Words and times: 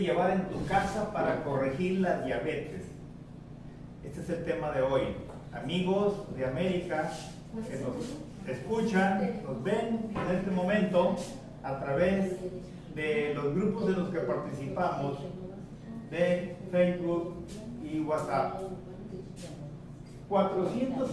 llevar 0.00 0.30
en 0.30 0.48
tu 0.48 0.64
casa 0.66 1.12
para 1.12 1.42
corregir 1.44 2.00
la 2.00 2.22
diabetes? 2.22 2.82
Este 4.04 4.20
es 4.20 4.30
el 4.30 4.44
tema 4.44 4.70
de 4.72 4.82
hoy. 4.82 5.02
Amigos 5.52 6.14
de 6.36 6.46
América 6.46 7.10
que 7.68 7.76
nos 7.78 8.48
escuchan, 8.48 9.42
nos 9.46 9.62
ven 9.62 10.10
en 10.14 10.36
este 10.36 10.50
momento 10.50 11.16
a 11.62 11.78
través 11.80 12.36
de 12.94 13.34
los 13.34 13.54
grupos 13.54 13.86
de 13.88 13.92
los 13.92 14.08
que 14.10 14.20
participamos 14.20 15.18
de 16.10 16.56
Facebook 16.70 17.34
y 17.82 18.00
WhatsApp. 18.00 18.60
400 20.28 21.10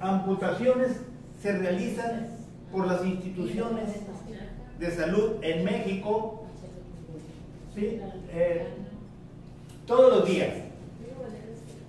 amputaciones 0.00 1.00
se 1.40 1.58
realizan 1.58 2.28
por 2.70 2.86
las 2.86 3.04
instituciones 3.04 3.90
de 4.78 4.90
salud 4.90 5.32
en 5.42 5.64
México 5.64 6.41
eh, 7.76 8.66
todos 9.86 10.18
los 10.18 10.28
días. 10.28 10.54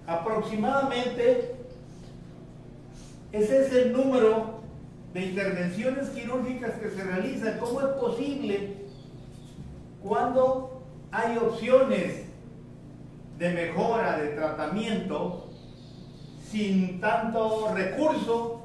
Aproximadamente 0.05 1.53
ese 3.33 3.65
es 3.65 3.73
el 3.73 3.93
número 3.93 4.61
de 5.13 5.25
intervenciones 5.25 6.09
quirúrgicas 6.09 6.73
que 6.75 6.91
se 6.91 7.03
realizan. 7.03 7.57
¿Cómo 7.59 7.81
es 7.81 7.88
posible 7.88 8.75
cuando 10.03 10.83
hay 11.11 11.38
opciones 11.38 12.25
de 13.39 13.49
mejora, 13.49 14.19
de 14.19 14.29
tratamiento, 14.29 15.49
sin 16.47 17.02
tanto 17.02 17.73
recurso? 17.73 18.61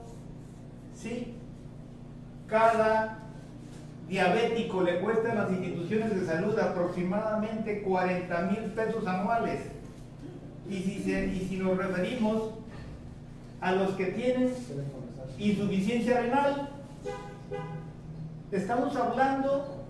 ¿sí? 0.94 1.34
Cada 2.46 3.17
diabético 4.08 4.82
le 4.82 5.00
cuesta 5.00 5.32
a 5.32 5.34
las 5.34 5.50
instituciones 5.50 6.14
de 6.14 6.26
salud 6.26 6.58
aproximadamente 6.58 7.82
40 7.82 8.40
mil 8.42 8.72
pesos 8.72 9.06
anuales. 9.06 9.60
Y 10.68 10.82
si, 10.82 11.12
y 11.12 11.46
si 11.48 11.56
nos 11.56 11.76
referimos 11.76 12.50
a 13.60 13.72
los 13.72 13.90
que 13.92 14.06
tienen 14.06 14.54
insuficiencia 15.38 16.20
renal, 16.20 16.70
estamos 18.50 18.96
hablando 18.96 19.84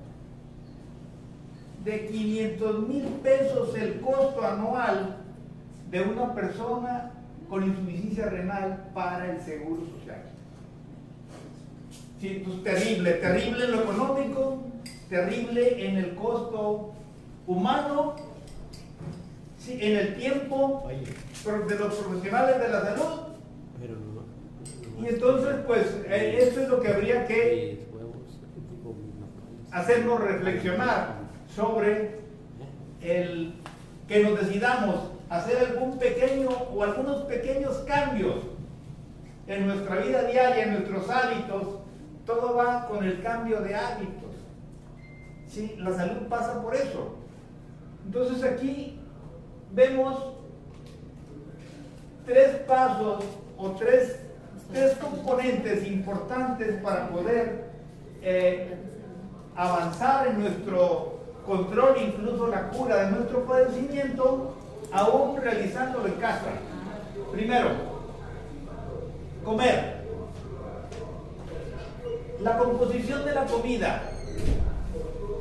de 1.84 2.06
500 2.06 2.88
mil 2.88 3.04
pesos 3.22 3.74
el 3.76 4.00
costo 4.00 4.44
anual 4.44 5.16
de 5.90 6.02
una 6.02 6.34
persona 6.34 7.12
con 7.48 7.64
insuficiencia 7.64 8.26
renal 8.26 8.90
para 8.94 9.30
el 9.30 9.40
seguro 9.40 9.82
social. 9.86 10.27
Sí, 12.20 12.42
pues 12.44 12.64
terrible, 12.64 13.12
terrible 13.12 13.64
en 13.64 13.72
lo 13.72 13.82
económico, 13.82 14.64
terrible 15.08 15.86
en 15.86 15.96
el 15.98 16.14
costo 16.16 16.92
humano, 17.46 18.16
sí, 19.56 19.78
en 19.80 19.96
el 19.96 20.16
tiempo 20.16 20.88
de 20.88 21.74
los 21.78 21.94
profesionales 21.94 22.60
de 22.60 22.68
la 22.68 22.80
salud. 22.82 23.20
Y 25.00 25.06
entonces, 25.06 25.54
pues, 25.64 25.86
eh, 26.08 26.48
eso 26.50 26.62
es 26.62 26.68
lo 26.68 26.80
que 26.80 26.88
habría 26.88 27.24
que 27.28 27.86
hacernos 29.70 30.20
reflexionar 30.20 31.14
sobre 31.54 32.18
el 33.00 33.54
que 34.08 34.24
nos 34.24 34.40
decidamos 34.40 35.12
hacer 35.30 35.58
algún 35.58 35.98
pequeño 35.98 36.48
o 36.48 36.82
algunos 36.82 37.22
pequeños 37.26 37.76
cambios 37.86 38.36
en 39.46 39.68
nuestra 39.68 39.96
vida 39.96 40.24
diaria, 40.24 40.64
en 40.64 40.72
nuestros 40.72 41.08
hábitos, 41.10 41.78
todo 42.28 42.54
va 42.54 42.86
con 42.86 43.02
el 43.02 43.22
cambio 43.22 43.62
de 43.62 43.74
hábitos. 43.74 44.34
¿Sí? 45.46 45.74
La 45.78 45.94
salud 45.94 46.28
pasa 46.28 46.62
por 46.62 46.74
eso. 46.74 47.16
Entonces 48.04 48.44
aquí 48.44 49.00
vemos 49.72 50.34
tres 52.26 52.56
pasos 52.68 53.24
o 53.56 53.70
tres, 53.70 54.20
tres 54.70 54.94
componentes 54.98 55.86
importantes 55.86 56.82
para 56.82 57.08
poder 57.08 57.70
eh, 58.20 58.76
avanzar 59.56 60.28
en 60.28 60.40
nuestro 60.40 61.20
control, 61.46 61.96
incluso 61.98 62.48
la 62.48 62.68
cura 62.68 63.06
de 63.06 63.12
nuestro 63.12 63.46
padecimiento, 63.46 64.54
aún 64.92 65.40
realizándolo 65.40 66.08
en 66.08 66.14
casa. 66.14 66.50
Primero, 67.32 67.70
comer. 69.42 69.97
La 72.42 72.56
composición 72.56 73.24
de 73.24 73.34
la 73.34 73.44
comida. 73.46 74.02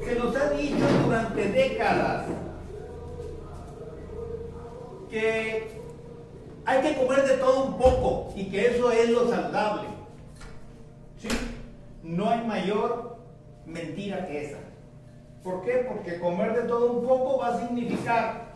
Se 0.04 0.16
nos 0.16 0.36
ha 0.36 0.50
dicho 0.52 0.86
durante 1.06 1.50
décadas 1.50 2.26
que 5.10 5.82
hay 6.66 6.82
que 6.82 6.96
comer 6.98 7.26
de 7.26 7.38
todo 7.38 7.66
un 7.66 7.78
poco 7.78 8.34
y 8.36 8.46
que 8.46 8.68
eso 8.68 8.92
es 8.92 9.10
lo 9.10 9.30
saludable. 9.30 9.88
¿Sí? 11.20 11.30
No 12.04 12.30
hay 12.30 12.46
mayor 12.46 13.18
mentira 13.66 14.26
que 14.26 14.46
esa. 14.46 14.58
¿Por 15.44 15.64
qué? 15.64 15.86
Porque 15.88 16.20
comer 16.20 16.62
de 16.62 16.68
todo 16.68 16.92
un 16.92 17.08
poco 17.08 17.40
va 17.40 17.56
a 17.56 17.60
significar, 17.60 18.48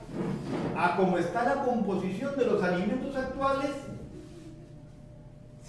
a 0.75 0.95
como 0.97 1.17
está 1.17 1.43
la 1.43 1.63
composición 1.63 2.37
de 2.37 2.45
los 2.45 2.63
alimentos 2.63 3.15
actuales, 3.15 3.71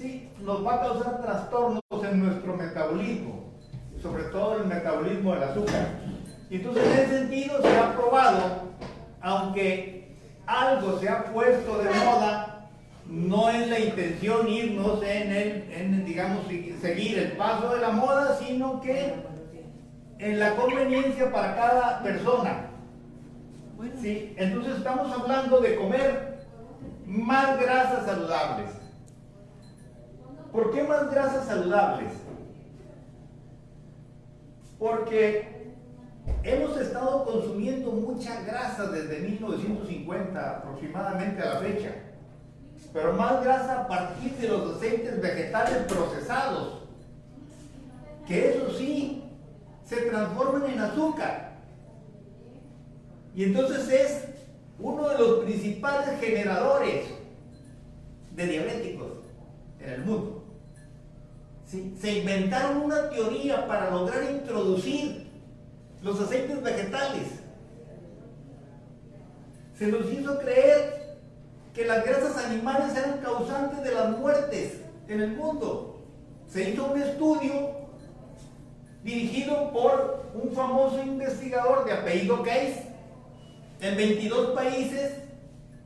sí, 0.02 0.28
nos 0.40 0.66
va 0.66 0.74
a 0.74 0.80
causar 0.80 1.22
trastornos 1.22 1.80
en 2.02 2.24
nuestro 2.24 2.56
metabolismo, 2.56 3.52
sobre 4.02 4.24
todo 4.24 4.56
el 4.56 4.66
metabolismo 4.66 5.34
del 5.34 5.44
azúcar. 5.44 5.86
Y 6.50 6.56
entonces 6.56 6.84
en 6.84 6.92
ese 6.92 7.18
sentido 7.18 7.62
se 7.62 7.78
ha 7.78 7.96
probado, 7.96 8.40
aunque 9.22 10.16
algo 10.46 10.98
se 10.98 11.08
ha 11.08 11.32
puesto 11.32 11.78
de 11.78 11.90
moda, 11.90 12.68
no 13.06 13.48
es 13.48 13.68
la 13.68 13.78
intención 13.78 14.48
irnos 14.48 15.02
en 15.02 15.32
el, 15.32 15.72
en, 15.72 16.04
digamos, 16.04 16.46
seguir 16.80 17.18
el 17.18 17.32
paso 17.32 17.74
de 17.74 17.80
la 17.80 17.90
moda, 17.90 18.36
sino 18.36 18.80
que 18.80 19.14
en 20.18 20.38
la 20.38 20.54
conveniencia 20.56 21.32
para 21.32 21.54
cada 21.56 22.02
persona. 22.02 22.68
¿Sí? 24.00 24.32
Entonces 24.36 24.76
estamos 24.76 25.10
hablando 25.12 25.60
de 25.60 25.74
comer 25.74 26.44
más 27.04 27.60
grasas 27.60 28.06
saludables. 28.06 28.81
¿Por 30.52 30.70
qué 30.70 30.82
más 30.82 31.10
grasas 31.10 31.46
saludables? 31.46 32.12
Porque 34.78 35.72
hemos 36.42 36.76
estado 36.76 37.24
consumiendo 37.24 37.90
mucha 37.92 38.42
grasa 38.42 38.88
desde 38.88 39.20
1950 39.20 40.50
aproximadamente 40.50 41.40
a 41.40 41.54
la 41.54 41.60
fecha. 41.60 41.94
Pero 42.92 43.14
más 43.14 43.42
grasa 43.42 43.80
a 43.80 43.88
partir 43.88 44.32
de 44.32 44.48
los 44.48 44.76
aceites 44.76 45.22
vegetales 45.22 45.90
procesados. 45.90 46.82
Que 48.26 48.50
eso 48.50 48.70
sí, 48.76 49.24
se 49.86 50.02
transforman 50.02 50.70
en 50.70 50.80
azúcar. 50.80 51.52
Y 53.34 53.44
entonces 53.44 53.88
es 53.88 54.24
uno 54.78 55.08
de 55.08 55.18
los 55.18 55.44
principales 55.44 56.20
generadores 56.20 57.06
de 58.32 58.46
diabéticos 58.46 59.12
en 59.80 59.90
el 59.90 60.04
mundo. 60.04 60.41
Se 61.72 62.18
inventaron 62.18 62.82
una 62.82 63.08
teoría 63.08 63.66
para 63.66 63.90
lograr 63.90 64.30
introducir 64.30 65.26
los 66.02 66.20
aceites 66.20 66.62
vegetales. 66.62 67.28
Se 69.78 69.86
nos 69.86 70.12
hizo 70.12 70.38
creer 70.38 71.16
que 71.72 71.86
las 71.86 72.04
grasas 72.04 72.44
animales 72.44 72.94
eran 72.94 73.20
causantes 73.20 73.82
de 73.82 73.94
las 73.94 74.18
muertes 74.18 74.82
en 75.08 75.22
el 75.22 75.34
mundo. 75.34 76.02
Se 76.46 76.68
hizo 76.68 76.92
un 76.92 77.00
estudio 77.00 77.70
dirigido 79.02 79.72
por 79.72 80.26
un 80.34 80.52
famoso 80.52 81.02
investigador 81.02 81.86
de 81.86 81.92
apellido 81.92 82.42
Case 82.42 82.86
en 83.80 83.96
22 83.96 84.50
países 84.50 85.14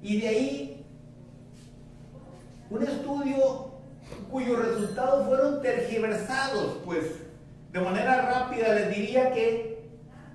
y 0.02 0.20
de 0.20 0.28
ahí 0.28 0.84
un 2.70 2.82
estudio 2.82 3.65
cuyos 4.30 4.58
resultados 4.64 5.26
fueron 5.26 5.62
tergiversados, 5.62 6.78
pues 6.84 7.04
de 7.72 7.80
manera 7.80 8.22
rápida 8.22 8.74
les 8.74 8.94
diría 8.94 9.32
que 9.32 9.88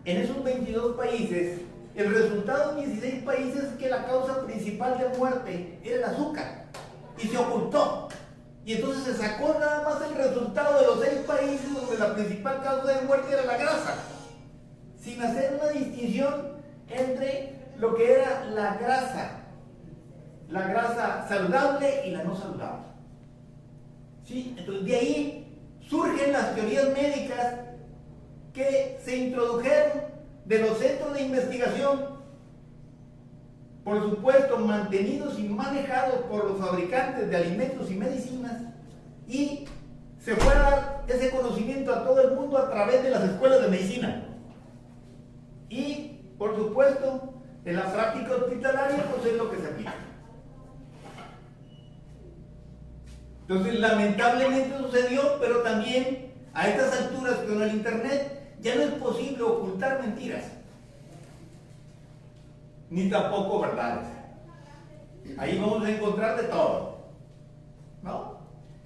en 0.05 0.17
esos 0.17 0.43
22 0.43 0.95
países 0.95 1.59
el 1.95 2.13
resultado 2.13 2.71
en 2.71 2.85
16 2.85 3.23
países 3.23 3.63
es 3.63 3.73
que 3.77 3.89
la 3.89 4.05
causa 4.05 4.45
principal 4.45 4.97
de 4.97 5.17
muerte 5.17 5.79
era 5.83 5.95
el 5.97 6.03
azúcar 6.05 6.65
y 7.17 7.27
se 7.27 7.37
ocultó. 7.37 8.07
Y 8.63 8.75
entonces 8.75 9.03
se 9.03 9.21
sacó 9.21 9.57
nada 9.59 9.83
más 9.83 10.01
el 10.07 10.15
resultado 10.15 10.79
de 10.79 10.85
los 10.85 11.01
seis 11.01 11.25
países 11.25 11.73
donde 11.73 11.97
la 11.97 12.13
principal 12.13 12.61
causa 12.61 12.99
de 12.99 13.05
muerte 13.07 13.33
era 13.33 13.43
la 13.43 13.57
grasa, 13.57 13.95
sin 15.01 15.21
hacer 15.21 15.59
una 15.59 15.71
distinción 15.71 16.61
entre 16.87 17.55
lo 17.77 17.95
que 17.95 18.13
era 18.13 18.45
la 18.45 18.75
grasa, 18.75 19.31
la 20.47 20.67
grasa 20.67 21.25
saludable 21.27 22.07
y 22.07 22.11
la 22.11 22.23
no 22.23 22.35
saludable. 22.35 22.90
¿Sí? 24.25 24.55
Entonces 24.57 24.85
de 24.85 24.95
ahí 24.95 25.57
surgen 25.89 26.31
las 26.31 26.55
teorías 26.55 26.89
médicas 26.93 27.55
que 28.53 28.99
se 29.03 29.17
introdujeron 29.17 30.03
de 30.45 30.59
los 30.59 30.77
centros 30.77 31.13
de 31.13 31.21
investigación, 31.21 32.21
por 33.83 34.01
supuesto 34.09 34.57
mantenidos 34.59 35.39
y 35.39 35.43
manejados 35.43 36.21
por 36.25 36.45
los 36.45 36.59
fabricantes 36.59 37.29
de 37.29 37.35
alimentos 37.35 37.89
y 37.89 37.95
medicinas, 37.95 38.61
y 39.27 39.65
se 40.19 40.35
fue 40.35 40.53
a 40.53 40.59
dar 40.59 41.05
ese 41.07 41.31
conocimiento 41.31 41.93
a 41.93 42.03
todo 42.03 42.21
el 42.21 42.35
mundo 42.35 42.57
a 42.57 42.69
través 42.69 43.01
de 43.03 43.09
las 43.09 43.23
escuelas 43.23 43.61
de 43.63 43.69
medicina. 43.69 44.23
Y, 45.69 46.19
por 46.37 46.55
supuesto, 46.55 47.33
en 47.65 47.75
la 47.75 47.91
práctica 47.91 48.35
hospitalaria, 48.35 49.05
pues 49.11 49.25
es 49.25 49.37
lo 49.37 49.49
que 49.49 49.57
se 49.57 49.67
aplica. 49.67 49.93
Entonces, 53.51 53.81
lamentablemente 53.81 54.77
sucedió, 54.77 55.37
pero 55.41 55.57
también 55.61 56.31
a 56.53 56.69
estas 56.69 57.01
alturas 57.01 57.35
con 57.39 57.61
el 57.61 57.73
Internet 57.73 58.55
ya 58.61 58.75
no 58.75 58.83
es 58.83 58.91
posible 58.91 59.43
ocultar 59.43 60.01
mentiras, 60.01 60.45
ni 62.89 63.09
tampoco 63.09 63.59
verdades. 63.59 64.07
Ahí 65.37 65.59
vamos 65.59 65.83
a 65.83 65.91
encontrar 65.91 66.41
de 66.41 66.47
todo. 66.47 66.99
¿No? 68.01 68.37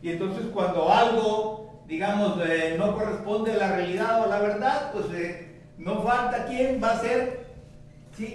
Y 0.02 0.10
entonces 0.10 0.48
cuando 0.52 0.92
algo, 0.92 1.84
digamos, 1.88 2.40
eh, 2.50 2.74
no 2.76 2.96
corresponde 2.96 3.54
a 3.54 3.58
la 3.58 3.76
realidad 3.76 4.20
o 4.20 4.24
a 4.24 4.28
la 4.28 4.40
verdad, 4.40 4.92
pues 4.94 5.06
eh, 5.14 5.62
no 5.78 6.02
falta 6.02 6.48
quien 6.48 6.82
va 6.84 6.90
a 6.90 6.94
hacer 6.96 7.46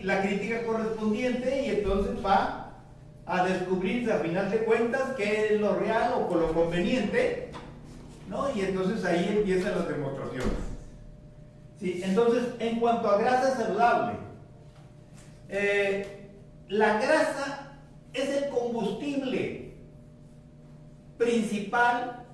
la 0.04 0.22
crítica 0.22 0.62
correspondiente 0.62 1.66
y 1.66 1.70
entonces 1.70 2.24
va 2.24 2.59
a 3.30 3.44
descubrirse 3.44 4.12
a 4.12 4.18
final 4.18 4.50
de 4.50 4.64
cuentas 4.64 5.14
qué 5.16 5.54
es 5.54 5.60
lo 5.60 5.76
real 5.76 6.26
o 6.28 6.34
lo 6.34 6.52
conveniente, 6.52 7.52
¿no? 8.28 8.50
Y 8.56 8.62
entonces 8.62 9.04
ahí 9.04 9.36
empiezan 9.38 9.78
las 9.78 9.88
demostraciones. 9.88 10.58
¿Sí? 11.78 12.00
Entonces, 12.04 12.42
en 12.58 12.80
cuanto 12.80 13.08
a 13.08 13.18
grasa 13.18 13.56
saludable, 13.56 14.18
eh, 15.48 16.28
la 16.66 17.00
grasa 17.00 17.76
es 18.12 18.28
el 18.30 18.50
combustible 18.50 19.74
principal, 21.16 22.24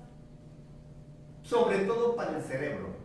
sobre 1.43 1.79
todo 1.85 2.15
para 2.15 2.37
el 2.37 2.43
cerebro. 2.43 2.95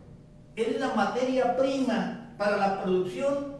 Es 0.55 0.79
la 0.79 0.95
materia 0.95 1.55
prima 1.55 2.33
para 2.39 2.57
la 2.57 2.81
producción 2.81 3.52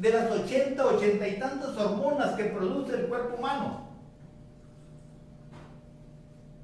de 0.00 0.10
las 0.10 0.30
80, 0.30 0.82
80 0.82 1.28
y 1.28 1.38
tantas 1.38 1.76
hormonas 1.76 2.32
que 2.32 2.44
produce 2.44 2.94
el 2.94 3.06
cuerpo 3.06 3.36
humano. 3.36 3.86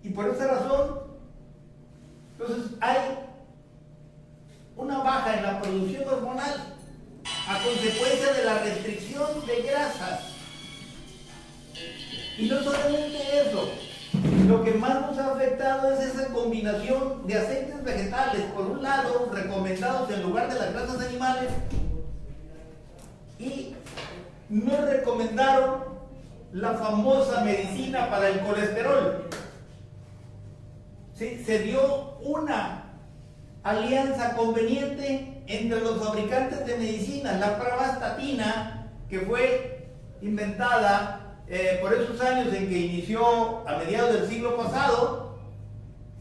Y 0.02 0.08
por 0.08 0.28
esa 0.28 0.46
razón, 0.46 1.00
entonces 2.32 2.72
hay 2.80 2.96
una 4.76 4.98
baja 4.98 5.36
en 5.36 5.42
la 5.42 5.60
producción 5.60 6.08
hormonal 6.08 6.76
a 7.48 7.62
consecuencia 7.62 8.32
de 8.32 8.44
la 8.44 8.58
restricción 8.58 9.46
de 9.46 9.62
grasas. 9.62 10.20
Y 12.38 12.48
no 12.48 12.62
solamente 12.62 13.18
eso, 13.40 13.68
lo 14.48 14.64
que 14.64 14.72
más 14.72 15.00
nos 15.02 15.18
ha 15.18 15.32
afectado 15.32 15.92
es 15.92 16.14
esa 16.14 16.28
combinación 16.28 17.26
de 17.26 17.34
aceites 17.34 17.84
vegetales, 17.84 18.42
por 18.54 18.66
un 18.66 18.82
lado, 18.82 19.30
recomendados 19.30 20.10
en 20.10 20.22
lugar 20.22 20.50
de 20.50 20.58
las 20.58 20.72
grasas 20.72 21.06
animales, 21.06 21.50
y 23.38 23.74
no 24.48 24.76
recomendaron 24.86 25.84
la 26.52 26.74
famosa 26.74 27.42
medicina 27.42 28.08
para 28.10 28.28
el 28.28 28.40
colesterol. 28.40 29.28
Se 31.14 31.58
dio 31.60 32.18
una 32.20 32.84
alianza 33.62 34.36
conveniente 34.36 35.42
entre 35.46 35.80
los 35.80 36.02
fabricantes 36.04 36.66
de 36.66 36.76
medicinas, 36.76 37.40
la 37.40 37.58
pravastatina, 37.58 38.92
que 39.08 39.20
fue 39.20 39.88
inventada 40.20 41.38
eh, 41.48 41.78
por 41.80 41.94
esos 41.94 42.20
años 42.20 42.52
en 42.52 42.68
que 42.68 42.78
inició 42.78 43.66
a 43.68 43.78
mediados 43.78 44.12
del 44.14 44.28
siglo 44.28 44.56
pasado, 44.56 45.38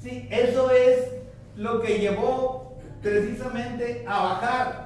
¿sí? 0.01 0.27
eso 0.29 0.69
es 0.71 1.11
lo 1.55 1.81
que 1.81 1.99
llevó 1.99 2.77
precisamente 3.01 4.05
a 4.07 4.23
bajar 4.23 4.84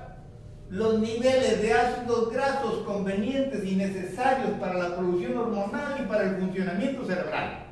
los 0.69 0.99
niveles 0.99 1.61
de 1.61 1.73
ácidos 1.73 2.31
grasos 2.31 2.83
convenientes 2.85 3.63
y 3.65 3.75
necesarios 3.75 4.51
para 4.59 4.75
la 4.75 4.95
producción 4.95 5.37
hormonal 5.37 6.01
y 6.01 6.07
para 6.07 6.25
el 6.25 6.37
funcionamiento 6.37 7.05
cerebral. 7.05 7.65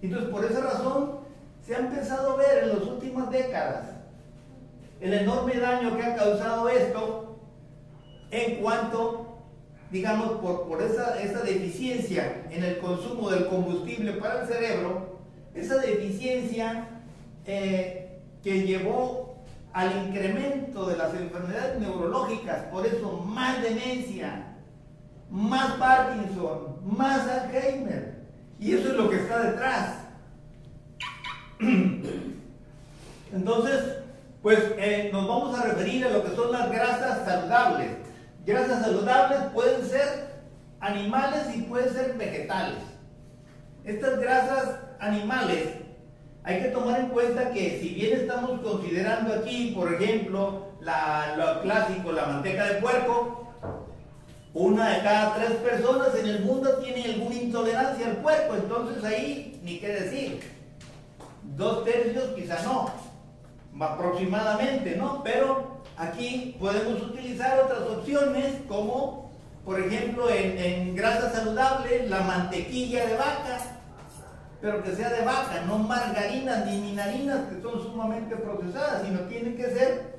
Entonces, 0.00 0.30
por 0.30 0.44
esa 0.44 0.60
razón, 0.60 1.20
se 1.66 1.74
ha 1.74 1.78
empezado 1.80 2.32
a 2.32 2.36
ver 2.36 2.64
en 2.64 2.68
las 2.70 2.82
últimas 2.82 3.30
décadas 3.30 3.90
el 5.00 5.12
enorme 5.12 5.58
daño 5.58 5.96
que 5.96 6.02
ha 6.02 6.14
causado 6.14 6.68
esto 6.68 7.40
en 8.30 8.62
cuanto, 8.62 9.38
digamos, 9.90 10.32
por, 10.40 10.80
esa, 10.82 11.42
deficiencia 11.42 12.46
en 12.50 12.62
el 12.62 12.78
consumo 12.78 13.30
del 13.30 13.48
combustible 13.48 14.12
para 14.14 14.42
el 14.42 14.46
cerebro, 14.46 15.18
esa 15.54 15.78
deficiencia 15.78 16.88
eh, 17.44 18.20
que 18.42 18.62
llevó 18.62 19.29
al 19.72 20.08
incremento 20.08 20.86
de 20.86 20.96
las 20.96 21.14
enfermedades 21.14 21.80
neurológicas, 21.80 22.64
por 22.64 22.86
eso 22.86 23.12
más 23.24 23.62
demencia, 23.62 24.56
más 25.30 25.72
Parkinson, 25.72 26.76
más 26.84 27.26
Alzheimer. 27.28 28.20
Y 28.58 28.74
eso 28.74 28.88
es 28.88 28.94
lo 28.94 29.08
que 29.08 29.16
está 29.16 29.38
detrás. 29.42 29.94
Entonces, 33.32 33.98
pues 34.42 34.58
eh, 34.78 35.10
nos 35.12 35.28
vamos 35.28 35.58
a 35.58 35.62
referir 35.62 36.04
a 36.04 36.10
lo 36.10 36.24
que 36.24 36.34
son 36.34 36.50
las 36.50 36.70
grasas 36.70 37.24
saludables. 37.24 37.90
Grasas 38.44 38.82
saludables 38.82 39.40
pueden 39.52 39.86
ser 39.86 40.30
animales 40.80 41.54
y 41.54 41.62
pueden 41.62 41.92
ser 41.92 42.14
vegetales. 42.14 42.78
Estas 43.84 44.18
grasas 44.18 44.80
animales 44.98 45.74
hay 46.42 46.62
que 46.62 46.68
tomar 46.68 47.00
en 47.00 47.08
cuenta 47.08 47.50
que 47.50 47.78
si 47.80 47.90
bien 47.90 48.20
estamos 48.20 48.60
considerando 48.60 49.34
aquí, 49.34 49.72
por 49.74 49.92
ejemplo, 49.92 50.68
lo 50.80 51.62
clásico, 51.62 52.12
la 52.12 52.26
manteca 52.26 52.64
de 52.64 52.74
puerco, 52.80 53.46
una 54.54 54.88
de 54.88 55.02
cada 55.02 55.34
tres 55.34 55.50
personas 55.58 56.14
en 56.18 56.26
el 56.26 56.40
mundo 56.40 56.78
tiene 56.78 57.04
alguna 57.04 57.34
intolerancia 57.36 58.06
al 58.06 58.16
puerco, 58.16 58.54
entonces 58.54 59.04
ahí 59.04 59.60
ni 59.62 59.78
qué 59.78 59.88
decir. 59.88 60.40
Dos 61.56 61.84
tercios 61.84 62.30
quizá 62.34 62.62
no, 62.62 62.90
aproximadamente, 63.78 64.96
¿no? 64.96 65.22
Pero 65.22 65.82
aquí 65.96 66.56
podemos 66.58 67.02
utilizar 67.02 67.60
otras 67.60 67.82
opciones 67.82 68.54
como, 68.66 69.30
por 69.64 69.78
ejemplo, 69.78 70.30
en, 70.30 70.58
en 70.58 70.96
grasa 70.96 71.30
saludable, 71.30 72.08
la 72.08 72.20
mantequilla 72.22 73.06
de 73.06 73.16
vaca, 73.16 73.69
pero 74.60 74.82
que 74.82 74.94
sea 74.94 75.10
de 75.10 75.24
vaca, 75.24 75.64
no 75.66 75.78
margarinas 75.78 76.66
ni 76.66 76.78
minarinas 76.78 77.48
que 77.48 77.62
son 77.62 77.82
sumamente 77.82 78.36
procesadas, 78.36 79.02
sino 79.04 79.20
tiene 79.20 79.54
que 79.54 79.64
ser 79.64 80.18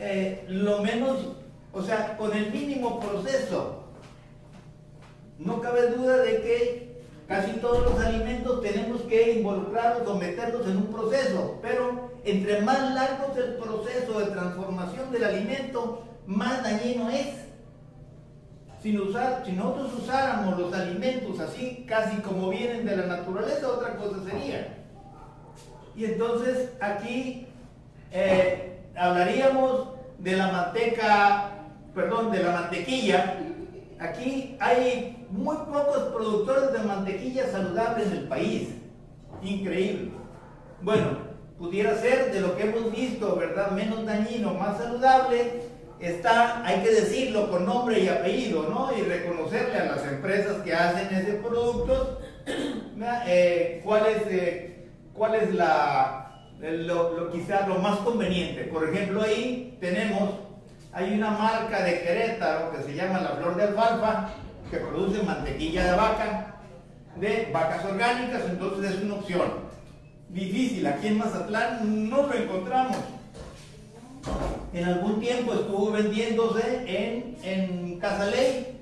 eh, 0.00 0.44
lo 0.48 0.82
menos, 0.82 1.36
o 1.72 1.82
sea, 1.82 2.16
con 2.16 2.36
el 2.36 2.52
mínimo 2.52 2.98
proceso. 2.98 3.84
No 5.38 5.60
cabe 5.60 5.90
duda 5.90 6.16
de 6.18 6.42
que 6.42 7.02
casi 7.28 7.52
todos 7.60 7.84
los 7.84 8.04
alimentos 8.04 8.62
tenemos 8.62 9.02
que 9.02 9.34
involucrarlos 9.34 10.08
o 10.08 10.16
meterlos 10.16 10.66
en 10.66 10.78
un 10.78 10.86
proceso, 10.86 11.58
pero 11.62 12.10
entre 12.24 12.60
más 12.62 12.94
largo 12.94 13.32
es 13.32 13.38
el 13.38 13.54
proceso 13.54 14.18
de 14.18 14.26
transformación 14.26 15.12
del 15.12 15.24
alimento, 15.24 16.04
más 16.26 16.62
dañino 16.64 17.10
es. 17.10 17.47
Si, 18.82 18.96
usar, 18.96 19.42
si 19.44 19.52
nosotros 19.52 19.92
usáramos 19.94 20.58
los 20.58 20.72
alimentos 20.72 21.40
así, 21.40 21.84
casi 21.88 22.18
como 22.18 22.50
vienen 22.50 22.86
de 22.86 22.96
la 22.96 23.06
naturaleza, 23.06 23.68
otra 23.68 23.96
cosa 23.96 24.18
sería. 24.24 24.76
Y 25.96 26.04
entonces 26.04 26.70
aquí 26.80 27.48
eh, 28.12 28.78
hablaríamos 28.96 29.88
de 30.18 30.36
la 30.36 30.52
manteca, 30.52 31.50
perdón, 31.92 32.30
de 32.30 32.42
la 32.44 32.52
mantequilla. 32.52 33.40
Aquí 33.98 34.56
hay 34.60 35.26
muy 35.30 35.56
pocos 35.56 36.12
productores 36.14 36.72
de 36.72 36.78
mantequilla 36.78 37.50
saludable 37.50 38.04
en 38.04 38.12
el 38.12 38.28
país. 38.28 38.68
Increíble. 39.42 40.12
Bueno, 40.82 41.18
pudiera 41.58 41.96
ser 41.96 42.32
de 42.32 42.40
lo 42.40 42.56
que 42.56 42.62
hemos 42.62 42.92
visto, 42.92 43.34
¿verdad? 43.34 43.72
Menos 43.72 44.06
dañino, 44.06 44.54
más 44.54 44.78
saludable 44.78 45.67
está, 46.00 46.64
hay 46.64 46.82
que 46.82 46.90
decirlo 46.90 47.50
con 47.50 47.66
nombre 47.66 48.00
y 48.00 48.08
apellido, 48.08 48.68
¿no? 48.68 48.96
Y 48.96 49.02
reconocerle 49.02 49.78
a 49.78 49.96
las 49.96 50.04
empresas 50.04 50.62
que 50.62 50.74
hacen 50.74 51.14
ese 51.14 51.34
producto 51.34 52.20
eh, 53.26 53.80
cuál 53.84 54.06
es, 54.06 54.22
eh, 54.30 54.88
cuál 55.12 55.34
es 55.34 55.54
la, 55.54 56.42
lo, 56.60 57.14
lo, 57.16 57.30
lo 57.34 57.74
más 57.80 57.98
conveniente. 57.98 58.64
Por 58.64 58.88
ejemplo, 58.88 59.22
ahí 59.22 59.76
tenemos, 59.80 60.34
hay 60.92 61.14
una 61.14 61.30
marca 61.30 61.82
de 61.82 62.00
Querétaro 62.02 62.72
que 62.72 62.82
se 62.82 62.94
llama 62.94 63.20
La 63.20 63.30
Flor 63.30 63.56
de 63.56 63.62
Alfalfa, 63.64 64.30
que 64.70 64.78
produce 64.78 65.22
mantequilla 65.22 65.92
de 65.92 65.96
vaca, 65.96 66.54
de 67.16 67.50
vacas 67.52 67.84
orgánicas, 67.84 68.42
entonces 68.48 68.92
es 68.92 69.02
una 69.02 69.14
opción. 69.14 69.68
Difícil, 70.28 70.86
aquí 70.86 71.08
en 71.08 71.18
Mazatlán 71.18 72.10
no 72.10 72.26
lo 72.26 72.34
encontramos 72.34 72.98
en 74.72 74.84
algún 74.84 75.20
tiempo 75.20 75.54
estuvo 75.54 75.90
vendiéndose 75.90 76.84
en, 76.86 77.36
en 77.42 77.98
Casa 77.98 78.26
Ley, 78.26 78.78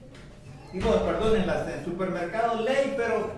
digo, 0.72 0.90
perdón, 1.04 1.36
en, 1.36 1.46
las, 1.46 1.66
supermercados 1.84 2.62
Ley, 2.62 2.94
pero 2.96 3.30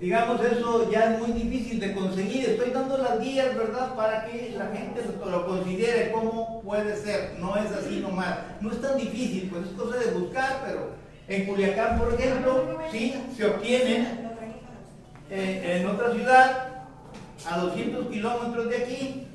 digamos 0.00 0.40
eso 0.44 0.90
ya 0.90 1.14
es 1.14 1.20
muy 1.20 1.32
difícil 1.32 1.78
de 1.78 1.94
conseguir. 1.94 2.50
Estoy 2.50 2.70
dando 2.70 2.98
las 2.98 3.20
guías, 3.20 3.56
¿verdad? 3.56 3.94
Para 3.94 4.24
que 4.24 4.54
la 4.56 4.66
gente 4.66 5.02
lo, 5.24 5.46
considere 5.46 6.10
cómo 6.10 6.62
puede 6.62 6.96
ser. 6.96 7.36
No 7.38 7.56
es 7.56 7.70
así 7.70 8.00
nomás. 8.00 8.38
No 8.60 8.70
es 8.70 8.80
tan 8.80 8.96
difícil, 8.96 9.48
pues 9.50 9.66
es 9.66 9.72
cosa 9.72 9.98
de 9.98 10.10
buscar, 10.12 10.62
pero 10.66 10.90
en 11.28 11.46
Culiacán, 11.46 11.98
por 11.98 12.14
ejemplo, 12.14 12.78
sí, 12.90 13.14
se 13.36 13.46
obtienen 13.46 14.32
eh, 15.30 15.78
en 15.80 15.86
otra 15.86 16.12
ciudad, 16.12 16.68
a 17.48 17.58
200 17.58 18.08
kilómetros 18.08 18.68
de 18.68 18.76
aquí. 18.76 19.26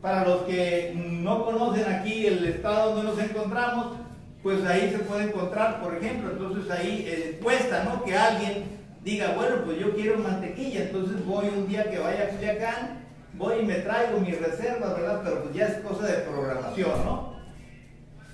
Para 0.00 0.24
los 0.26 0.42
que 0.42 0.94
no 0.96 1.44
conocen 1.44 1.92
aquí 1.92 2.26
el 2.26 2.44
estado 2.46 2.94
donde 2.94 3.10
nos 3.10 3.18
encontramos, 3.18 3.96
pues 4.42 4.64
ahí 4.64 4.90
se 4.90 5.00
puede 5.00 5.24
encontrar, 5.24 5.82
por 5.82 5.94
ejemplo, 5.94 6.30
entonces 6.30 6.70
ahí 6.70 7.04
eh, 7.06 7.38
cuesta, 7.42 7.84
¿no? 7.84 8.02
Que 8.02 8.16
alguien 8.16 8.64
diga, 9.02 9.34
bueno, 9.34 9.56
pues 9.64 9.78
yo 9.78 9.94
quiero 9.94 10.18
mantequilla, 10.18 10.84
entonces 10.84 11.24
voy 11.26 11.48
un 11.48 11.68
día 11.68 11.90
que 11.90 11.98
vaya 11.98 12.24
a 12.24 12.28
Culiacán, 12.28 13.04
voy 13.34 13.60
y 13.60 13.66
me 13.66 13.76
traigo 13.76 14.20
mi 14.20 14.32
reserva, 14.32 14.94
¿verdad? 14.94 15.20
Pero 15.22 15.42
pues 15.42 15.54
ya 15.54 15.66
es 15.66 15.78
cosa 15.80 16.06
de 16.06 16.22
programación, 16.22 17.04
¿no? 17.04 17.34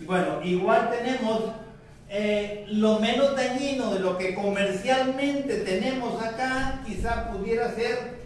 Y 0.00 0.04
bueno, 0.04 0.40
igual 0.44 0.90
tenemos 0.90 1.44
eh, 2.08 2.66
lo 2.68 3.00
menos 3.00 3.34
dañino 3.34 3.92
de 3.92 4.00
lo 4.00 4.16
que 4.16 4.34
comercialmente 4.34 5.58
tenemos 5.58 6.22
acá, 6.22 6.82
quizá 6.86 7.32
pudiera 7.32 7.72
ser, 7.74 8.25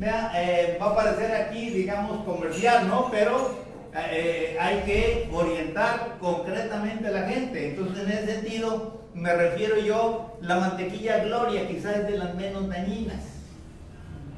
eh, 0.00 0.78
va 0.80 0.86
a 0.86 0.96
parecer 0.96 1.34
aquí, 1.34 1.70
digamos, 1.70 2.24
comercial, 2.24 2.88
¿no? 2.88 3.10
Pero 3.10 3.54
eh, 3.94 4.56
hay 4.60 4.80
que 4.80 5.28
orientar 5.32 6.16
concretamente 6.20 7.08
a 7.08 7.10
la 7.10 7.22
gente. 7.28 7.70
Entonces, 7.70 8.04
en 8.04 8.12
ese 8.12 8.26
sentido, 8.34 9.00
me 9.14 9.32
refiero 9.34 9.78
yo, 9.78 10.38
la 10.40 10.56
mantequilla 10.58 11.24
Gloria 11.24 11.66
quizás 11.66 11.96
es 11.96 12.06
de 12.06 12.18
las 12.18 12.34
menos 12.34 12.68
dañinas. 12.68 13.22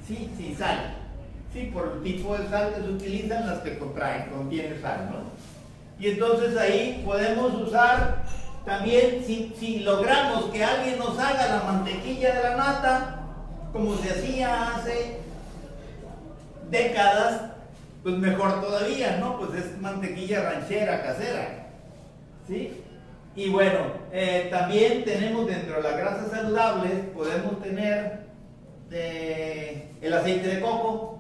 Sí, 0.07 0.31
sin 0.37 0.57
sal. 0.57 0.97
Sí, 1.53 1.71
por 1.73 1.95
el 1.97 2.03
tipo 2.03 2.37
de 2.37 2.49
sal 2.49 2.73
que 2.75 2.83
se 2.83 2.89
utilizan, 2.89 3.47
las 3.47 3.59
que 3.59 3.79
contraen, 3.79 4.31
contiene 4.31 4.81
sal, 4.81 5.11
¿no? 5.11 5.41
Y 5.99 6.09
entonces 6.11 6.57
ahí 6.57 7.03
podemos 7.05 7.53
usar 7.55 8.25
también 8.65 9.23
si, 9.27 9.81
logramos 9.81 10.47
que 10.47 10.65
alguien 10.65 10.99
nos 10.99 11.19
haga 11.19 11.49
la 11.49 11.63
mantequilla 11.65 12.35
de 12.35 12.43
la 12.43 12.57
nata, 12.57 13.21
como 13.73 13.97
se 13.97 14.11
hacía 14.11 14.77
hace 14.77 15.20
décadas, 16.71 17.51
pues 18.03 18.17
mejor 18.17 18.61
todavía, 18.61 19.19
¿no? 19.19 19.39
Pues 19.39 19.55
es 19.55 19.81
mantequilla 19.81 20.51
ranchera, 20.51 21.03
casera. 21.03 21.69
¿Sí? 22.47 22.83
Y 23.37 23.49
bueno, 23.49 23.79
eh, 24.13 24.49
también 24.51 25.05
tenemos 25.05 25.47
dentro 25.47 25.77
de 25.77 25.83
las 25.83 25.97
grasas 25.97 26.31
saludables, 26.31 26.93
podemos 27.15 27.63
tener 27.63 28.21
eh, 28.91 29.89
el 30.01 30.13
aceite 30.13 30.49
de 30.49 30.61
coco, 30.61 31.19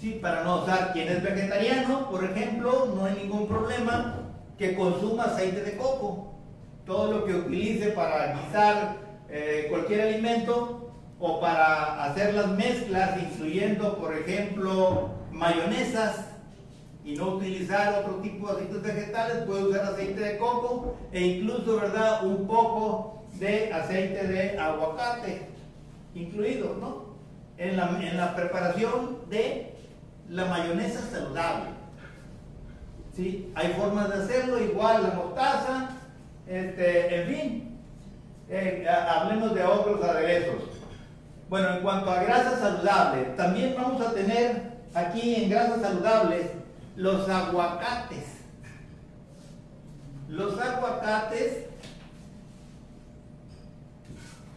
¿sí? 0.00 0.18
Para 0.20 0.44
no 0.44 0.62
usar 0.62 0.92
quien 0.92 1.08
es 1.08 1.22
vegetariano, 1.22 2.10
por 2.10 2.24
ejemplo, 2.24 2.92
no 2.94 3.06
hay 3.06 3.14
ningún 3.14 3.48
problema 3.48 4.16
que 4.58 4.74
consuma 4.74 5.24
aceite 5.24 5.62
de 5.62 5.76
coco. 5.76 6.34
Todo 6.84 7.12
lo 7.12 7.24
que 7.24 7.34
utilice 7.34 7.90
para 7.90 8.34
guisar 8.34 8.96
eh, 9.30 9.66
cualquier 9.70 10.02
alimento 10.02 10.83
o 11.26 11.40
para 11.40 12.04
hacer 12.04 12.34
las 12.34 12.48
mezclas, 12.48 13.18
incluyendo, 13.18 13.96
por 13.96 14.14
ejemplo, 14.14 15.08
mayonesas 15.32 16.26
y 17.02 17.14
no 17.16 17.36
utilizar 17.36 17.94
otro 17.94 18.16
tipo 18.16 18.46
de 18.48 18.52
aceites 18.52 18.82
vegetales, 18.82 19.44
puede 19.44 19.64
usar 19.64 19.84
aceite 19.86 20.20
de 20.20 20.36
coco 20.36 20.96
e 21.12 21.22
incluso, 21.22 21.76
¿verdad?, 21.80 22.26
un 22.26 22.46
poco 22.46 23.22
de 23.38 23.72
aceite 23.72 24.26
de 24.26 24.58
aguacate 24.58 25.48
incluido, 26.14 26.76
¿no? 26.78 27.14
En 27.56 27.78
la, 27.78 27.98
en 28.02 28.18
la 28.18 28.36
preparación 28.36 29.20
de 29.30 29.72
la 30.28 30.44
mayonesa 30.44 31.00
saludable. 31.10 31.70
¿sí? 33.16 33.50
Hay 33.54 33.68
formas 33.68 34.10
de 34.10 34.22
hacerlo, 34.22 34.62
igual 34.62 35.04
la 35.04 35.14
mostaza, 35.14 35.88
este, 36.46 37.22
en 37.22 37.28
fin, 37.28 37.78
eh, 38.50 38.86
hablemos 38.86 39.54
de 39.54 39.64
otros 39.64 40.04
aderezos. 40.04 40.73
Bueno, 41.54 41.68
en 41.68 41.82
cuanto 41.82 42.10
a 42.10 42.20
grasas 42.24 42.58
saludables, 42.58 43.36
también 43.36 43.76
vamos 43.76 44.04
a 44.04 44.12
tener 44.12 44.72
aquí 44.92 45.36
en 45.36 45.50
grasas 45.50 45.82
saludables 45.82 46.50
los 46.96 47.28
aguacates. 47.28 48.24
Los 50.28 50.58
aguacates, 50.58 51.66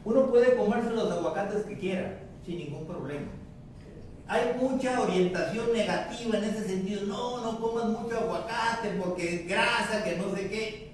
uno 0.06 0.26
puede 0.26 0.58
comerse 0.58 0.90
los 0.90 1.12
aguacates 1.12 1.66
que 1.66 1.78
quiera, 1.78 2.18
sin 2.44 2.58
ningún 2.58 2.88
problema 2.88 3.28
hay 4.28 4.56
mucha 4.60 5.00
orientación 5.00 5.72
negativa 5.74 6.38
en 6.40 6.44
ese 6.46 6.68
sentido. 6.68 7.06
No, 7.06 7.42
no 7.44 7.62
comas 7.62 7.86
mucho 7.86 8.18
aguacate 8.18 8.90
porque 9.00 9.36
es 9.36 9.48
grasa, 9.48 10.04
que 10.04 10.18
no 10.18 10.36
sé 10.36 10.50
qué. 10.50 10.92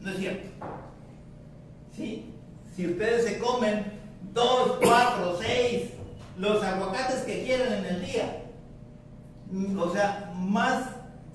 No 0.00 0.10
es 0.10 0.18
cierto. 0.18 0.48
¿Sí? 1.96 2.26
Si 2.74 2.88
ustedes 2.88 3.24
se 3.24 3.38
comen 3.38 4.01
dos, 4.32 4.78
cuatro, 4.82 5.38
seis, 5.40 5.90
los 6.38 6.62
aguacates 6.62 7.22
que 7.22 7.44
quieran 7.44 7.72
en 7.72 7.84
el 7.86 8.06
día, 8.06 8.42
o 9.78 9.92
sea, 9.92 10.32
más, 10.36 10.86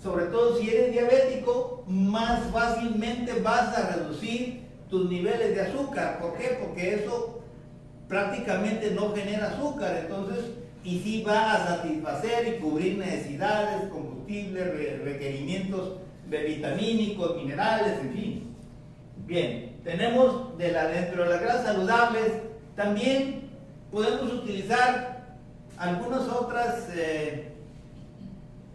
sobre 0.02 0.26
todo 0.26 0.58
si 0.58 0.70
eres 0.70 0.92
diabético, 0.92 1.84
más 1.88 2.52
fácilmente 2.52 3.40
vas 3.42 3.78
a 3.78 3.96
reducir 3.96 4.68
tus 4.90 5.10
niveles 5.10 5.56
de 5.56 5.62
azúcar. 5.62 6.20
¿Por 6.20 6.36
qué? 6.38 6.58
Porque 6.62 6.96
eso 6.96 7.42
prácticamente 8.08 8.92
no 8.92 9.14
genera 9.14 9.48
azúcar. 9.48 9.98
Entonces, 10.02 10.46
y 10.84 11.00
sí 11.00 11.24
va 11.24 11.54
a 11.54 11.68
satisfacer 11.68 12.48
y 12.48 12.60
cubrir 12.60 12.98
necesidades, 12.98 13.90
combustibles, 13.90 15.04
requerimientos 15.04 15.98
de 16.30 16.44
vitamínicos, 16.44 17.36
minerales, 17.38 18.00
en 18.02 18.14
fin. 18.14 18.56
Bien, 19.26 19.78
tenemos 19.84 20.58
de 20.58 20.72
la, 20.72 20.88
dentro 20.88 21.24
de 21.24 21.30
las 21.30 21.42
grasas 21.42 21.66
saludables, 21.66 22.32
también 22.78 23.50
podemos 23.92 24.32
utilizar 24.32 25.26
algunas 25.78 26.22
otras 26.30 26.88
eh, 26.96 27.52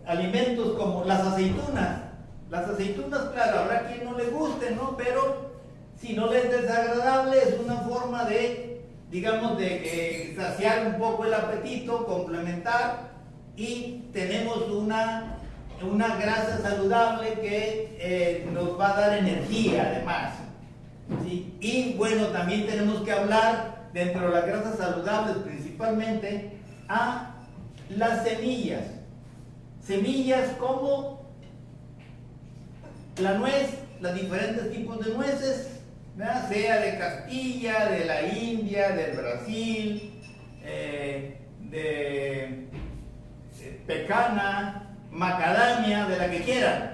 alimentos 0.06 0.76
como 0.76 1.04
las 1.04 1.20
aceitunas. 1.20 2.02
Las 2.50 2.68
aceitunas, 2.68 3.30
claro, 3.32 3.60
habrá 3.60 3.86
quien 3.86 4.04
no 4.04 4.18
le 4.18 4.26
guste, 4.26 4.72
¿no? 4.72 4.94
Pero 4.98 5.52
si 5.98 6.12
no 6.12 6.26
les 6.26 6.44
es 6.44 6.62
desagradable, 6.62 7.38
es 7.38 7.58
una 7.64 7.76
forma 7.76 8.26
de 8.26 8.72
digamos, 9.12 9.58
de 9.58 10.34
saciar 10.34 10.86
un 10.86 10.98
poco 10.98 11.26
el 11.26 11.34
apetito, 11.34 12.06
complementar 12.06 13.10
y 13.56 14.04
tenemos 14.10 14.70
una, 14.70 15.36
una 15.82 16.16
grasa 16.16 16.62
saludable 16.62 17.34
que 17.34 17.94
eh, 18.00 18.48
nos 18.54 18.80
va 18.80 18.96
a 18.96 19.00
dar 19.00 19.18
energía 19.18 19.82
además. 19.90 20.32
Y 21.60 21.92
bueno, 21.98 22.28
también 22.28 22.66
tenemos 22.66 23.02
que 23.02 23.12
hablar 23.12 23.81
dentro 23.92 24.26
de 24.26 24.34
las 24.34 24.46
grasas 24.46 24.78
saludables 24.78 25.36
principalmente 25.38 26.52
a 26.88 27.34
las 27.90 28.24
semillas. 28.24 28.84
Semillas 29.84 30.50
como 30.58 31.22
la 33.20 33.34
nuez, 33.34 33.70
los 34.00 34.14
diferentes 34.14 34.72
tipos 34.72 35.04
de 35.04 35.14
nueces, 35.14 35.68
sea 36.48 36.80
de 36.80 36.98
Castilla, 36.98 37.86
de 37.86 38.04
la 38.04 38.22
India, 38.26 38.90
del 38.90 39.16
Brasil, 39.16 40.22
eh, 40.62 41.38
de 41.70 42.44
eh, 42.44 43.80
pecana, 43.86 44.96
macadamia, 45.10 46.06
de 46.06 46.18
la 46.18 46.30
que 46.30 46.40
quieran. 46.42 46.92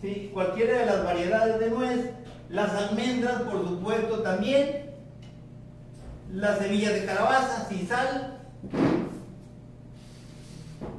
¿sí? 0.00 0.30
Cualquiera 0.32 0.78
de 0.78 0.86
las 0.86 1.04
variedades 1.04 1.60
de 1.60 1.70
nuez, 1.70 2.10
las 2.48 2.70
almendras, 2.70 3.42
por 3.42 3.66
supuesto, 3.66 4.22
también, 4.22 4.86
las 6.32 6.58
semillas 6.58 6.92
de 6.92 7.04
calabaza 7.04 7.66
sin 7.68 7.88
sal, 7.88 8.38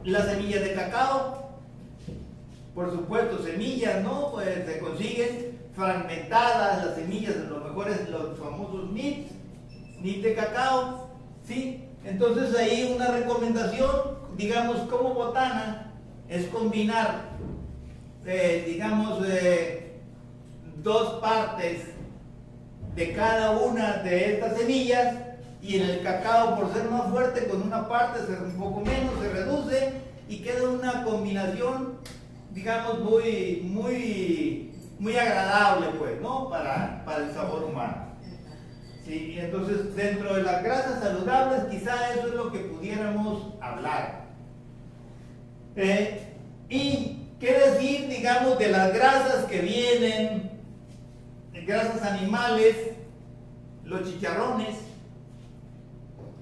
las 0.03 0.25
semillas 0.29 0.61
de 0.61 0.73
cacao, 0.73 1.51
por 2.73 2.91
supuesto, 2.91 3.43
semillas, 3.43 4.03
¿no? 4.03 4.31
Pues 4.31 4.65
se 4.65 4.79
consiguen 4.79 5.59
fragmentadas 5.75 6.85
las 6.85 6.95
semillas 6.95 7.35
de 7.35 7.47
los 7.47 7.63
mejores, 7.63 8.09
los 8.09 8.37
famosos 8.37 8.91
nits, 8.91 9.31
nits 10.01 10.23
de 10.23 10.35
cacao, 10.35 11.09
¿sí? 11.45 11.83
Entonces 12.05 12.55
ahí 12.55 12.93
una 12.95 13.11
recomendación, 13.11 13.91
digamos 14.37 14.77
como 14.89 15.13
botana, 15.13 15.91
es 16.29 16.47
combinar, 16.47 17.29
eh, 18.25 18.63
digamos, 18.67 19.23
eh, 19.27 19.99
dos 20.83 21.19
partes 21.19 21.96
de 22.97 23.13
cada 23.13 23.51
una 23.51 23.97
de 23.97 24.33
estas 24.33 24.57
semillas 24.57 25.15
y 25.61 25.75
en 25.75 25.87
el 25.87 26.01
cacao 26.01 26.55
por 26.55 26.73
ser 26.73 26.89
más 26.89 27.11
fuerte 27.11 27.47
con 27.47 27.61
una 27.61 27.87
parte 27.87 28.21
se 28.25 28.43
un 28.43 28.53
poco 28.53 28.81
menos 28.81 29.13
se 29.21 29.29
reduce 29.29 29.93
y 30.27 30.37
queda 30.37 30.67
una 30.67 31.03
combinación, 31.03 31.99
digamos, 32.51 32.99
muy, 32.99 33.61
muy, 33.63 34.73
muy 34.97 35.15
agradable, 35.15 35.89
pues, 35.99 36.19
¿no? 36.21 36.49
Para, 36.49 37.03
para 37.05 37.25
el 37.25 37.33
sabor 37.33 37.65
humano. 37.65 38.07
Sí, 39.05 39.33
y 39.35 39.39
entonces 39.39 39.95
dentro 39.95 40.33
de 40.33 40.41
las 40.41 40.63
grasas 40.63 40.99
saludables 40.99 41.65
quizá 41.69 42.13
eso 42.15 42.29
es 42.29 42.33
lo 42.33 42.51
que 42.51 42.59
pudiéramos 42.59 43.53
hablar. 43.61 44.25
Eh, 45.75 46.33
y 46.67 47.27
qué 47.39 47.53
decir, 47.53 48.09
digamos, 48.09 48.57
de 48.57 48.69
las 48.69 48.91
grasas 48.91 49.45
que 49.45 49.61
vienen, 49.61 50.56
grasas 51.67 52.01
animales, 52.01 52.75
los 53.83 54.09
chicharrones. 54.09 54.75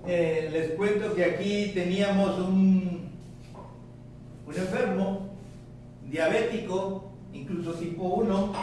Eh, 0.07 0.49
les 0.51 0.71
cuento 0.73 1.15
que 1.15 1.25
aquí 1.25 1.71
teníamos 1.73 2.37
un, 2.37 3.09
un 4.45 4.55
enfermo 4.55 5.29
diabético, 6.07 7.11
incluso 7.33 7.73
tipo 7.73 8.03
1, 8.03 8.53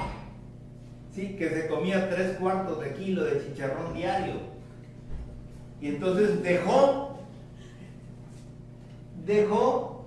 ¿sí? 1.13 1.35
que 1.37 1.51
se 1.51 1.67
comía 1.67 2.09
tres 2.09 2.39
cuartos 2.39 2.81
de 2.81 2.95
kilo 2.95 3.25
de 3.25 3.45
chicharrón 3.45 3.93
diario. 3.95 4.35
Y 5.81 5.89
entonces 5.89 6.45
dejó, 6.45 7.19
dejó 9.27 10.05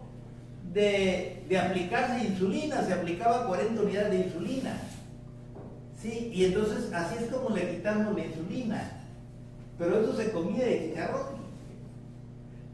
de, 0.71 1.43
de 1.49 1.59
aplicarse 1.59 2.25
insulina, 2.25 2.81
se 2.81 2.93
aplicaba 2.93 3.45
40 3.45 3.81
unidades 3.81 4.11
de 4.11 4.25
insulina. 4.27 4.79
¿Sí? 6.05 6.31
Y 6.33 6.45
entonces 6.45 6.93
así 6.93 7.15
es 7.23 7.31
como 7.31 7.55
le 7.55 7.77
quitamos 7.77 8.15
la 8.15 8.25
insulina. 8.25 8.91
Pero 9.79 10.01
eso 10.01 10.15
se 10.15 10.31
comía 10.31 10.63
de 10.63 10.89
chicharrón. 10.89 11.35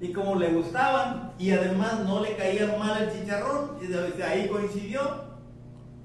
Y 0.02 0.12
como 0.12 0.36
le 0.36 0.52
gustaban, 0.52 1.32
y 1.40 1.52
además 1.52 2.02
no 2.06 2.22
le 2.22 2.36
caía 2.36 2.76
mal 2.78 3.04
el 3.04 3.12
chicharrón, 3.12 3.78
ahí 4.28 4.48
coincidió, 4.48 5.02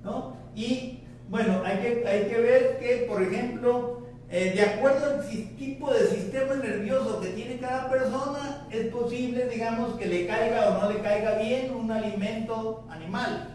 ¿no? 0.05 0.37
Y 0.55 1.01
bueno, 1.29 1.63
hay 1.65 1.79
que, 1.79 2.05
hay 2.07 2.29
que 2.29 2.41
ver 2.41 2.79
que, 2.79 3.07
por 3.09 3.23
ejemplo, 3.23 4.03
eh, 4.31 4.53
de 4.55 4.63
acuerdo 4.63 5.07
al 5.07 5.29
tipo 5.57 5.93
de 5.93 6.07
sistema 6.09 6.55
nervioso 6.55 7.21
que 7.21 7.29
tiene 7.31 7.59
cada 7.59 7.91
persona, 7.91 8.67
es 8.71 8.87
posible, 8.89 9.49
digamos, 9.49 9.97
que 9.97 10.07
le 10.07 10.27
caiga 10.27 10.71
o 10.71 10.83
no 10.83 10.93
le 10.93 11.01
caiga 11.01 11.39
bien 11.39 11.75
un 11.75 11.91
alimento 11.91 12.85
animal, 12.91 13.49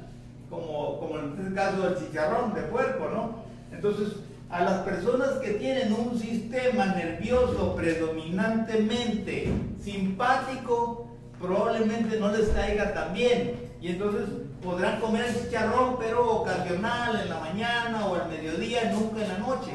como, 0.49 0.99
como 0.99 1.19
en 1.19 1.39
este 1.39 1.53
caso 1.53 1.87
el 1.87 1.97
chicharrón 1.97 2.53
de 2.53 2.61
puerco, 2.63 3.09
¿no? 3.09 3.50
Entonces, 3.71 4.09
a 4.49 4.63
las 4.63 4.79
personas 4.81 5.29
que 5.41 5.51
tienen 5.51 5.93
un 5.93 6.19
sistema 6.19 6.87
nervioso 6.87 7.73
predominantemente 7.75 9.47
simpático, 9.81 11.07
probablemente 11.39 12.19
no 12.19 12.31
les 12.31 12.49
caiga 12.49 12.93
tan 12.93 13.13
bien. 13.13 13.71
Y 13.81 13.89
entonces 13.89 14.27
podrán 14.61 14.99
comer 14.99 15.25
chicharrón, 15.33 15.97
pero 15.97 16.41
ocasional, 16.41 17.19
en 17.21 17.29
la 17.29 17.39
mañana 17.39 18.05
o 18.05 18.15
al 18.15 18.29
mediodía, 18.29 18.91
nunca 18.91 19.23
en 19.23 19.29
la 19.29 19.37
noche. 19.39 19.71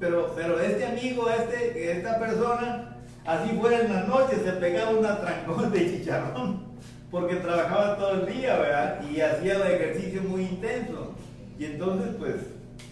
Pero, 0.00 0.32
pero 0.34 0.58
este 0.58 0.86
amigo, 0.86 1.28
este, 1.28 1.92
esta 1.92 2.18
persona, 2.18 2.96
así 3.26 3.50
fuera 3.58 3.80
en 3.80 3.92
la 3.92 4.02
noche, 4.04 4.36
se 4.42 4.52
pegaba 4.52 4.90
una 4.90 5.20
trancón 5.20 5.70
de 5.70 5.98
chicharrón, 5.98 6.62
porque 7.10 7.36
trabajaba 7.36 7.96
todo 7.96 8.26
el 8.26 8.34
día, 8.34 8.58
¿verdad? 8.58 9.00
Y 9.02 9.20
hacía 9.20 9.54
ejercicio 9.68 10.22
muy 10.22 10.42
intenso. 10.42 11.14
Y 11.58 11.66
entonces, 11.66 12.14
pues, 12.18 12.36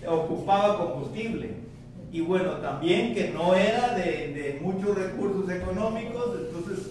ocupaba 0.06 0.78
combustible. 0.78 1.66
Y 2.12 2.20
bueno, 2.20 2.52
también 2.52 3.14
que 3.14 3.30
no 3.30 3.54
era 3.54 3.94
de, 3.94 4.58
muchos 4.62 4.96
recursos 4.96 5.50
económicos, 5.50 6.38
entonces 6.40 6.86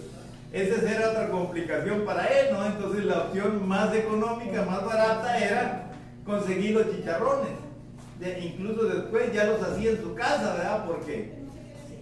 esa 0.53 0.91
era 0.91 1.09
otra 1.09 1.29
complicación 1.29 2.05
para 2.05 2.25
él, 2.27 2.53
¿no? 2.53 2.65
Entonces 2.65 3.05
la 3.05 3.23
opción 3.23 3.67
más 3.67 3.93
económica, 3.93 4.63
más 4.63 4.85
barata 4.85 5.37
era 5.37 5.91
conseguir 6.25 6.75
los 6.75 6.95
chicharrones. 6.95 7.53
incluso 8.41 8.83
después 8.83 9.33
ya 9.33 9.45
los 9.45 9.61
hacía 9.61 9.91
en 9.91 10.01
su 10.01 10.13
casa, 10.13 10.53
¿verdad? 10.53 10.85
Porque, 10.85 11.33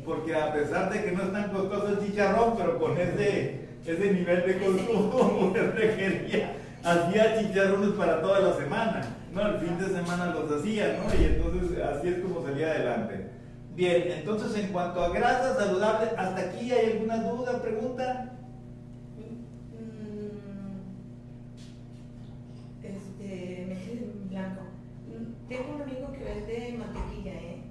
porque 0.05 0.35
a 0.35 0.53
pesar 0.53 0.91
de 0.91 1.03
que 1.03 1.11
no 1.11 1.23
es 1.23 1.31
tan 1.31 1.49
costoso 1.51 1.87
el 1.87 2.05
chicharrón, 2.05 2.55
pero 2.57 2.79
con 2.79 2.97
ese, 2.97 3.67
ese 3.85 4.11
nivel 4.11 4.45
de 4.45 4.59
consumo, 4.59 5.49
pues 5.53 5.75
requería, 5.75 6.53
hacía 6.83 7.39
chicharrones 7.39 7.91
para 7.91 8.21
toda 8.21 8.39
la 8.39 8.55
semana. 8.55 9.01
No, 9.33 9.47
el 9.47 9.59
fin 9.59 9.77
de 9.79 9.87
semana 9.87 10.27
los 10.27 10.51
hacía, 10.51 10.99
¿no? 10.99 11.21
Y 11.21 11.25
entonces 11.25 11.79
así 11.79 12.07
es 12.07 12.19
como 12.19 12.43
salía 12.43 12.71
adelante. 12.71 13.29
Bien, 13.75 14.03
entonces 14.19 14.63
en 14.63 14.71
cuanto 14.71 15.03
a 15.03 15.09
grasas 15.09 15.57
saludables, 15.57 16.09
¿hasta 16.15 16.41
aquí 16.41 16.71
hay 16.71 16.91
alguna 16.91 17.17
duda, 17.23 17.61
pregunta? 17.61 18.33
Tengo 25.53 25.75
un 25.75 25.81
amigo 25.83 26.11
que 26.11 26.23
vende 26.23 26.77
mantequilla, 26.79 27.33
¿eh? 27.33 27.61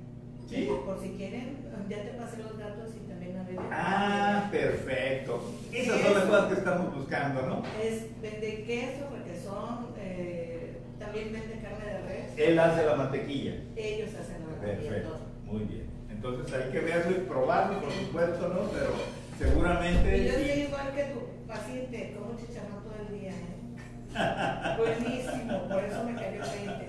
Sí. 0.49 0.69
Por 0.85 1.01
si 1.01 1.09
quieren, 1.11 1.67
ya 1.89 2.03
te 2.03 2.11
pasé 2.11 2.43
los 2.43 2.57
datos 2.57 2.91
y 2.95 3.09
también 3.09 3.37
a 3.37 3.43
ver. 3.43 3.57
Ah, 3.73 4.49
perfecto. 4.53 5.43
Esas 5.73 6.01
son 6.01 6.15
las 6.15 6.25
cosas 6.25 6.47
que 6.47 6.55
estamos 6.55 6.95
buscando, 6.95 7.43
¿no? 7.43 7.63
Es, 7.83 8.07
vende 8.21 8.65
queso, 8.65 9.09
requesón, 9.11 9.89
eh, 9.99 10.52
también 11.13 11.33
vende 11.33 11.61
carne 11.61 11.93
de 11.93 12.03
res. 12.09 12.39
Él 12.39 12.59
hace 12.59 12.87
la 12.87 12.97
mantequilla. 12.97 13.53
Ellos 13.77 14.11
hacen 14.19 14.41
la 14.41 14.47
mantequilla. 14.47 14.91
Perfecto, 14.91 15.19
muy 15.45 15.65
bien. 15.65 15.91
Entonces 16.11 16.55
hay 16.55 16.73
que 16.73 16.81
verlo 16.81 17.11
y 17.11 17.21
probarlo, 17.29 17.81
por 17.81 17.93
supuesto, 17.93 18.49
¿no? 18.49 18.61
Pero 18.73 18.95
seguramente... 19.39 20.17
Y 20.17 20.25
yo 20.25 20.33
estoy 20.33 20.63
igual 20.63 20.95
que 20.95 21.03
tu 21.05 21.47
paciente, 21.47 22.17
como 22.17 22.39
chicharrón 22.39 22.83
todo 22.83 22.95
el 23.07 23.21
día, 23.21 23.31
¿eh? 23.33 23.67
Buenísimo, 24.79 25.69
por 25.69 25.85
eso 25.85 26.05
me 26.05 26.15
cayó 26.15 26.41
20. 26.41 26.89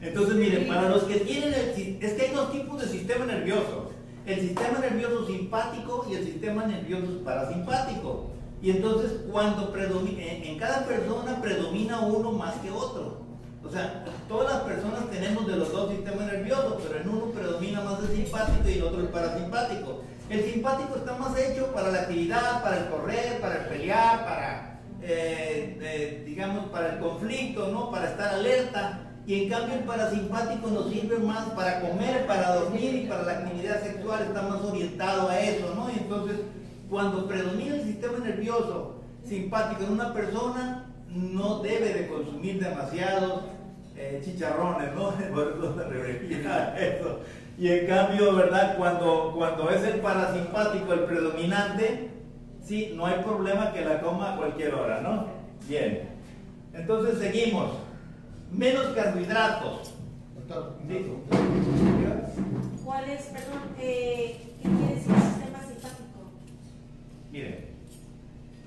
Entonces, 0.00 0.36
miren, 0.36 0.68
para 0.68 0.88
los 0.90 1.02
que 1.04 1.16
tienen 1.20 1.52
el... 1.52 1.98
Es 2.00 2.12
que 2.12 2.22
hay 2.22 2.32
dos 2.32 2.52
tipos 2.52 2.80
de 2.80 2.86
sistema 2.86 3.24
nervioso. 3.26 3.90
El 4.24 4.40
sistema 4.40 4.78
nervioso 4.78 5.26
simpático 5.26 6.06
y 6.08 6.14
el 6.14 6.24
sistema 6.24 6.66
nervioso 6.66 7.24
parasimpático. 7.24 8.30
Y 8.62 8.70
entonces, 8.70 9.22
cuando 9.32 9.72
predomina, 9.72 10.22
en 10.22 10.58
cada 10.58 10.86
persona 10.86 11.40
predomina 11.42 12.00
uno 12.00 12.30
más 12.32 12.54
que 12.56 12.70
otro. 12.70 13.27
O 13.68 13.70
sea, 13.70 14.02
todas 14.28 14.50
las 14.50 14.62
personas 14.62 15.10
tenemos 15.10 15.46
de 15.46 15.56
los 15.56 15.70
dos 15.70 15.90
sistemas 15.90 16.24
nerviosos, 16.24 16.82
pero 16.82 17.00
en 17.00 17.08
uno 17.10 17.26
predomina 17.26 17.82
más 17.82 18.00
el 18.00 18.16
simpático 18.16 18.66
y 18.66 18.72
el 18.72 18.82
otro 18.82 19.00
el 19.02 19.08
parasimpático. 19.08 20.04
El 20.30 20.44
simpático 20.50 20.96
está 20.96 21.14
más 21.16 21.38
hecho 21.38 21.66
para 21.74 21.90
la 21.90 22.00
actividad, 22.00 22.62
para 22.62 22.78
el 22.78 22.86
correr, 22.86 23.40
para 23.42 23.56
el 23.56 23.66
pelear, 23.66 24.24
para, 24.24 24.80
eh, 25.02 25.78
eh, 25.82 26.22
digamos, 26.26 26.70
para 26.70 26.94
el 26.94 26.98
conflicto, 26.98 27.68
¿no? 27.68 27.90
Para 27.90 28.08
estar 28.08 28.36
alerta. 28.36 29.00
Y 29.26 29.42
en 29.42 29.50
cambio 29.50 29.74
el 29.74 29.84
parasimpático 29.84 30.68
nos 30.68 30.90
sirve 30.90 31.18
más 31.18 31.50
para 31.50 31.82
comer, 31.82 32.26
para 32.26 32.54
dormir 32.54 32.94
y 32.94 33.06
para 33.06 33.24
la 33.24 33.32
actividad 33.32 33.82
sexual, 33.82 34.22
está 34.22 34.42
más 34.42 34.62
orientado 34.62 35.28
a 35.28 35.38
eso, 35.38 35.74
¿no? 35.74 35.90
Y 35.90 35.98
entonces, 35.98 36.38
cuando 36.88 37.28
predomina 37.28 37.74
el 37.74 37.82
sistema 37.82 38.18
nervioso 38.20 39.02
simpático 39.26 39.82
en 39.82 39.92
una 39.92 40.14
persona, 40.14 40.86
no 41.10 41.60
debe 41.60 41.92
de 41.92 42.08
consumir 42.08 42.60
demasiados 42.62 43.42
eh, 43.98 44.22
chicharrones, 44.24 44.94
¿no? 44.94 45.10
Por 45.34 45.48
eso 45.48 45.76
se 45.76 46.88
eso. 46.88 47.20
Y 47.58 47.68
en 47.68 47.86
cambio, 47.88 48.36
¿verdad? 48.36 48.76
Cuando, 48.76 49.34
cuando 49.36 49.68
es 49.70 49.82
el 49.82 50.00
parasimpático 50.00 50.92
el 50.92 51.00
predominante, 51.00 52.08
sí, 52.64 52.92
no 52.94 53.06
hay 53.06 53.20
problema 53.24 53.72
que 53.72 53.84
la 53.84 54.00
coma 54.00 54.34
a 54.34 54.36
cualquier 54.36 54.74
hora, 54.74 55.00
¿no? 55.00 55.26
Bien. 55.68 56.08
Entonces 56.72 57.18
seguimos 57.18 57.72
menos 58.52 58.86
carbohidratos. 58.94 59.94
¿Cuál 62.84 63.10
es, 63.10 63.22
perdón, 63.24 63.62
eh, 63.78 64.54
qué 64.62 64.68
quiere 64.68 64.94
decir 64.94 65.14
sistema 65.14 65.60
simpático? 65.60 66.30
Miren, 67.30 67.66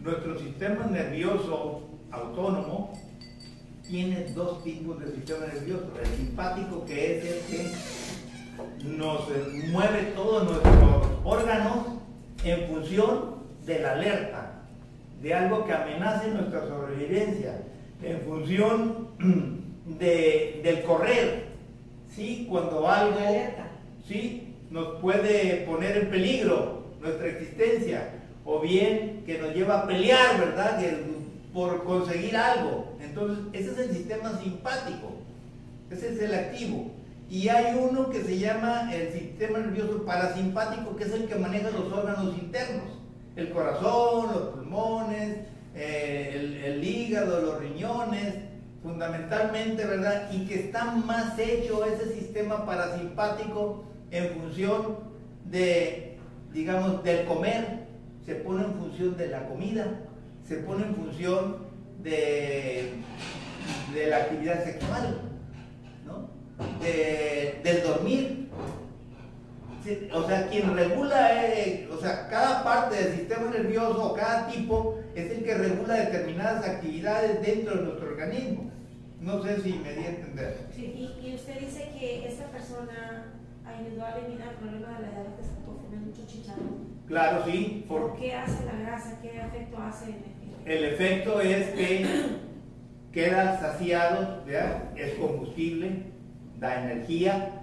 nuestro 0.03 0.37
sistema 0.37 0.85
nervioso 0.85 1.81
autónomo 2.11 2.93
tiene 3.91 4.25
dos 4.33 4.63
tipos 4.63 4.99
de 5.01 5.11
sistema 5.11 5.47
nervioso. 5.47 5.91
El 6.01 6.07
simpático, 6.17 6.85
que 6.85 7.17
es 7.17 7.25
el 7.25 7.39
que 7.49 8.97
nos 8.97 9.27
mueve 9.69 10.13
todos 10.15 10.45
nuestros 10.45 11.07
órganos 11.25 11.87
en 12.45 12.67
función 12.69 13.35
de 13.65 13.79
la 13.79 13.91
alerta, 13.91 14.61
de 15.21 15.33
algo 15.33 15.65
que 15.65 15.73
amenace 15.73 16.29
nuestra 16.29 16.67
sobrevivencia, 16.67 17.63
en 18.01 18.21
función 18.21 19.09
de, 19.99 20.61
del 20.63 20.83
correr, 20.83 21.47
¿sí? 22.15 22.47
Cuando 22.49 22.87
algo 22.87 23.19
¿sí? 24.07 24.55
nos 24.69 25.01
puede 25.01 25.65
poner 25.67 25.97
en 25.97 26.09
peligro 26.09 26.85
nuestra 27.01 27.27
existencia, 27.27 28.13
o 28.45 28.61
bien 28.61 29.23
que 29.25 29.37
nos 29.37 29.53
lleva 29.53 29.81
a 29.81 29.87
pelear, 29.87 30.39
¿verdad? 30.39 30.79
por 31.53 31.83
conseguir 31.83 32.37
algo. 32.37 32.90
Entonces, 33.03 33.45
ese 33.53 33.71
es 33.71 33.77
el 33.77 33.95
sistema 33.95 34.39
simpático, 34.39 35.13
ese 35.89 36.13
es 36.13 36.21
el 36.21 36.33
activo. 36.33 36.91
Y 37.29 37.47
hay 37.47 37.77
uno 37.77 38.09
que 38.09 38.23
se 38.23 38.37
llama 38.37 38.93
el 38.93 39.11
sistema 39.13 39.59
nervioso 39.59 40.03
parasimpático, 40.05 40.95
que 40.95 41.05
es 41.05 41.13
el 41.13 41.27
que 41.27 41.35
maneja 41.35 41.69
los 41.71 41.91
órganos 41.91 42.35
internos, 42.37 42.99
el 43.35 43.49
corazón, 43.51 44.33
los 44.33 44.49
pulmones, 44.49 45.37
eh, 45.75 46.31
el, 46.35 46.57
el 46.57 46.83
hígado, 46.83 47.41
los 47.41 47.59
riñones, 47.59 48.35
fundamentalmente, 48.83 49.85
¿verdad? 49.85 50.29
Y 50.31 50.45
que 50.45 50.55
está 50.55 50.85
más 50.91 51.37
hecho 51.39 51.85
ese 51.85 52.13
sistema 52.13 52.65
parasimpático 52.65 53.85
en 54.11 54.29
función 54.31 54.97
de, 55.45 56.17
digamos, 56.53 57.03
del 57.03 57.25
comer, 57.25 57.85
se 58.25 58.35
pone 58.35 58.65
en 58.65 58.73
función 58.73 59.17
de 59.17 59.27
la 59.27 59.47
comida, 59.47 59.85
se 60.47 60.57
pone 60.57 60.85
en 60.85 60.95
función 60.95 61.70
de, 62.03 62.93
de 63.93 64.07
la 64.07 64.17
actividad 64.17 64.63
sexual, 64.63 65.21
¿no? 66.05 66.29
del 66.81 67.83
dormir. 67.83 68.41
O 70.13 70.27
sea, 70.27 70.47
quien 70.47 70.75
regula, 70.75 71.43
eh, 71.43 71.89
o 71.91 71.97
sea, 71.97 72.27
cada 72.29 72.63
parte 72.63 73.03
del 73.03 73.15
sistema 73.15 73.49
nervioso 73.49 74.11
o 74.11 74.13
cada 74.13 74.47
tipo 74.47 74.99
es 75.15 75.31
el 75.31 75.43
que 75.43 75.55
regula 75.55 75.95
determinadas 75.95 76.67
actividades 76.67 77.41
dentro 77.41 77.75
de 77.75 77.81
nuestro 77.83 78.09
organismo. 78.09 78.71
No 79.19 79.41
sé 79.41 79.59
si 79.61 79.73
me 79.73 79.93
di 79.93 80.03
a 80.03 80.09
entender. 80.09 80.67
Sí, 80.75 81.09
y, 81.23 81.33
usted 81.33 81.59
dice 81.59 81.89
que 81.97 82.27
esta 82.27 82.45
persona 82.45 83.33
ayudó 83.65 84.05
a 84.05 84.17
eliminar 84.17 84.49
el 84.49 84.55
problema 84.55 84.87
de 84.97 85.05
la 85.05 85.11
diabetes 85.11 85.47
por 85.65 85.77
comer 85.77 85.99
mucho 85.99 86.27
chicharrón. 86.27 86.91
Claro, 87.07 87.43
sí. 87.45 87.85
Por... 87.87 88.15
¿Qué 88.17 88.33
hace 88.33 88.65
la 88.65 88.73
grasa? 88.73 89.19
¿Qué 89.21 89.41
efecto 89.41 89.77
hace 89.79 90.05
el 90.05 90.40
El 90.65 90.83
efecto 90.85 91.41
es 91.41 91.67
que 91.69 92.05
queda 93.11 93.59
saciado, 93.59 94.43
es 94.95 95.13
combustible, 95.15 96.03
da 96.59 96.83
energía, 96.83 97.61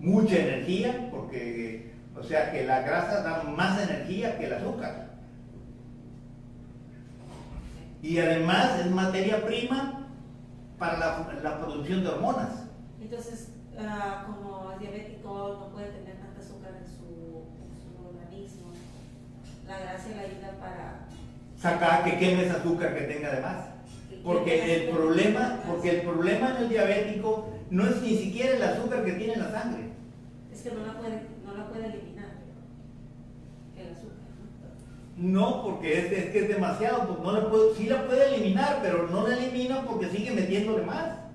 mucha 0.00 0.36
energía, 0.36 1.08
porque, 1.10 1.92
o 2.16 2.22
sea, 2.22 2.50
que 2.52 2.64
la 2.64 2.80
grasa 2.82 3.22
da 3.22 3.44
más 3.44 3.80
energía 3.88 4.36
que 4.38 4.46
el 4.46 4.54
azúcar. 4.54 5.06
Y 8.02 8.18
además 8.18 8.80
es 8.80 8.90
materia 8.90 9.44
prima 9.44 10.06
para 10.78 10.98
la, 11.42 11.58
producción 11.60 12.04
de 12.04 12.10
hormonas. 12.10 12.66
Entonces, 13.00 13.52
uh, 13.74 14.26
como 14.26 14.78
diabético 14.78 15.58
no 15.60 15.72
puede 15.72 15.88
tener 15.88 16.16
tanta 16.18 16.40
azúcar 16.40 16.72
en 16.78 16.86
su, 16.86 17.44
organismo, 18.06 18.72
la 19.66 19.78
grasa 19.78 20.08
le 20.08 20.20
ayuda 20.20 20.52
para... 20.60 21.05
Sacar 21.60 22.04
que 22.04 22.18
queme 22.18 22.44
ese 22.44 22.56
azúcar 22.56 22.94
que 22.94 23.02
tenga 23.02 23.30
de 23.30 23.40
más. 23.40 23.56
Porque 24.22 24.74
el 24.74 24.90
problema, 24.90 25.60
porque 25.66 25.90
el 25.90 26.02
problema 26.02 26.50
en 26.50 26.56
el 26.64 26.68
diabético 26.68 27.48
no 27.70 27.86
es 27.86 28.02
ni 28.02 28.16
siquiera 28.16 28.56
el 28.56 28.62
azúcar 28.62 29.04
que 29.04 29.12
tiene 29.12 29.34
en 29.34 29.40
la 29.40 29.50
sangre. 29.50 29.84
Es 30.52 30.62
que 30.62 30.70
no 30.72 30.86
la 30.86 30.98
puede, 30.98 31.22
no 31.44 31.56
la 31.56 31.68
puede 31.68 31.86
eliminar 31.86 32.30
el 33.76 33.92
azúcar. 33.92 34.16
No, 35.16 35.62
porque 35.62 35.98
es, 35.98 36.12
es, 36.12 36.30
que 36.30 36.38
es 36.40 36.48
demasiado, 36.48 37.06
pues 37.08 37.20
no 37.20 37.32
la 37.32 37.48
puede, 37.48 37.74
sí 37.76 37.86
la 37.86 38.06
puede 38.06 38.34
eliminar, 38.34 38.80
pero 38.82 39.08
no 39.08 39.26
la 39.26 39.36
elimina 39.36 39.82
porque 39.82 40.08
sigue 40.08 40.32
metiéndole 40.32 40.84
más. 40.84 41.26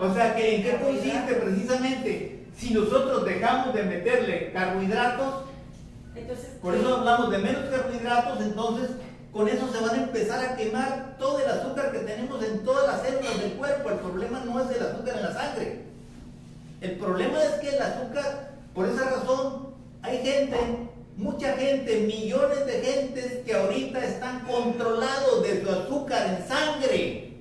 O 0.00 0.14
sea 0.14 0.34
que 0.34 0.56
en 0.56 0.62
qué 0.62 0.76
consiste 0.76 1.34
precisamente 1.34 2.46
si 2.56 2.72
nosotros 2.72 3.24
dejamos 3.24 3.74
de 3.74 3.82
meterle 3.82 4.52
carbohidratos, 4.52 5.44
entonces, 6.14 6.46
por 6.60 6.74
eso 6.74 6.96
hablamos 6.96 7.30
de 7.30 7.38
menos 7.38 7.64
carbohidratos, 7.70 8.40
entonces 8.40 8.90
con 9.32 9.48
eso 9.48 9.68
se 9.72 9.80
van 9.80 9.98
a 9.98 10.02
empezar 10.02 10.44
a 10.44 10.56
quemar 10.56 11.16
todo 11.18 11.38
el 11.38 11.48
azúcar 11.48 11.92
que 11.92 12.00
tenemos 12.00 12.42
en 12.42 12.64
todas 12.64 12.86
las 12.86 13.02
células 13.02 13.40
del 13.40 13.52
cuerpo. 13.52 13.90
El 13.90 13.98
problema 13.98 14.42
no 14.44 14.60
es 14.60 14.76
el 14.76 14.82
azúcar 14.82 15.16
en 15.16 15.22
la 15.22 15.32
sangre. 15.32 15.84
El 16.80 16.96
problema 16.96 17.42
es 17.42 17.50
que 17.60 17.68
el 17.68 17.82
azúcar, 17.82 18.50
por 18.74 18.88
esa 18.88 19.04
razón, 19.04 19.68
hay 20.02 20.18
gente 20.18 20.56
mucha 21.20 21.52
gente, 21.56 22.00
millones 22.00 22.66
de 22.66 22.80
gentes 22.80 23.44
que 23.44 23.54
ahorita 23.54 24.04
están 24.04 24.40
controlados 24.46 25.42
de 25.42 25.62
su 25.62 25.70
azúcar 25.70 26.26
en 26.26 26.48
sangre. 26.48 27.34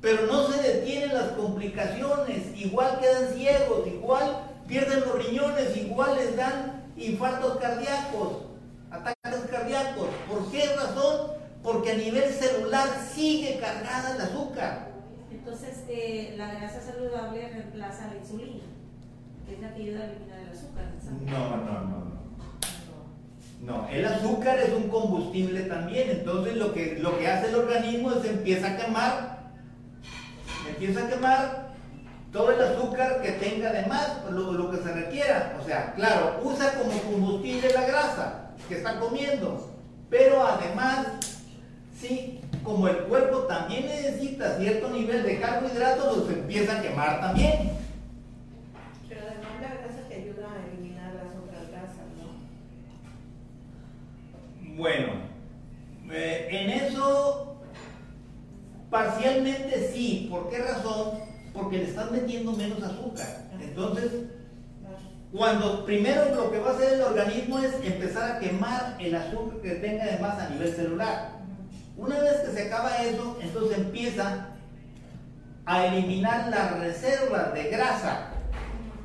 Pero 0.00 0.26
no 0.26 0.50
se 0.50 0.62
detienen 0.62 1.14
las 1.14 1.32
complicaciones, 1.32 2.38
igual 2.56 2.98
quedan 3.00 3.34
ciegos, 3.34 3.86
igual 3.86 4.46
pierden 4.66 5.00
los 5.00 5.26
riñones, 5.26 5.76
igual 5.76 6.16
les 6.16 6.36
dan 6.36 6.79
infartos 7.00 7.56
cardíacos, 7.58 8.44
ataques 8.90 9.50
cardíacos. 9.50 10.08
¿Por 10.28 10.50
qué 10.50 10.74
razón? 10.76 11.32
Porque 11.62 11.92
a 11.92 11.96
nivel 11.96 12.30
celular 12.32 12.88
sigue 13.12 13.58
cargada 13.58 14.14
el 14.14 14.20
azúcar. 14.20 14.90
Entonces, 15.30 15.84
eh, 15.88 16.34
la 16.36 16.54
grasa 16.54 16.80
saludable 16.80 17.48
reemplaza 17.48 18.08
la 18.08 18.16
insulina, 18.16 18.64
que 19.46 19.54
es 19.54 19.60
la 19.60 19.74
que 19.74 19.82
ayuda 19.82 20.00
a 20.00 20.04
eliminar 20.04 20.38
el 20.40 20.48
azúcar. 20.50 20.84
No, 21.26 21.56
no, 21.56 21.64
no, 21.64 21.84
no. 21.84 22.20
No, 23.62 23.86
el 23.88 24.06
azúcar 24.06 24.58
es 24.58 24.72
un 24.72 24.88
combustible 24.88 25.62
también, 25.62 26.08
entonces 26.08 26.56
lo 26.56 26.72
que, 26.72 26.98
lo 26.98 27.18
que 27.18 27.28
hace 27.28 27.50
el 27.50 27.56
organismo 27.56 28.12
es 28.12 28.24
empieza 28.24 28.72
a 28.72 28.76
quemar, 28.78 29.50
empieza 30.66 31.04
a 31.04 31.10
quemar 31.10 31.69
todo 32.32 32.52
el 32.52 32.60
azúcar 32.60 33.20
que 33.22 33.32
tenga 33.32 33.72
de 33.72 33.86
más, 33.86 34.24
lo, 34.30 34.52
lo 34.52 34.70
que 34.70 34.78
se 34.78 34.92
requiera. 34.92 35.58
O 35.60 35.64
sea, 35.64 35.92
claro, 35.94 36.40
usa 36.42 36.74
como 36.74 37.00
combustible 37.02 37.72
la 37.72 37.86
grasa 37.86 38.50
que 38.68 38.76
está 38.76 39.00
comiendo, 39.00 39.74
pero 40.08 40.46
además, 40.46 41.06
sí, 41.98 42.40
como 42.62 42.88
el 42.88 42.98
cuerpo 43.04 43.38
también 43.40 43.86
necesita 43.86 44.58
cierto 44.58 44.90
nivel 44.90 45.22
de 45.24 45.40
carbohidratos, 45.40 46.16
los 46.18 46.30
empieza 46.30 46.78
a 46.78 46.82
quemar 46.82 47.20
también. 47.20 47.80
Bueno, 54.76 55.08
eh, 56.10 56.48
en 56.50 56.70
eso 56.70 57.56
parcialmente 58.88 59.90
sí. 59.92 60.28
¿Por 60.30 60.48
qué 60.48 60.58
razón? 60.58 61.29
Porque 61.60 61.78
le 61.78 61.84
están 61.84 62.12
metiendo 62.12 62.52
menos 62.52 62.82
azúcar. 62.82 63.26
Entonces, 63.60 64.12
cuando 65.32 65.84
primero 65.84 66.34
lo 66.34 66.50
que 66.50 66.58
va 66.58 66.70
a 66.70 66.74
hacer 66.74 66.94
el 66.94 67.02
organismo 67.02 67.58
es 67.58 67.74
empezar 67.84 68.32
a 68.32 68.38
quemar 68.38 68.96
el 68.98 69.14
azúcar 69.14 69.60
que 69.60 69.70
tenga 69.76 70.06
de 70.06 70.18
más 70.18 70.38
a 70.38 70.48
nivel 70.50 70.74
celular. 70.74 71.32
Una 71.96 72.18
vez 72.18 72.40
que 72.40 72.52
se 72.52 72.66
acaba 72.66 72.96
eso, 72.96 73.38
entonces 73.40 73.78
empieza 73.78 74.48
a 75.66 75.86
eliminar 75.86 76.48
las 76.48 76.80
reservas 76.80 77.52
de 77.54 77.64
grasa 77.64 78.30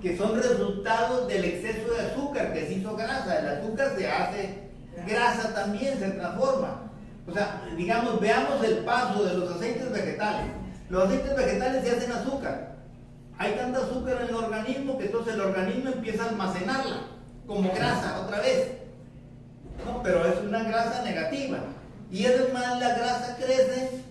que 0.02 0.18
son 0.18 0.42
resultados 0.42 1.28
del 1.28 1.46
exceso 1.46 1.94
de 1.94 2.02
azúcar 2.02 2.54
que 2.54 2.66
se 2.66 2.74
hizo 2.74 2.96
grasa. 2.96 3.40
El 3.40 3.48
azúcar 3.48 3.94
se 3.98 4.08
hace 4.08 4.70
grasa 5.06 5.54
también 5.54 6.00
se 6.00 6.12
transforma. 6.12 6.82
O 7.28 7.34
sea, 7.34 7.62
digamos, 7.76 8.20
veamos 8.20 8.64
el 8.64 8.78
paso 8.80 9.24
de 9.24 9.34
los 9.34 9.56
aceites 9.56 9.92
vegetales. 9.92 10.52
Los 10.90 11.06
aceites 11.06 11.36
vegetales 11.36 11.84
se 11.84 11.96
hacen 11.96 12.12
azúcar. 12.12 12.76
Hay 13.38 13.54
tanta 13.54 13.80
azúcar 13.80 14.22
en 14.22 14.30
el 14.30 14.36
organismo 14.36 14.98
que 14.98 15.06
entonces 15.06 15.34
el 15.34 15.42
organismo 15.42 15.92
empieza 15.92 16.24
a 16.24 16.30
almacenarla 16.30 17.02
como 17.48 17.72
grasa 17.74 18.22
otra 18.22 18.40
vez. 18.40 18.72
No, 19.86 20.02
pero 20.04 20.26
es 20.26 20.40
una 20.40 20.64
grasa 20.64 21.04
negativa. 21.04 21.60
Y 22.12 22.26
además 22.26 22.80
la 22.80 22.96
grasa 22.96 23.36
crece 23.38 24.04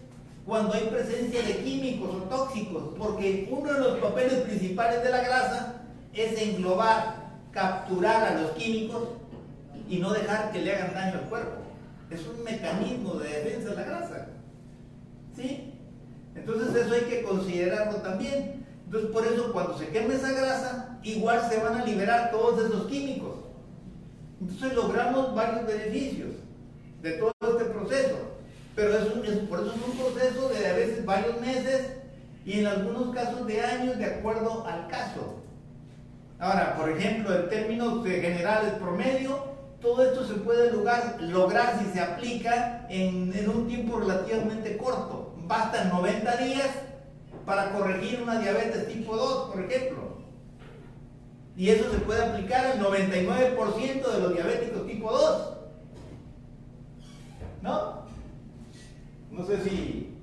cuando 0.45 0.75
hay 0.75 0.87
presencia 0.89 1.43
de 1.43 1.59
químicos 1.59 2.11
o 2.15 2.19
tóxicos, 2.25 2.95
porque 2.99 3.49
uno 3.51 3.73
de 3.73 3.81
los 3.81 3.99
papeles 3.99 4.41
principales 4.43 5.03
de 5.03 5.11
la 5.11 5.23
grasa 5.23 5.75
es 6.13 6.41
englobar, 6.41 7.33
capturar 7.51 8.25
a 8.25 8.41
los 8.41 8.51
químicos 8.53 9.09
y 9.89 9.99
no 9.99 10.13
dejar 10.13 10.53
que 10.53 10.61
le 10.61 10.75
hagan 10.75 10.95
daño 10.95 11.19
al 11.21 11.29
cuerpo. 11.29 11.63
Es 12.11 12.27
un 12.27 12.43
mecanismo 12.45 13.15
de 13.15 13.29
defensa 13.29 13.71
de 13.71 13.77
la 13.77 13.83
grasa. 13.85 14.27
¿Sí? 15.35 15.64
Entonces 16.47 16.75
eso 16.75 16.95
hay 16.95 17.03
que 17.03 17.23
considerarlo 17.23 17.99
también. 17.99 18.67
Entonces 18.85 19.11
por 19.11 19.27
eso 19.27 19.53
cuando 19.53 19.79
se 19.79 19.89
queme 19.89 20.15
esa 20.15 20.33
grasa, 20.33 20.99
igual 21.03 21.49
se 21.49 21.59
van 21.59 21.81
a 21.81 21.85
liberar 21.85 22.31
todos 22.31 22.63
esos 22.65 22.87
químicos. 22.87 23.37
Entonces 24.41 24.75
logramos 24.75 25.35
varios 25.35 25.67
beneficios 25.67 26.31
de 27.03 27.13
todo 27.13 27.33
este 27.41 27.65
proceso. 27.67 28.17
Pero 28.77 28.97
es, 28.97 29.05
por 29.49 29.61
eso 29.61 29.73
es 29.75 29.89
un 29.89 29.97
proceso 29.97 30.49
de 30.49 30.67
a 30.67 30.73
veces 30.75 31.05
varios 31.05 31.41
meses 31.41 31.93
y 32.45 32.61
en 32.61 32.67
algunos 32.67 33.15
casos 33.15 33.47
de 33.47 33.61
años 33.63 33.99
de 33.99 34.05
acuerdo 34.05 34.67
al 34.67 34.89
caso. 34.89 35.37
Ahora, 36.39 36.77
por 36.77 36.91
ejemplo, 36.91 37.35
en 37.35 37.49
términos 37.49 38.05
generales 38.05 38.75
promedio, 38.75 39.55
todo 39.81 40.05
esto 40.05 40.27
se 40.27 40.35
puede 40.35 40.73
lograr, 40.73 41.17
lograr 41.21 41.79
si 41.79 41.93
se 41.93 42.01
aplica 42.01 42.87
en, 42.91 43.49
un 43.49 43.69
tiempo 43.69 43.99
relativamente 43.99 44.77
corto. 44.77 45.24
Bastan 45.47 45.91
90 45.91 46.37
días 46.39 46.71
para 47.45 47.73
corregir 47.73 48.23
una 48.23 48.39
diabetes 48.39 48.89
tipo 48.89 49.17
2, 49.17 49.51
por 49.51 49.65
ejemplo. 49.65 50.19
Y 51.57 51.71
eso 51.71 51.91
se 51.91 51.99
puede 51.99 52.25
aplicar 52.25 52.67
al 52.67 52.81
99% 52.81 54.13
de 54.13 54.21
los 54.21 54.35
diabéticos 54.35 54.87
tipo 54.87 55.13
2. 55.13 55.53
¿No? 57.63 58.05
No 59.31 59.47
sé 59.47 59.63
si 59.63 60.15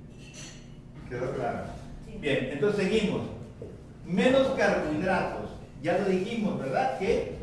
quedó 1.08 1.32
claro. 1.34 1.64
Bien, 2.20 2.50
entonces 2.52 2.84
seguimos. 2.84 3.22
Menos 4.06 4.48
carbohidratos. 4.58 5.50
Ya 5.82 5.98
lo 5.98 6.06
dijimos, 6.06 6.58
¿verdad? 6.58 6.98
Que 6.98 7.36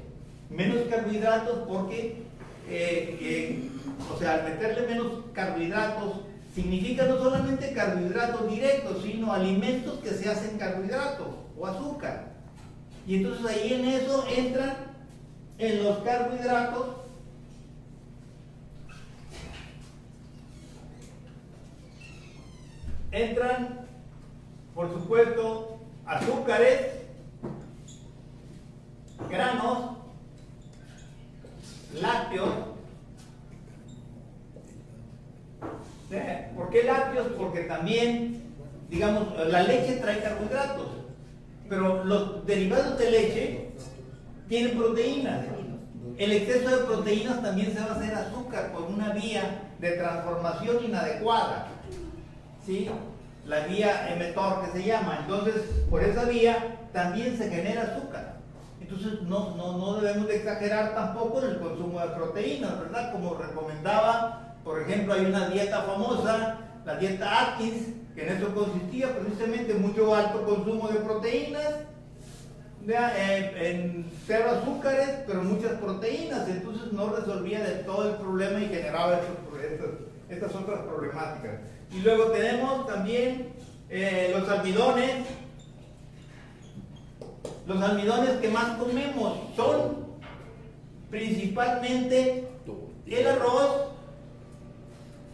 menos 0.50 0.88
carbohidratos 0.90 1.68
porque 1.68 2.24
eh, 2.70 3.18
eh, 3.20 3.70
o 4.14 4.18
sea, 4.18 4.36
al 4.36 4.44
meterle 4.44 4.88
menos 4.88 5.08
carbohidratos, 5.34 6.22
significa 6.62 7.06
no 7.06 7.18
solamente 7.18 7.74
carbohidratos 7.74 8.50
directos, 8.50 9.04
sino 9.04 9.32
alimentos 9.32 10.00
que 10.00 10.10
se 10.10 10.30
hacen 10.30 10.58
carbohidratos 10.58 11.28
o 11.58 11.66
azúcar. 11.66 12.34
Y 13.08 13.18
entonces 13.18 13.46
ahí 13.46 13.74
en 13.74 13.86
eso 13.86 14.26
entran 14.30 14.76
en 15.58 15.84
los 15.84 16.00
carbohidratos 16.00 17.00
entran, 23.12 23.88
por 24.76 24.92
supuesto, 24.94 25.80
azúcares, 26.06 26.94
granos, 29.30 29.98
lácteos. 32.02 32.70
¿Por 36.56 36.70
qué 36.70 36.84
lácteos? 36.84 37.28
Porque 37.38 37.62
también, 37.62 38.42
digamos, 38.90 39.28
la 39.48 39.64
leche 39.64 39.98
trae 39.98 40.22
carbohidratos, 40.22 40.88
pero 41.68 42.04
los 42.04 42.46
derivados 42.48 42.98
de 42.98 43.12
leche 43.12 43.70
tienen 44.48 44.78
proteínas. 44.78 45.46
El 46.18 46.32
exceso 46.32 46.70
de 46.70 46.86
proteínas 46.86 47.42
también 47.42 47.74
se 47.74 47.80
va 47.80 47.94
a 47.94 47.96
hacer 47.96 48.14
azúcar 48.14 48.72
por 48.74 48.84
una 48.84 49.14
vía 49.14 49.62
de 49.80 49.92
transformación 49.92 50.84
inadecuada. 50.84 51.68
¿Sí? 52.66 52.90
La 53.46 53.68
vía 53.68 54.12
emetor 54.14 54.66
que 54.66 54.80
se 54.80 54.88
llama. 54.88 55.20
Entonces, 55.22 55.56
por 55.90 56.04
esa 56.04 56.26
vía 56.26 56.78
también 56.92 57.38
se 57.38 57.50
genera 57.50 57.84
azúcar. 57.84 58.40
Entonces 58.82 59.22
no, 59.22 59.56
no, 59.56 59.78
no 59.78 60.02
debemos 60.02 60.28
de 60.28 60.38
exagerar 60.38 60.96
tampoco 60.96 61.44
en 61.44 61.52
el 61.52 61.60
consumo 61.60 62.00
de 62.00 62.08
proteínas, 62.08 62.80
¿verdad? 62.80 63.12
Como 63.12 63.36
recomendaba, 63.36 64.49
por 64.64 64.82
ejemplo, 64.82 65.14
hay 65.14 65.26
una 65.26 65.50
dieta 65.50 65.82
famosa, 65.84 66.58
la 66.86 66.96
dieta 66.96 67.54
Atkins, 67.54 67.88
que 68.16 68.28
en 68.28 68.38
eso 68.38 68.54
consistía 68.54 69.18
precisamente 69.18 69.74
mucho 69.74 70.14
alto 70.14 70.44
consumo 70.44 70.90
de 70.90 71.00
proteínas, 71.00 71.74
eh, 72.88 73.52
en 73.60 74.12
cero 74.26 74.52
azúcares, 74.62 75.10
pero 75.28 75.44
muchas 75.44 75.74
proteínas, 75.74 76.48
entonces 76.48 76.92
no 76.92 77.14
resolvía 77.14 77.60
de 77.62 77.84
todo 77.84 78.10
el 78.10 78.16
problema 78.16 78.60
y 78.60 78.70
generaba 78.70 79.20
estas, 79.20 79.90
estas 80.30 80.56
otras 80.56 80.80
problemáticas. 80.80 81.60
Y 81.92 82.00
luego 82.00 82.26
tenemos 82.32 82.88
también 82.88 83.50
eh, 83.90 84.34
los 84.36 84.48
almidones, 84.50 85.26
los 87.68 87.82
almidones 87.82 88.32
que 88.40 88.48
más 88.50 88.78
comemos 88.78 89.38
son 89.56 90.08
principalmente 91.10 92.48
el 93.08 93.28
arroz, 93.28 93.90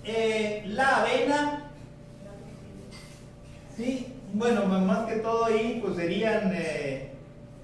eh, 0.05 0.63
la 0.67 1.01
avena, 1.01 1.71
¿sí? 3.75 4.07
Bueno, 4.33 4.65
más 4.65 5.07
que 5.07 5.15
todo 5.17 5.45
ahí 5.45 5.79
pues 5.81 5.95
serían, 5.95 6.51
eh, 6.53 7.11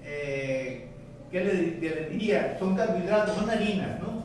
eh, 0.02 0.88
¿qué 1.30 1.44
le, 1.44 2.08
diría? 2.08 2.56
Son 2.58 2.74
carbohidratos, 2.74 3.36
son 3.36 3.50
harinas, 3.50 4.00
¿no? 4.00 4.24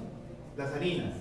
Las 0.56 0.74
harinas. 0.74 1.14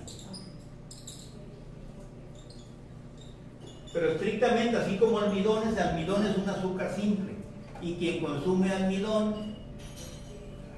Pero 3.93 4.11
estrictamente, 4.11 4.77
así 4.77 4.97
como 4.97 5.19
almidones, 5.19 5.77
almidón 5.77 6.25
es 6.25 6.37
un 6.37 6.49
azúcar 6.49 6.93
simple 6.95 7.33
y 7.81 7.95
quien 7.95 8.23
consume 8.23 8.71
almidón 8.71 9.55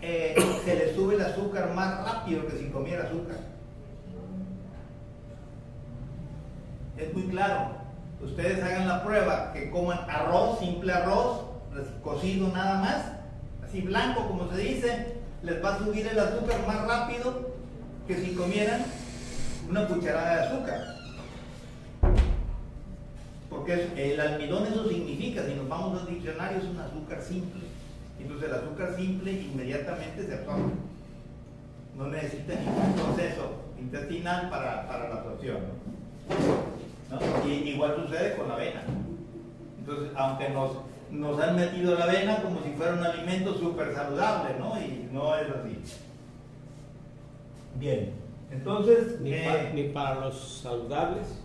eh, 0.02 0.36
se 0.64 0.76
le 0.76 0.96
sube 0.96 1.16
el 1.16 1.22
azúcar 1.22 1.74
más 1.74 2.04
rápido 2.04 2.48
que 2.48 2.58
si 2.58 2.66
comiera 2.70 3.04
azúcar. 3.04 3.49
Es 7.00 7.14
muy 7.14 7.24
claro. 7.24 7.72
Ustedes 8.22 8.62
hagan 8.62 8.88
la 8.88 9.04
prueba 9.04 9.54
que 9.54 9.70
coman 9.70 10.00
arroz, 10.10 10.60
simple 10.60 10.92
arroz, 10.92 11.46
cocido 12.04 12.50
nada 12.50 12.80
más, 12.82 13.06
así 13.64 13.82
blanco 13.82 14.28
como 14.28 14.52
se 14.52 14.58
dice, 14.58 15.16
les 15.44 15.64
va 15.64 15.76
a 15.76 15.78
subir 15.80 16.06
el 16.06 16.20
azúcar 16.20 16.68
más 16.68 16.86
rápido 16.86 17.54
que 18.08 18.16
si 18.16 18.34
comieran 18.34 18.84
una 19.70 19.88
cucharada 19.88 20.36
de 20.36 20.48
azúcar. 20.48 20.96
Porque 23.50 23.92
el 23.96 24.20
almidón 24.20 24.66
eso 24.66 24.88
significa, 24.88 25.46
si 25.46 25.54
nos 25.54 25.70
vamos 25.70 26.02
al 26.02 26.08
diccionario, 26.08 26.58
es 26.58 26.66
un 26.66 26.80
azúcar 26.80 27.22
simple. 27.22 27.62
Entonces 28.20 28.50
el 28.50 28.56
azúcar 28.56 28.96
simple 28.96 29.32
inmediatamente 29.32 30.26
se 30.26 30.34
absorbe. 30.34 30.74
No 31.98 32.08
necesita 32.08 32.56
ningún 32.56 32.94
proceso 32.94 33.52
intestinal 33.80 34.50
para, 34.50 34.86
la 34.88 35.16
absorción. 35.16 35.58
Y 37.46 37.70
igual 37.70 37.96
sucede 37.96 38.36
con 38.36 38.48
la 38.48 38.56
avena. 38.56 38.84
Entonces, 39.80 40.10
aunque 40.16 40.50
nos, 40.50 40.72
nos 41.12 41.40
han 41.42 41.56
metido 41.56 41.96
la 41.96 42.06
avena 42.06 42.42
como 42.42 42.62
si 42.62 42.70
fuera 42.72 42.94
un 42.94 43.04
alimento 43.04 43.54
súper 43.56 43.94
saludable, 43.94 44.56
¿no? 44.60 44.80
Y 44.80 45.10
no 45.12 45.36
es 45.36 45.50
así. 45.50 45.80
Bien, 47.76 48.14
entonces... 48.52 49.20
Ni, 49.22 49.34
eh, 49.34 49.72
ni 49.74 49.84
para 49.90 50.20
los 50.20 50.62
saludables 50.62 51.40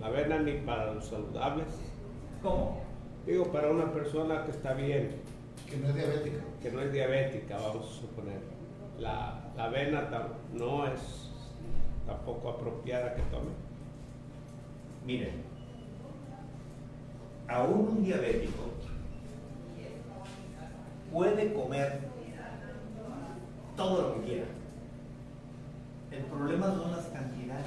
la 0.00 0.08
avena 0.08 0.38
ni 0.38 0.52
para 0.58 0.92
los 0.92 1.06
saludables. 1.06 1.66
¿Cómo? 2.42 2.80
Digo, 3.26 3.50
para 3.50 3.70
una 3.70 3.92
persona 3.92 4.44
que 4.44 4.50
está 4.50 4.74
bien. 4.74 5.16
Que 5.68 5.76
no 5.78 5.88
es 5.88 5.94
diabética. 5.94 6.38
Que 6.62 6.70
no 6.70 6.80
es 6.80 6.92
diabética, 6.92 7.56
vamos 7.56 7.90
a 7.90 8.00
suponer. 8.00 8.40
La, 8.98 9.42
avena 9.58 10.08
no 10.52 10.86
es 10.86 11.30
tampoco 12.06 12.50
apropiada 12.50 13.14
que 13.14 13.22
tome. 13.22 13.50
Miren, 15.06 15.42
aún 17.48 17.88
un 17.88 18.04
diabético 18.04 18.64
puede 21.12 21.52
comer 21.54 22.00
todo 23.76 24.02
lo 24.02 24.14
que 24.14 24.26
quiera. 24.26 24.46
El 26.10 26.24
problema 26.24 26.66
son 26.66 26.90
las 26.92 27.06
cantidades 27.06 27.66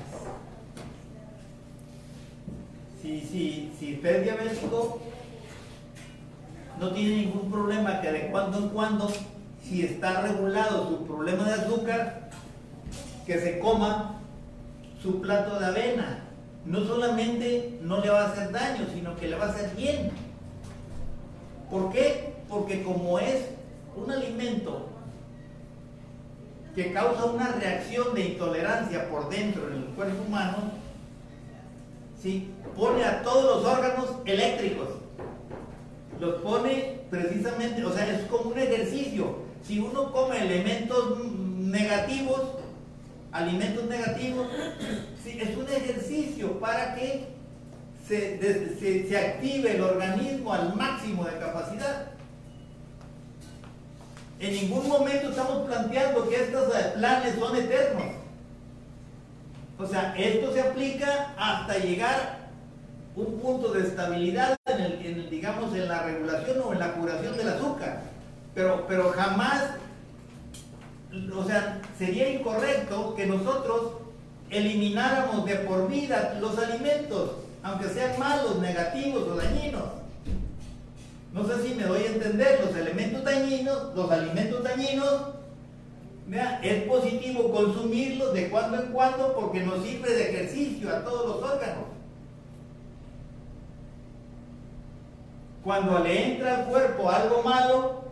si, 3.02 3.21
si, 3.21 3.73
si 3.80 3.93
usted 3.95 4.17
es 4.17 4.23
diabético, 4.23 4.99
no 6.80 6.91
tiene 6.91 7.23
ningún 7.23 7.52
problema 7.52 8.02
que 8.02 8.12
de 8.12 8.28
cuando 8.30 8.58
en 8.58 8.69
cuando, 8.69 9.12
si 9.63 9.84
está 9.84 10.21
regulado 10.21 10.88
su 10.89 11.06
problema 11.06 11.45
de 11.45 11.54
azúcar, 11.54 12.30
que 13.25 13.39
se 13.39 13.60
coma 13.60 14.19
su 15.02 15.21
plato 15.21 15.60
de 15.60 15.65
avena. 15.65 16.25
No 16.70 16.86
solamente 16.86 17.80
no 17.82 18.00
le 18.00 18.10
va 18.10 18.22
a 18.22 18.28
hacer 18.28 18.52
daño, 18.52 18.86
sino 18.94 19.16
que 19.18 19.28
le 19.28 19.36
va 19.36 19.46
a 19.46 19.50
hacer 19.50 19.76
bien. 19.76 20.12
¿Por 21.70 21.92
qué? 21.92 22.36
Porque 22.48 22.84
como 22.84 23.18
es 23.18 23.44
un 23.96 24.12
alimento 24.12 24.88
que 26.76 26.94
causa 26.94 27.26
una 27.26 27.54
reacción 27.54 28.14
de 28.14 28.22
intolerancia 28.22 29.10
por 29.10 29.30
dentro 29.30 29.68
en 29.68 29.78
el 29.78 29.84
cuerpo 29.96 30.24
humano, 30.28 30.58
¿sí? 32.22 32.52
pone 32.78 33.04
a 33.04 33.24
todos 33.24 33.64
los 33.64 33.74
órganos 33.74 34.06
eléctricos. 34.26 34.90
Los 36.20 36.36
pone 36.42 37.00
precisamente, 37.10 37.84
o 37.84 37.92
sea, 37.92 38.08
es 38.14 38.28
como 38.28 38.52
un 38.52 38.60
ejercicio. 38.60 39.38
Si 39.64 39.80
uno 39.80 40.12
come 40.12 40.40
elementos 40.40 41.18
negativos, 41.26 42.59
alimentos 43.32 43.86
negativos, 43.86 44.48
es 45.26 45.58
un 45.58 45.68
ejercicio 45.70 46.60
para 46.60 46.96
que 46.96 47.28
se, 48.08 49.08
se, 49.08 49.18
active 49.18 49.76
el 49.76 49.82
organismo 49.82 50.54
al 50.54 50.76
máximo 50.76 51.26
de 51.26 51.38
capacidad. 51.38 52.08
En 54.39 54.54
ningún 54.54 54.88
momento 54.88 55.30
estamos 55.30 55.68
planteando 55.68 56.28
que 56.28 56.36
estos 56.36 56.74
planes 56.96 57.36
son 57.38 57.56
eternos. 57.56 58.06
O 59.78 59.86
sea, 59.86 60.13
esto 60.18 60.54
se 60.54 60.62
aplica 60.62 61.34
hasta 61.38 61.78
llegar 61.78 62.39
un 63.15 63.39
punto 63.39 63.74
de 63.74 63.88
estabilidad 63.88 64.56
en 64.65 64.82
el, 64.82 65.30
digamos, 65.30 65.74
en 65.76 65.88
la 65.88 66.04
regulación 66.04 66.58
o 66.63 66.74
en 66.74 66.80
la 66.80 66.94
curación 66.94 67.38
del 67.38 67.50
azúcar. 67.50 68.02
Pero, 68.56 68.86
pero 68.88 69.12
jamás, 69.12 69.72
o 71.12 71.43
sea, 71.45 71.82
sería 71.98 72.30
incorrecto 72.30 73.15
que 73.15 73.26
nosotros 73.26 73.93
elimináramos 74.50 75.45
de 75.45 75.56
por 75.56 75.89
vida 75.89 76.38
los 76.39 76.58
alimentos, 76.58 77.32
aunque 77.63 77.89
sean 77.89 78.19
malos, 78.19 78.60
negativos 78.60 79.28
o 79.28 79.36
dañinos. 79.36 79.84
No 81.34 81.45
sé 81.48 81.67
si 81.67 81.76
me 81.76 81.84
doy 81.84 82.04
a 82.04 82.12
entender, 82.12 82.62
los 82.65 82.76
elementos 82.76 83.24
dañinos, 83.24 83.95
los 83.95 84.12
alimentos 84.12 84.63
dañinos, 84.63 85.22
es 86.62 86.84
positivo 86.84 87.52
consumirlos 87.52 88.34
de 88.34 88.50
cuando 88.50 88.82
en 88.82 88.91
cuando 88.91 89.36
porque 89.36 89.62
nos 89.62 89.84
sirve 89.84 90.12
de 90.12 90.30
ejercicio 90.30 90.95
a 90.95 91.04
todos 91.04 91.28
los 91.28 91.52
órganos. 91.52 91.86
Cuando 95.63 96.00
le 96.00 96.34
entra 96.34 96.58
al 96.58 96.65
cuerpo 96.65 97.10
algo 97.10 97.43
malo, 97.43 98.04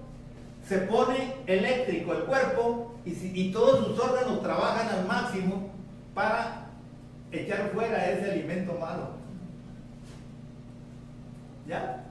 se 0.68 0.80
pone 0.80 1.34
eléctrico 1.48 2.14
el 2.14 2.24
cuerpo 2.24 2.96
y, 3.06 3.12
y 3.12 3.52
todos 3.52 3.88
sus 3.88 4.00
órganos 4.00 4.42
trabajan 4.42 4.90
al 4.90 5.06
máximo 5.06 5.70
para 6.14 6.66
echar 7.32 7.72
fuera 7.74 8.10
ese 8.12 8.32
alimento 8.32 8.74
malo. 8.74 9.10
¿Ya? 11.68 12.04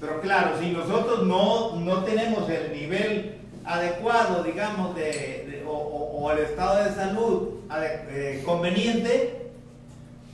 Pero 0.00 0.20
claro, 0.20 0.58
si 0.60 0.70
nosotros 0.70 1.24
no, 1.26 1.76
no 1.76 2.04
tenemos 2.04 2.48
el 2.50 2.72
nivel 2.72 3.36
adecuado, 3.64 4.42
digamos, 4.42 4.94
de, 4.94 5.64
o, 5.66 5.72
o- 5.72 6.30
el 6.32 6.38
estado 6.40 6.84
de 6.84 6.90
salud 6.94 7.48
eh, 7.80 8.42
conveniente, 8.44 9.50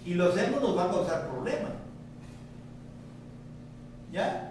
y 0.05 0.14
lo 0.14 0.31
hacemos, 0.33 0.61
nos 0.62 0.77
va 0.77 0.85
a 0.85 0.90
causar 0.90 1.29
problemas. 1.29 1.73
¿Ya? 4.12 4.50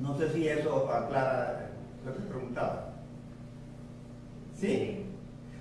No 0.00 0.16
sé 0.18 0.32
si 0.32 0.48
eso 0.48 0.90
aclara 0.90 1.70
lo 2.04 2.14
que 2.14 2.20
preguntaba. 2.22 2.90
¿Sí? 4.58 5.04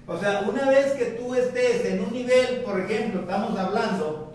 O 0.06 0.18
sea, 0.18 0.42
una 0.42 0.70
vez 0.70 0.94
que 0.94 1.06
tú 1.12 1.34
estés 1.34 1.86
en 1.86 2.04
un 2.04 2.12
nivel, 2.12 2.62
por 2.66 2.80
ejemplo, 2.80 3.22
estamos 3.22 3.58
hablando 3.58 4.34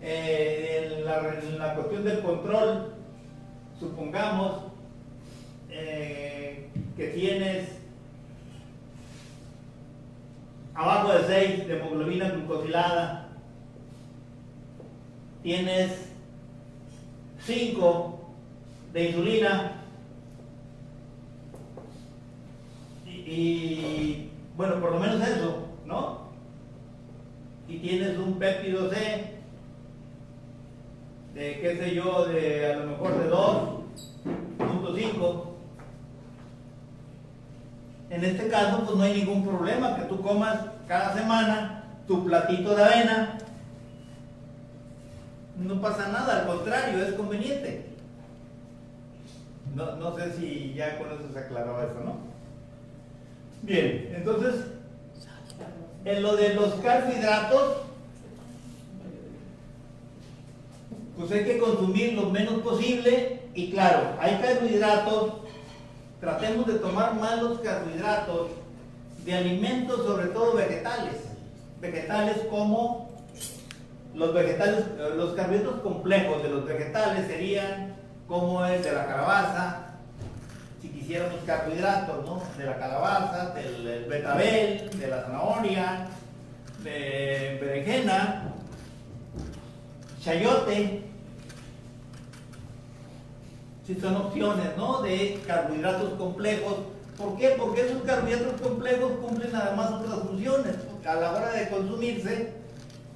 eh, 0.00 0.94
en, 0.98 1.58
la, 1.58 1.74
cuestión 1.74 2.04
del 2.04 2.22
control, 2.22 2.94
supongamos 3.78 4.62
eh, 5.68 6.68
que 6.96 7.08
tienes 7.08 7.68
abajo 10.74 11.12
de 11.12 11.26
6 11.26 11.68
de 11.68 11.76
hemoglobina 11.76 12.30
glucosilada, 12.30 13.28
tienes 15.42 15.90
5 17.46 18.19
de 18.92 19.08
insulina 19.08 19.72
y, 23.06 24.28
bueno, 24.56 24.80
por 24.80 24.92
lo 24.92 24.98
menos 24.98 25.20
eso, 25.26 25.68
¿no? 25.86 26.20
Y 27.68 27.78
tienes 27.78 28.18
un 28.18 28.38
péptido 28.38 28.90
C 28.90 29.38
de 31.34 31.60
qué 31.60 31.76
sé 31.76 31.94
yo, 31.94 32.26
de 32.26 32.72
a 32.72 32.76
lo 32.78 32.86
mejor 32.86 33.18
de 33.18 33.30
2.5. 33.30 35.44
En 38.10 38.24
este 38.24 38.48
caso, 38.48 38.82
pues 38.84 38.96
no 38.96 39.04
hay 39.04 39.20
ningún 39.20 39.46
problema 39.46 39.94
que 39.94 40.02
tú 40.02 40.20
comas 40.20 40.58
cada 40.88 41.14
semana 41.14 41.84
tu 42.08 42.24
platito 42.24 42.74
de 42.74 42.82
avena. 42.82 43.38
No 45.56 45.80
pasa 45.80 46.08
nada, 46.08 46.40
al 46.40 46.48
contrario, 46.48 47.04
es 47.04 47.12
conveniente. 47.12 47.89
No, 49.74 49.96
no 49.96 50.16
sé 50.16 50.32
si 50.32 50.74
ya 50.74 50.98
con 50.98 51.08
eso 51.08 51.32
se 51.32 51.38
aclaró 51.38 51.80
eso, 51.80 52.00
¿no? 52.04 52.16
Bien, 53.62 54.12
entonces, 54.16 54.66
en 56.04 56.22
lo 56.22 56.36
de 56.36 56.54
los 56.54 56.74
carbohidratos, 56.76 57.76
pues 61.16 61.32
hay 61.32 61.44
que 61.44 61.58
consumir 61.58 62.14
lo 62.14 62.30
menos 62.30 62.62
posible 62.62 63.42
y 63.54 63.70
claro, 63.70 64.16
hay 64.18 64.38
carbohidratos, 64.40 65.34
tratemos 66.20 66.66
de 66.66 66.74
tomar 66.74 67.14
más 67.14 67.42
los 67.42 67.60
carbohidratos 67.60 68.48
de 69.24 69.34
alimentos, 69.34 70.04
sobre 70.04 70.26
todo 70.28 70.54
vegetales, 70.54 71.16
vegetales 71.80 72.38
como 72.50 73.10
los 74.14 74.32
vegetales, 74.32 74.84
eh, 74.98 75.10
los 75.16 75.34
carbohidratos 75.34 75.80
complejos 75.82 76.42
de 76.42 76.48
los 76.48 76.64
vegetales 76.64 77.26
serían 77.26 77.89
como 78.30 78.64
el 78.64 78.80
de 78.80 78.92
la 78.92 79.06
calabaza, 79.06 79.78
si 80.80 80.88
quisiéramos 80.88 81.40
carbohidratos, 81.44 82.24
¿no? 82.24 82.40
De 82.56 82.64
la 82.64 82.78
calabaza, 82.78 83.52
del, 83.54 84.06
betabel, 84.08 84.88
de 85.00 85.06
la 85.08 85.22
zanahoria, 85.22 86.06
de 86.84 87.58
berenjena, 87.60 88.54
chayote. 90.22 91.02
Sí, 93.84 93.98
son 94.00 94.14
opciones, 94.14 94.76
¿no? 94.76 95.02
De 95.02 95.42
carbohidratos 95.44 96.12
complejos. 96.12 96.76
¿Por 97.18 97.36
qué? 97.36 97.56
Porque 97.58 97.80
esos 97.80 98.02
carbohidratos 98.04 98.60
complejos 98.60 99.10
cumplen 99.20 99.56
además 99.56 99.90
otras 99.90 100.20
funciones. 100.20 100.76
A 101.04 101.14
la 101.16 101.32
hora 101.32 101.50
de 101.50 101.68
consumirse, 101.68 102.59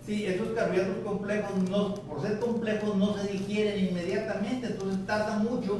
sí, 0.07 0.27
esos 0.27 0.49
carbohidratos 0.49 1.05
complejos, 1.05 2.01
por 2.01 2.23
ser 2.23 2.39
complejos, 2.39 2.97
no 2.97 3.17
se 3.19 3.29
digieren 3.29 3.89
inmediatamente, 3.89 4.67
entonces 4.69 5.07
tarda 5.07 5.39
mucho, 5.39 5.79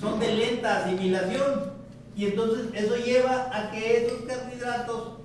son 0.00 0.18
de 0.20 0.34
lenta 0.34 0.84
asimilación. 0.84 1.72
Y 2.14 2.26
entonces 2.26 2.66
eso 2.74 2.96
lleva 2.96 3.48
a 3.52 3.70
que 3.70 4.04
esos 4.04 4.22
carbohidratos 4.22 5.22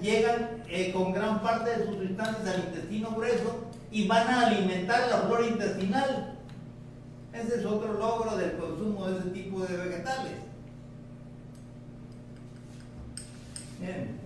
llegan 0.00 0.62
eh, 0.68 0.92
con 0.92 1.12
gran 1.12 1.42
parte 1.42 1.70
de 1.70 1.86
sus 1.86 1.96
sustancias 1.96 2.46
al 2.46 2.64
intestino 2.66 3.10
grueso 3.10 3.64
y 3.90 4.06
van 4.06 4.28
a 4.28 4.46
alimentar 4.46 5.08
la 5.08 5.18
flora 5.22 5.46
intestinal. 5.46 6.34
Ese 7.32 7.60
es 7.60 7.64
otro 7.64 7.94
logro 7.94 8.36
del 8.36 8.56
consumo 8.56 9.06
de 9.06 9.18
ese 9.18 9.30
tipo 9.30 9.60
de 9.60 9.76
vegetales. 9.76 10.32
Bien, 13.80 14.25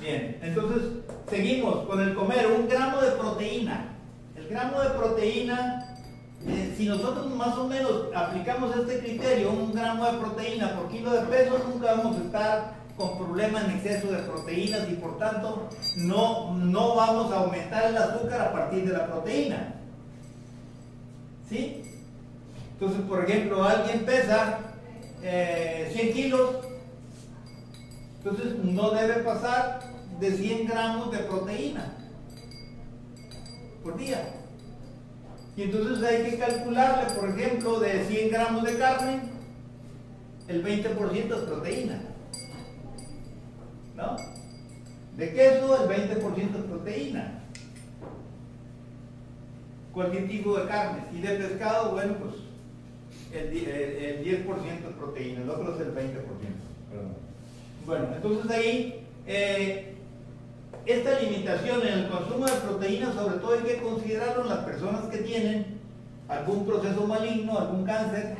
bien. 0.00 0.38
Entonces, 0.42 0.82
seguimos 1.28 1.86
con 1.86 2.00
el 2.00 2.14
comer 2.14 2.46
un 2.46 2.68
gramo 2.68 3.00
de 3.00 3.12
proteína. 3.12 3.92
El 4.36 4.48
gramo 4.48 4.80
de 4.80 4.90
proteína, 4.90 5.96
eh, 6.46 6.74
si 6.76 6.86
nosotros 6.86 7.30
más 7.34 7.56
o 7.56 7.66
menos 7.66 8.06
aplicamos 8.14 8.76
este 8.76 8.98
criterio, 8.98 9.50
un 9.50 9.72
gramo 9.72 10.06
de 10.06 10.18
proteína 10.18 10.76
por 10.76 10.90
kilo 10.90 11.10
de 11.10 11.22
peso, 11.22 11.58
nunca 11.68 11.94
vamos 11.94 12.16
a 12.16 12.24
estar 12.24 12.76
con 12.96 13.18
problemas 13.18 13.64
en 13.64 13.72
exceso 13.72 14.10
de 14.10 14.18
proteínas 14.18 14.88
y 14.88 14.94
por 14.94 15.18
tanto 15.18 15.68
no, 15.96 16.54
no 16.54 16.96
vamos 16.96 17.32
a 17.32 17.38
aumentar 17.38 17.90
el 17.90 17.96
azúcar 17.96 18.40
a 18.40 18.52
partir 18.52 18.86
de 18.86 18.92
la 18.92 19.06
proteína. 19.06 19.74
¿Sí? 21.48 21.82
Entonces, 22.72 23.00
por 23.08 23.24
ejemplo, 23.24 23.64
alguien 23.64 24.04
pesa 24.04 24.58
eh, 25.22 25.90
100 25.92 26.12
kilos, 26.12 26.56
entonces 28.28 28.56
no 28.64 28.90
debe 28.90 29.22
pasar 29.22 29.80
de 30.18 30.32
100 30.32 30.66
gramos 30.66 31.12
de 31.12 31.18
proteína 31.18 31.92
por 33.84 33.96
día. 33.96 34.20
Y 35.56 35.62
entonces 35.62 36.02
hay 36.02 36.30
que 36.30 36.38
calcularle, 36.38 37.14
por 37.14 37.28
ejemplo, 37.30 37.78
de 37.80 38.04
100 38.06 38.30
gramos 38.30 38.64
de 38.64 38.76
carne, 38.78 39.20
el 40.48 40.64
20% 40.64 41.14
es 41.14 41.42
proteína. 41.44 42.00
¿No? 43.94 44.16
De 45.16 45.32
queso, 45.32 45.82
el 45.84 45.88
20% 45.88 46.36
es 46.36 46.64
proteína. 46.64 47.42
Cualquier 49.94 50.28
tipo 50.28 50.58
de 50.58 50.66
carne. 50.66 51.04
Y 51.14 51.20
de 51.22 51.36
pescado, 51.36 51.92
bueno, 51.92 52.16
pues 52.20 52.34
el, 53.32 53.50
di- 53.50 53.64
el- 53.64 54.26
el 54.26 54.46
10% 54.46 54.88
es 54.90 54.96
proteína, 54.98 55.42
el 55.42 55.48
otro 55.50 55.74
es 55.76 55.80
el 55.80 55.94
20%. 55.94 55.94
Perdón. 56.90 57.26
Bueno, 57.86 58.08
entonces 58.16 58.50
ahí, 58.50 59.06
eh, 59.26 59.94
esta 60.86 61.20
limitación 61.20 61.82
en 61.86 61.98
el 62.00 62.08
consumo 62.08 62.46
de 62.46 62.52
proteínas, 62.52 63.14
sobre 63.14 63.36
todo 63.38 63.52
hay 63.54 63.60
que 63.64 63.76
considerarlo 63.80 64.42
en 64.42 64.48
las 64.48 64.58
personas 64.64 65.02
que 65.06 65.18
tienen 65.18 65.66
algún 66.28 66.66
proceso 66.66 67.06
maligno, 67.06 67.58
algún 67.58 67.84
cáncer. 67.84 68.36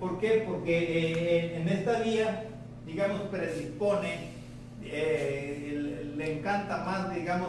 ¿Por 0.00 0.18
qué? 0.18 0.44
Porque 0.46 0.78
eh, 0.78 1.56
en 1.60 1.68
esta 1.68 2.00
vía, 2.00 2.44
digamos, 2.86 3.22
predispone, 3.30 4.30
eh, 4.82 6.12
le 6.16 6.38
encanta 6.38 6.78
más, 6.84 7.14
digamos, 7.14 7.48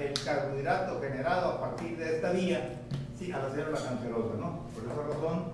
el 0.00 0.12
carbohidrato 0.24 1.00
generado 1.00 1.48
a 1.52 1.60
partir 1.60 1.96
de 1.96 2.16
esta 2.16 2.32
vía, 2.32 2.70
sí, 3.18 3.32
a 3.32 3.38
la 3.38 3.50
célula 3.50 3.78
cancerosa, 3.82 4.34
¿no? 4.38 4.60
Por 4.74 4.84
esa 4.84 5.02
razón, 5.08 5.44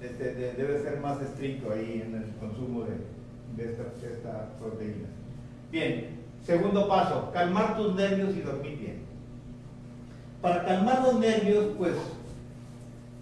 este, 0.00 0.34
de- 0.34 0.52
debe 0.54 0.82
ser 0.82 1.00
más 1.00 1.20
estricto 1.20 1.72
ahí 1.72 2.02
en 2.06 2.14
el 2.14 2.30
consumo 2.38 2.84
de, 2.84 2.92
de 3.56 3.72
esta, 3.72 4.48
proteína. 4.58 5.08
Bien, 5.72 6.20
segundo 6.44 6.88
paso, 6.88 7.30
calmar 7.32 7.76
tus 7.76 7.94
nervios 7.94 8.36
y 8.36 8.40
dormir 8.40 8.78
bien. 8.78 8.98
Para 10.42 10.64
calmar 10.64 11.02
los 11.02 11.18
nervios, 11.18 11.66
pues, 11.78 11.94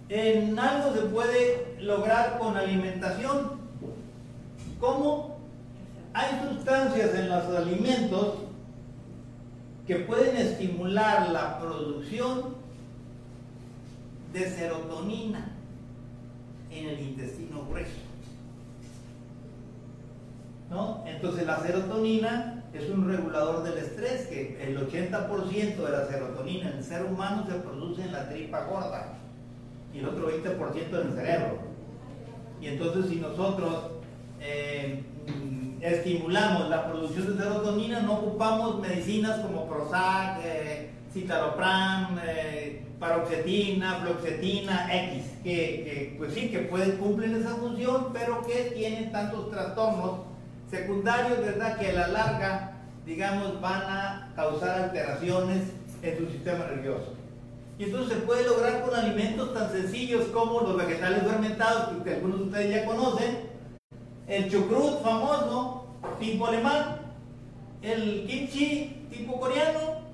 en 0.09 0.59
algo 0.59 0.93
se 0.93 1.01
puede 1.07 1.77
lograr 1.79 2.37
con 2.37 2.55
alimentación. 2.57 3.51
¿Cómo? 4.79 5.37
Hay 6.13 6.47
sustancias 6.49 7.15
en 7.15 7.29
los 7.29 7.45
alimentos 7.45 8.35
que 9.87 9.97
pueden 9.97 10.35
estimular 10.37 11.29
la 11.29 11.59
producción 11.59 12.55
de 14.33 14.49
serotonina 14.49 15.51
en 16.71 16.87
el 16.87 16.99
intestino 16.99 17.65
grueso. 17.69 18.04
¿No? 20.69 21.03
Entonces 21.05 21.45
la 21.45 21.59
serotonina 21.59 22.63
es 22.73 22.89
un 22.89 23.07
regulador 23.07 23.63
del 23.63 23.77
estrés, 23.77 24.27
que 24.27 24.57
el 24.61 24.77
80% 24.89 25.75
de 25.75 25.91
la 25.91 26.05
serotonina 26.07 26.69
en 26.69 26.77
el 26.77 26.83
ser 26.83 27.05
humano 27.05 27.45
se 27.47 27.55
produce 27.55 28.01
en 28.03 28.11
la 28.11 28.27
tripa 28.27 28.65
gorda 28.65 29.13
y 29.93 29.99
el 29.99 30.07
otro 30.07 30.29
20% 30.29 31.01
en 31.01 31.07
el 31.07 31.13
cerebro. 31.13 31.59
Y 32.61 32.67
entonces 32.67 33.09
si 33.09 33.17
nosotros 33.17 33.91
eh, 34.41 35.03
estimulamos 35.81 36.69
la 36.69 36.87
producción 36.87 37.37
de 37.37 37.43
serotonina, 37.43 38.01
no 38.01 38.13
ocupamos 38.15 38.79
medicinas 38.81 39.39
como 39.39 39.67
Prozac, 39.67 40.39
eh, 40.43 40.89
citalopram, 41.13 42.19
eh, 42.25 42.83
paroxetina, 42.99 43.99
fluoxetina, 44.01 44.87
X, 44.91 45.23
que, 45.43 46.15
pues 46.17 46.33
sí, 46.33 46.49
que 46.49 46.59
pueden 46.59 46.97
cumplir 46.97 47.35
esa 47.35 47.55
función, 47.55 48.07
pero 48.13 48.41
que 48.45 48.71
tienen 48.75 49.11
tantos 49.11 49.49
trastornos 49.51 50.21
secundarios, 50.69 51.39
¿verdad? 51.39 51.77
Que 51.77 51.89
a 51.89 51.93
la 51.93 52.07
larga, 52.07 52.73
digamos, 53.05 53.61
van 53.61 53.81
a 53.81 54.33
causar 54.35 54.83
alteraciones 54.83 55.63
en 56.01 56.17
su 56.17 56.27
sistema 56.31 56.65
nervioso. 56.65 57.13
Y 57.77 57.83
entonces 57.85 58.17
se 58.17 58.23
puede 58.23 58.45
lograr 58.45 58.81
con 58.83 58.95
alimentos 58.95 59.53
tan 59.53 59.71
sencillos 59.71 60.25
como 60.27 60.61
los 60.61 60.77
vegetales 60.77 61.23
fermentados, 61.23 62.03
que 62.03 62.13
algunos 62.13 62.39
de 62.39 62.45
ustedes 62.45 62.69
ya 62.69 62.85
conocen, 62.85 63.37
el 64.27 64.49
chucrut 64.49 65.01
famoso, 65.03 65.87
tipo 66.19 66.47
alemán, 66.47 66.99
el 67.81 68.25
kimchi 68.27 69.07
tipo 69.11 69.39
coreano. 69.39 70.05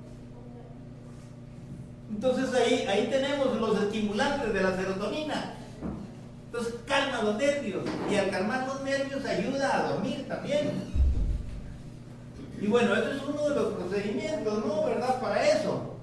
Entonces 2.09 2.53
ahí, 2.53 2.85
ahí 2.87 3.07
tenemos 3.09 3.55
los 3.59 3.81
estimulantes 3.81 4.53
de 4.53 4.61
la 4.61 4.75
serotonina. 4.75 5.55
Entonces 6.51 6.75
calma 6.85 7.21
los 7.23 7.37
nervios 7.37 7.83
y 8.11 8.15
al 8.15 8.29
calmar 8.29 8.67
los 8.67 8.81
nervios 8.81 9.23
ayuda 9.23 9.73
a 9.73 9.91
dormir 9.93 10.27
también. 10.27 10.83
Y 12.59 12.67
bueno, 12.67 12.93
eso 12.93 13.09
es 13.09 13.21
uno 13.23 13.49
de 13.49 13.55
los 13.55 13.73
procedimientos, 13.73 14.65
¿no? 14.65 14.83
¿Verdad? 14.83 15.21
Para 15.21 15.47
eso. 15.47 15.95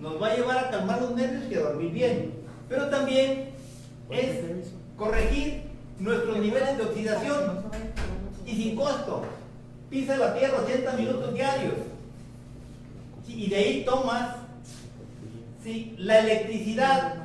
Nos 0.00 0.20
va 0.20 0.28
a 0.28 0.36
llevar 0.36 0.58
a 0.58 0.70
calmar 0.70 1.02
los 1.02 1.14
nervios 1.14 1.44
y 1.50 1.54
a 1.56 1.60
dormir 1.60 1.92
bien. 1.92 2.32
Pero 2.70 2.88
también 2.88 3.50
es 4.08 4.40
corregir 4.96 5.64
nuestros 5.98 6.38
niveles 6.38 6.78
de 6.78 6.84
oxidación 6.84 7.64
y 8.46 8.56
sin 8.56 8.76
costo. 8.76 9.24
Pisa 9.90 10.16
la 10.16 10.34
tierra 10.34 10.62
80 10.62 10.92
minutos 10.94 11.34
diarios. 11.34 11.74
y 13.28 13.50
de 13.50 13.56
ahí 13.56 13.84
tomas 13.84 14.36
¿sí? 15.62 15.94
la 15.98 16.20
electricidad 16.20 17.23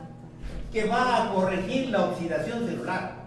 que 0.72 0.86
va 0.86 1.24
a 1.24 1.34
corregir 1.34 1.90
la 1.90 2.06
oxidación 2.06 2.68
celular. 2.68 3.20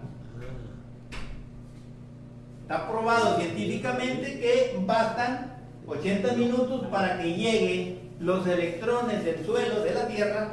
Está 2.61 2.87
probado 2.87 3.37
científicamente 3.37 4.39
que 4.39 4.77
bastan 4.85 5.57
80 5.85 6.33
minutos 6.33 6.87
para 6.87 7.19
que 7.19 7.33
lleguen 7.33 8.11
los 8.19 8.47
electrones 8.47 9.25
del 9.25 9.45
suelo 9.45 9.81
de 9.81 9.93
la 9.93 10.07
Tierra 10.07 10.47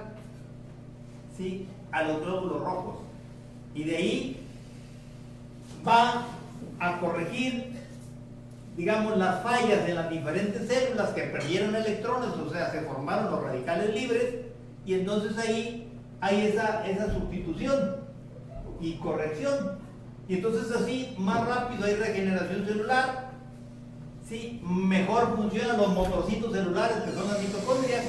¿sí? 1.37 1.69
a 1.93 2.03
los 2.03 2.21
glóbulos 2.21 2.61
rojos. 2.61 2.97
Y 3.75 3.85
de 3.85 3.97
ahí 3.97 4.41
va 5.87 6.27
a 6.81 6.99
corregir, 6.99 7.77
digamos, 8.77 9.17
las 9.17 9.43
fallas 9.45 9.87
de 9.87 9.95
las 9.95 10.11
diferentes 10.11 10.67
células 10.67 11.11
que 11.11 11.23
perdieron 11.23 11.77
electrones, 11.77 12.31
o 12.31 12.51
sea, 12.51 12.73
se 12.73 12.81
formaron 12.81 13.31
los 13.31 13.43
radicales 13.43 13.95
libres, 13.95 14.35
y 14.85 14.95
entonces 14.95 15.39
ahí 15.39 15.90
hay 16.21 16.47
esa, 16.47 16.87
esa 16.87 17.13
sustitución 17.13 17.97
y 18.81 18.95
corrección. 18.95 19.79
Y 20.29 20.37
entonces 20.37 20.71
así 20.75 21.15
más 21.19 21.47
rápido 21.47 21.85
hay 21.85 21.95
regeneración 21.95 22.65
celular, 22.65 23.31
¿sí? 24.29 24.61
mejor 24.65 25.37
funcionan 25.37 25.77
los 25.77 25.89
motorcitos 25.89 26.53
celulares 26.53 26.99
que 26.99 27.13
son 27.13 27.29
las 27.29 27.41
mitocondrias, 27.41 28.05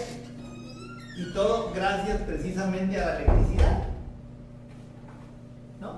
y 1.18 1.34
todo 1.34 1.72
gracias 1.74 2.22
precisamente 2.22 3.00
a 3.00 3.06
la 3.06 3.16
electricidad. 3.18 3.84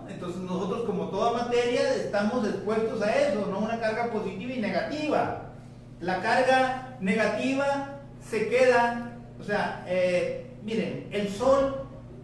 Entonces 0.07 0.41
nosotros 0.41 0.83
como 0.85 1.09
toda 1.09 1.43
materia 1.43 1.95
estamos 1.95 2.47
expuestos 2.47 3.01
a 3.01 3.11
eso, 3.11 3.47
¿no? 3.47 3.59
Una 3.59 3.79
carga 3.79 4.11
positiva 4.11 4.53
y 4.53 4.59
negativa. 4.59 5.51
La 5.99 6.21
carga 6.21 6.97
negativa 7.01 7.99
se 8.21 8.47
queda, 8.47 9.17
o 9.39 9.43
sea, 9.43 9.83
eh, 9.87 10.51
miren, 10.63 11.09
el 11.11 11.29
Sol 11.29 11.82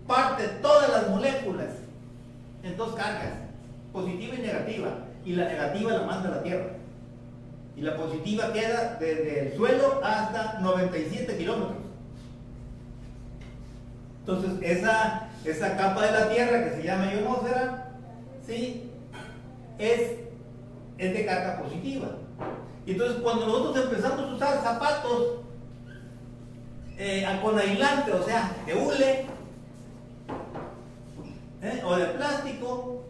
parte 0.10 0.46
todas 0.62 0.90
las 0.90 1.10
moléculas 1.10 1.68
en 2.64 2.76
dos 2.76 2.96
cargas, 2.96 3.34
positiva 3.94 4.36
y 4.36 4.42
negativa, 4.42 4.90
y 5.24 5.36
la 5.36 5.46
negativa 5.46 5.94
la 5.94 6.04
manda 6.04 6.30
a 6.30 6.36
la 6.38 6.44
Tierra. 6.44 6.72
Y 7.78 7.82
la 7.82 7.96
positiva 7.96 8.52
queda 8.52 8.98
desde 9.00 9.48
el 9.48 9.56
suelo 9.56 10.02
hasta 10.04 10.60
97 10.60 11.38
kilómetros. 11.38 11.78
Entonces, 14.26 14.52
esa 14.62 15.30
esa 15.46 15.78
capa 15.78 16.06
de 16.06 16.12
la 16.12 16.30
Tierra 16.30 16.64
que 16.66 16.76
se 16.76 16.84
llama 16.84 17.14
ionosfera, 17.14 17.92
¿sí? 18.46 18.90
es, 19.78 20.02
es 20.98 21.14
de 21.14 21.26
carga 21.26 21.62
positiva. 21.62 22.08
Y 22.86 22.92
entonces 22.92 23.22
cuando 23.22 23.46
nosotros 23.46 23.86
empezamos 23.86 24.20
a 24.20 24.36
usar 24.36 24.62
zapatos 24.62 25.40
eh, 26.98 27.26
con 27.42 27.58
aislante, 27.58 28.12
o 28.12 28.24
sea, 28.24 28.52
de 28.66 28.74
hule 28.74 29.26
¿eh? 31.62 31.82
o 31.84 31.96
de 31.96 32.06
plástico, 32.06 33.04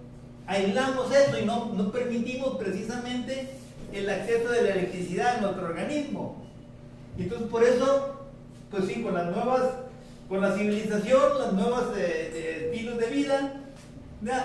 aislamos 0.48 1.14
eso 1.14 1.40
y 1.40 1.46
no, 1.46 1.74
no 1.74 1.92
permitimos 1.92 2.58
precisamente 2.58 3.50
el 3.94 4.10
acceso 4.10 4.50
de 4.50 4.62
la 4.64 4.70
electricidad 4.70 5.38
a 5.38 5.42
nuestro 5.42 5.66
organismo. 5.66 6.36
Entonces 7.18 7.48
por 7.48 7.64
eso, 7.64 8.28
pues 8.72 8.86
sí, 8.86 9.02
con 9.02 9.14
las 9.14 9.28
nuevas 9.28 9.62
con 10.30 10.42
la 10.42 10.56
civilización, 10.56 11.40
los 11.40 11.54
nuevos 11.54 11.86
eh, 11.98 12.70
estilos 12.72 13.00
de 13.00 13.08
vida, 13.08 13.52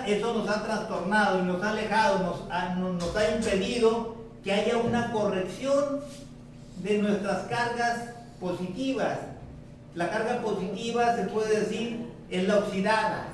eso 0.07 0.33
nos 0.33 0.49
ha 0.49 0.63
trastornado 0.63 1.39
y 1.39 1.43
nos 1.43 1.61
ha 1.61 1.69
alejado, 1.69 2.19
nos 2.19 2.51
ha, 2.51 2.73
nos 2.75 3.15
ha 3.15 3.35
impedido 3.35 4.15
que 4.43 4.51
haya 4.51 4.77
una 4.77 5.11
corrección 5.11 6.01
de 6.81 6.97
nuestras 6.97 7.43
cargas 7.43 8.09
positivas. 8.39 9.19
La 9.93 10.09
carga 10.09 10.41
positiva 10.41 11.15
se 11.15 11.25
puede 11.25 11.59
decir 11.59 12.05
es 12.31 12.47
la 12.47 12.57
oxidada. 12.57 13.27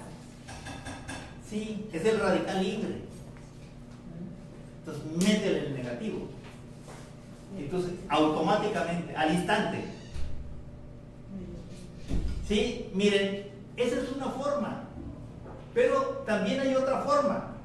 Sí, 1.51 1.85
es 1.91 2.05
el 2.05 2.17
radical 2.17 2.63
libre. 2.63 3.01
Entonces, 4.79 5.03
métele 5.17 5.67
el 5.67 5.75
negativo. 5.75 6.29
Entonces, 7.57 7.91
automáticamente, 8.07 9.13
al 9.13 9.33
instante, 9.33 9.83
¿Sí? 12.47 12.89
Miren, 12.93 13.47
esa 13.77 13.95
es 13.97 14.11
una 14.13 14.27
forma. 14.27 14.83
Pero 15.73 16.23
también 16.25 16.59
hay 16.61 16.75
otra 16.75 17.01
forma. 17.01 17.55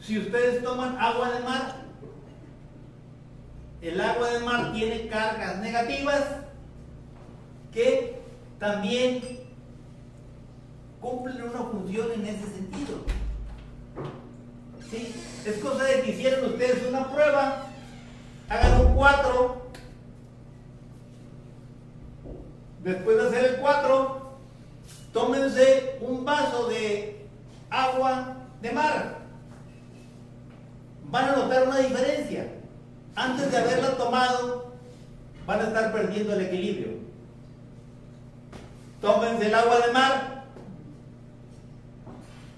Si 0.00 0.18
ustedes 0.18 0.62
toman 0.62 0.96
agua 0.98 1.32
de 1.32 1.40
mar, 1.40 1.76
el 3.80 4.00
agua 4.00 4.30
de 4.30 4.40
mar 4.40 4.72
tiene 4.72 5.08
cargas 5.08 5.58
negativas 5.58 6.24
que 7.72 8.20
también 8.58 9.22
cumplen 11.00 11.42
una 11.42 11.64
función 11.64 12.12
en 12.12 12.26
ese 12.26 12.46
sentido. 12.46 13.21
Es 14.92 15.56
cosa 15.62 15.84
de 15.84 16.02
que 16.02 16.10
hicieran 16.10 16.44
ustedes 16.44 16.86
una 16.86 17.10
prueba, 17.10 17.66
hagan 18.50 18.86
un 18.86 18.94
4, 18.94 19.62
después 22.84 23.16
de 23.16 23.28
hacer 23.28 23.44
el 23.54 23.56
4, 23.56 24.32
tómense 25.14 25.98
un 26.02 26.24
vaso 26.26 26.68
de 26.68 27.26
agua 27.70 28.36
de 28.60 28.72
mar. 28.72 29.18
Van 31.10 31.28
a 31.30 31.36
notar 31.36 31.68
una 31.68 31.78
diferencia. 31.78 32.48
Antes 33.14 33.50
de 33.50 33.56
haberla 33.56 33.96
tomado, 33.96 34.72
van 35.46 35.60
a 35.60 35.64
estar 35.64 35.92
perdiendo 35.92 36.34
el 36.34 36.42
equilibrio. 36.42 36.88
Tómense 39.00 39.46
el 39.46 39.54
agua 39.54 39.86
de 39.86 39.92
mar, 39.92 40.44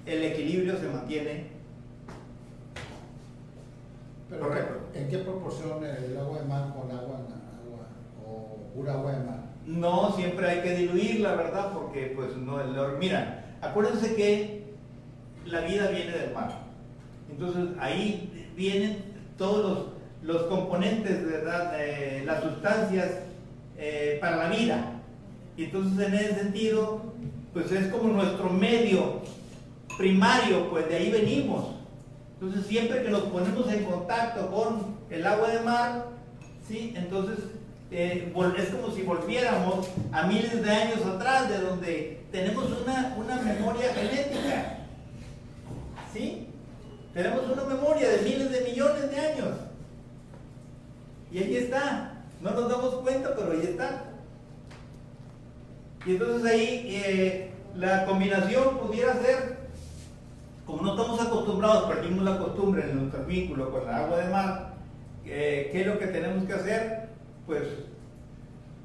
el 0.05 0.25
equilibrio 0.25 0.77
se 0.79 0.89
mantiene. 0.89 1.54
Pero, 4.31 4.47
¿En 4.95 5.09
qué 5.09 5.19
proporción 5.19 5.85
el 5.85 6.17
agua 6.17 6.39
de 6.39 6.45
mar 6.47 6.75
con 6.75 6.91
agua, 6.91 7.19
agua 7.19 7.87
o 8.27 8.57
pura 8.75 8.95
agua 8.95 9.13
de 9.13 9.25
mar? 9.25 9.45
No, 9.67 10.13
siempre 10.17 10.49
hay 10.49 10.61
que 10.63 10.77
diluirla, 10.77 11.35
¿verdad? 11.35 11.73
Porque 11.73 12.13
pues 12.15 12.37
no, 12.37 12.61
el, 12.61 12.99
mira, 12.99 13.57
acuérdense 13.61 14.15
que 14.15 14.65
la 15.47 15.61
vida 15.61 15.89
viene 15.89 16.13
del 16.13 16.35
mar. 16.35 16.65
Entonces 17.31 17.65
ahí 17.79 18.49
vienen 18.57 19.05
todos 19.37 19.89
los, 20.23 20.43
componentes, 20.45 21.25
¿verdad? 21.27 21.75
las 22.25 22.43
sustancias 22.43 23.21
eh, 23.77 24.19
para 24.21 24.37
la 24.37 24.49
vida. 24.49 25.01
Y 25.57 25.65
entonces 25.65 26.07
en 26.07 26.15
ese 26.15 26.35
sentido, 26.35 27.01
pues 27.53 27.71
es 27.73 27.89
como 27.89 28.13
nuestro 28.13 28.49
medio 28.51 29.21
primario, 29.97 30.71
pues 30.71 30.89
de 30.89 30.97
ahí 30.97 31.11
venimos. 31.11 31.84
Entonces 32.45 32.67
siempre 32.67 33.03
que 33.03 33.09
nos 33.09 33.23
ponemos 33.23 33.73
en 33.73 33.85
contacto 33.85 34.51
con 34.51 34.97
el 35.09 35.27
agua 35.27 35.49
de 35.49 35.61
mar, 35.61 36.09
¿sí? 36.69 36.93
Entonces 36.95 37.39
eh, 37.91 38.35
es 38.59 38.69
como 38.69 38.91
si 38.95 39.03
volviéramos 39.03 39.89
a 40.13 40.27
miles 40.27 40.63
de 40.63 40.71
años 40.71 41.07
atrás, 41.07 41.49
de 41.49 41.59
donde 41.59 42.21
tenemos 42.31 42.67
una, 42.83 43.43
memoria 43.43 43.95
genética. 43.95 44.79
¿Sí? 46.13 46.49
Tenemos 47.15 47.51
una 47.51 47.65
memoria 47.65 48.11
de 48.11 48.23
miles 48.23 48.51
de 48.51 48.61
millones 48.61 49.11
de 49.11 49.21
años. 49.21 49.49
Y 51.33 51.39
ahí 51.39 51.57
está. 51.57 52.25
No 52.43 52.51
nos 52.51 52.69
damos 52.69 52.97
cuenta, 52.97 53.35
pero 53.35 53.53
ahí 53.53 53.63
está. 53.63 54.05
Y 56.05 56.11
entonces 56.11 56.53
ahí 56.53 56.89
eh, 56.91 57.53
la 57.75 58.05
combinación 58.05 58.79
pudiera 58.81 59.15
ser, 59.15 59.64
como 60.67 60.83
no 60.83 60.91
estamos 60.93 61.21
acostumbrados, 61.21 61.85
perdimos 61.85 62.25
la 62.25 62.39
costumbre 62.39 62.83
en 62.83 63.01
nuestro 63.01 63.25
vínculo 63.25 63.71
con 63.71 63.87
la 63.87 63.99
agua 63.99 64.19
de 64.19 64.31
mar, 64.31 64.75
eh, 65.27 65.69
¿qué 65.73 65.83
es 65.83 65.87
lo 65.87 65.99
que 65.99 66.07
tenemos 66.07 66.45
que 66.45 66.53
hacer? 66.55 67.09
Pues 67.47 67.63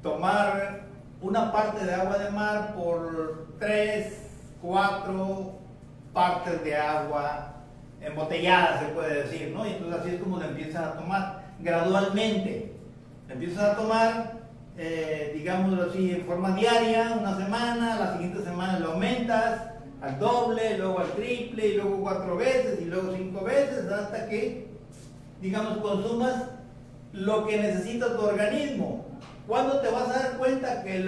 tomar 0.02 0.80
una 1.22 1.52
parte 1.52 1.84
de 1.84 1.94
agua 1.94 2.18
de 2.18 2.30
mar 2.30 2.74
por 2.74 3.46
tres, 3.58 4.30
cuatro 4.60 5.58
partes 6.12 6.62
de 6.64 6.76
agua 6.76 7.54
embotellada, 8.00 8.80
se 8.80 8.86
puede 8.86 9.22
decir, 9.22 9.52
¿no? 9.54 9.66
Y 9.66 9.70
entonces 9.70 10.00
así 10.00 10.14
es 10.14 10.22
como 10.22 10.38
la 10.38 10.48
empiezas 10.48 10.82
a 10.82 10.98
tomar 10.98 11.44
gradualmente. 11.60 12.72
La 13.28 13.34
empiezas 13.34 13.62
a 13.62 13.76
tomar, 13.76 14.32
eh, 14.76 15.32
digámoslo 15.34 15.90
así, 15.90 16.10
en 16.10 16.24
forma 16.24 16.52
diaria, 16.52 17.16
una 17.20 17.36
semana, 17.36 17.96
la 17.96 18.12
siguiente 18.14 18.42
semana 18.42 18.78
lo 18.78 18.92
aumentas 18.92 19.70
al 20.00 20.18
doble, 20.18 20.78
luego 20.78 20.98
al 20.98 21.12
triple, 21.12 21.66
y 21.66 21.74
luego 21.76 22.00
cuatro 22.00 22.36
veces, 22.36 22.80
y 22.80 22.86
luego 22.86 23.12
cinco 23.14 23.44
veces, 23.44 23.90
hasta 23.90 24.28
que, 24.28 24.68
digamos, 25.40 25.78
consumas 25.78 26.44
lo 27.12 27.46
que 27.46 27.58
necesita 27.58 28.16
tu 28.16 28.22
organismo. 28.22 29.06
¿Cuándo 29.46 29.80
te 29.80 29.90
vas 29.90 30.08
a 30.08 30.12
dar 30.12 30.38
cuenta 30.38 30.82
que, 30.82 31.02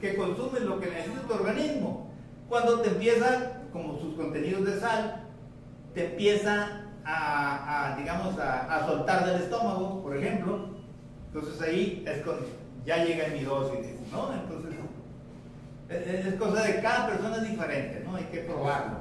que 0.00 0.16
consumes 0.16 0.62
lo 0.62 0.80
que 0.80 0.86
necesita 0.86 1.22
tu 1.22 1.34
organismo? 1.34 2.10
Cuando 2.48 2.80
te 2.80 2.88
empieza, 2.88 3.60
como 3.72 3.98
sus 3.98 4.14
contenidos 4.14 4.64
de 4.64 4.80
sal, 4.80 5.24
te 5.94 6.12
empieza 6.12 6.86
a, 7.04 7.96
digamos, 7.98 8.38
a, 8.38 8.86
soltar 8.86 9.26
del 9.26 9.42
estómago, 9.42 10.02
por 10.02 10.16
ejemplo. 10.16 10.70
Entonces 11.26 11.60
ahí 11.60 12.04
es 12.06 12.24
cuando 12.24 12.46
ya 12.84 13.04
llega 13.04 13.26
en 13.26 13.34
mi 13.34 13.40
dosis, 13.40 13.86
¿no? 14.10 14.32
Entonces, 14.32 14.79
es, 15.90 16.34
cosa 16.34 16.62
de 16.62 16.80
cada 16.80 17.08
persona 17.08 17.36
es 17.36 17.50
diferente, 17.50 18.02
¿no? 18.04 18.16
Hay 18.16 18.24
que 18.24 18.40
probarlo 18.40 18.98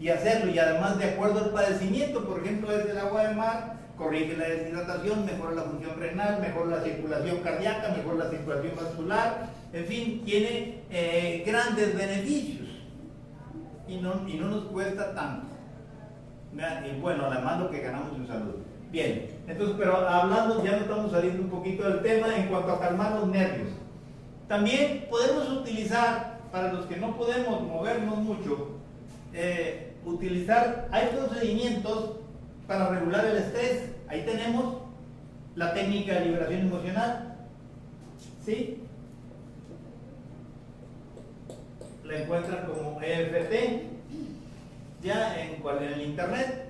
y 0.00 0.08
hacerlo. 0.08 0.50
Y 0.50 0.58
además, 0.58 0.98
de 0.98 1.04
acuerdo 1.04 1.44
al 1.44 1.50
padecimiento, 1.50 2.24
por 2.24 2.40
ejemplo, 2.40 2.72
es 2.72 2.88
el 2.88 2.98
agua 2.98 3.28
de 3.28 3.34
mar, 3.34 3.74
corrige 3.96 4.36
la 4.36 4.48
deshidratación, 4.48 5.26
mejora 5.26 5.54
la 5.54 5.62
función 5.62 5.98
renal, 5.98 6.40
mejora 6.40 6.76
la 6.76 6.82
circulación 6.82 7.38
cardíaca, 7.38 7.88
mejora 7.96 8.24
la 8.24 8.30
circulación 8.30 8.76
vascular, 8.76 9.48
en 9.72 9.84
fin, 9.84 10.22
tiene 10.24 10.82
eh, 10.90 11.42
grandes 11.46 11.96
beneficios 11.96 12.68
y 13.86 13.96
no, 13.96 14.26
y 14.26 14.34
no 14.34 14.48
nos 14.48 14.64
cuesta 14.66 15.14
tanto. 15.14 15.46
Y 16.54 17.00
bueno, 17.00 17.26
además 17.26 17.60
lo 17.60 17.70
que 17.70 17.80
ganamos 17.80 18.16
en 18.16 18.26
salud. 18.26 18.54
Bien, 18.90 19.28
entonces, 19.46 19.76
pero 19.78 19.96
hablando, 19.96 20.64
ya 20.64 20.72
nos 20.72 20.82
estamos 20.82 21.12
saliendo 21.12 21.42
un 21.42 21.50
poquito 21.50 21.88
del 21.88 22.02
tema 22.02 22.34
en 22.34 22.48
cuanto 22.48 22.72
a 22.72 22.80
calmar 22.80 23.12
los 23.16 23.28
nervios. 23.28 23.68
También 24.48 25.06
podemos 25.10 25.50
utilizar, 25.50 26.40
para 26.50 26.72
los 26.72 26.86
que 26.86 26.96
no 26.96 27.14
podemos 27.16 27.60
movernos 27.62 28.16
mucho, 28.16 28.78
eh, 29.34 29.92
utilizar, 30.06 30.88
hay 30.90 31.08
procedimientos 31.08 32.16
para 32.66 32.88
regular 32.88 33.26
el 33.26 33.36
estrés. 33.36 33.90
Ahí 34.08 34.22
tenemos 34.24 34.78
la 35.54 35.74
técnica 35.74 36.14
de 36.14 36.26
liberación 36.26 36.60
emocional. 36.62 37.36
¿Sí? 38.44 38.78
La 42.04 42.20
encuentran 42.20 42.66
como 42.66 43.02
EFT, 43.02 43.82
ya 45.02 45.38
en, 45.42 45.62
en 45.62 45.92
el 45.92 46.00
internet. 46.00 46.64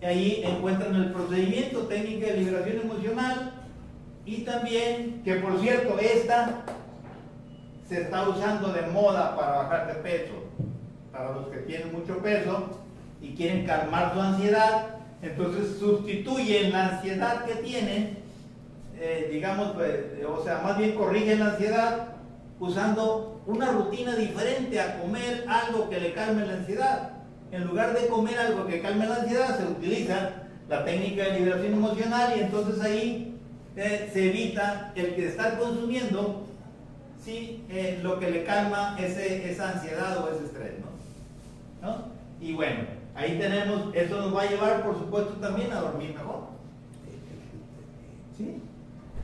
Y 0.00 0.04
ahí 0.06 0.42
encuentran 0.42 0.94
el 0.94 1.12
procedimiento, 1.12 1.80
técnica 1.80 2.28
de 2.28 2.38
liberación 2.38 2.80
emocional. 2.80 3.51
Y 4.24 4.42
también, 4.42 5.22
que 5.24 5.36
por 5.36 5.58
cierto, 5.60 5.98
esta 5.98 6.64
se 7.88 8.02
está 8.02 8.28
usando 8.28 8.72
de 8.72 8.82
moda 8.82 9.36
para 9.36 9.62
bajar 9.62 9.86
de 9.88 9.94
peso. 9.94 10.32
Para 11.10 11.32
los 11.32 11.48
que 11.48 11.58
tienen 11.58 11.92
mucho 11.92 12.18
peso, 12.18 12.82
y 13.22 13.34
quieren 13.34 13.64
calmar 13.64 14.12
su 14.12 14.20
ansiedad, 14.20 14.96
entonces 15.22 15.78
sustituyen 15.78 16.72
la 16.72 16.88
ansiedad 16.88 17.44
que 17.44 17.54
tienen, 17.56 18.18
eh, 18.98 19.28
digamos, 19.30 19.72
pues, 19.72 19.94
o 20.28 20.42
sea, 20.42 20.58
más 20.58 20.76
bien 20.76 20.96
corrigen 20.96 21.38
la 21.38 21.50
ansiedad 21.50 22.08
usando 22.58 23.40
una 23.46 23.70
rutina 23.70 24.16
diferente 24.16 24.80
a 24.80 25.00
comer 25.00 25.44
algo 25.48 25.88
que 25.88 26.00
le 26.00 26.12
calme 26.12 26.46
la 26.46 26.54
ansiedad. 26.54 27.10
En 27.52 27.64
lugar 27.64 27.94
de 27.94 28.08
comer 28.08 28.38
algo 28.38 28.66
que 28.66 28.82
calme 28.82 29.06
la 29.06 29.16
ansiedad, 29.16 29.56
se 29.56 29.64
utiliza 29.64 30.30
la 30.68 30.84
técnica 30.84 31.24
de 31.24 31.40
liberación 31.40 31.74
emocional 31.74 32.34
y 32.36 32.40
entonces 32.40 32.80
ahí 32.80 33.31
se 33.74 34.28
evita 34.28 34.92
el 34.94 35.14
que 35.14 35.28
estar 35.28 35.58
consumiendo 35.58 36.46
¿sí? 37.24 37.64
Eh, 37.68 38.00
lo 38.02 38.18
que 38.18 38.30
le 38.30 38.44
calma 38.44 38.96
ese, 38.98 39.50
esa 39.50 39.72
ansiedad 39.72 40.18
o 40.18 40.30
ese 40.34 40.44
estrés. 40.44 40.72
¿No? 41.80 42.12
Y 42.40 42.52
bueno, 42.52 42.80
Ahí 43.14 43.38
tenemos, 43.38 43.94
eso 43.94 44.16
nos 44.16 44.34
va 44.34 44.42
a 44.42 44.46
llevar, 44.46 44.82
por 44.82 44.98
supuesto, 44.98 45.34
también 45.34 45.70
a 45.72 45.80
dormir 45.80 46.14
mejor. 46.14 46.44
¿Sí? 48.36 48.62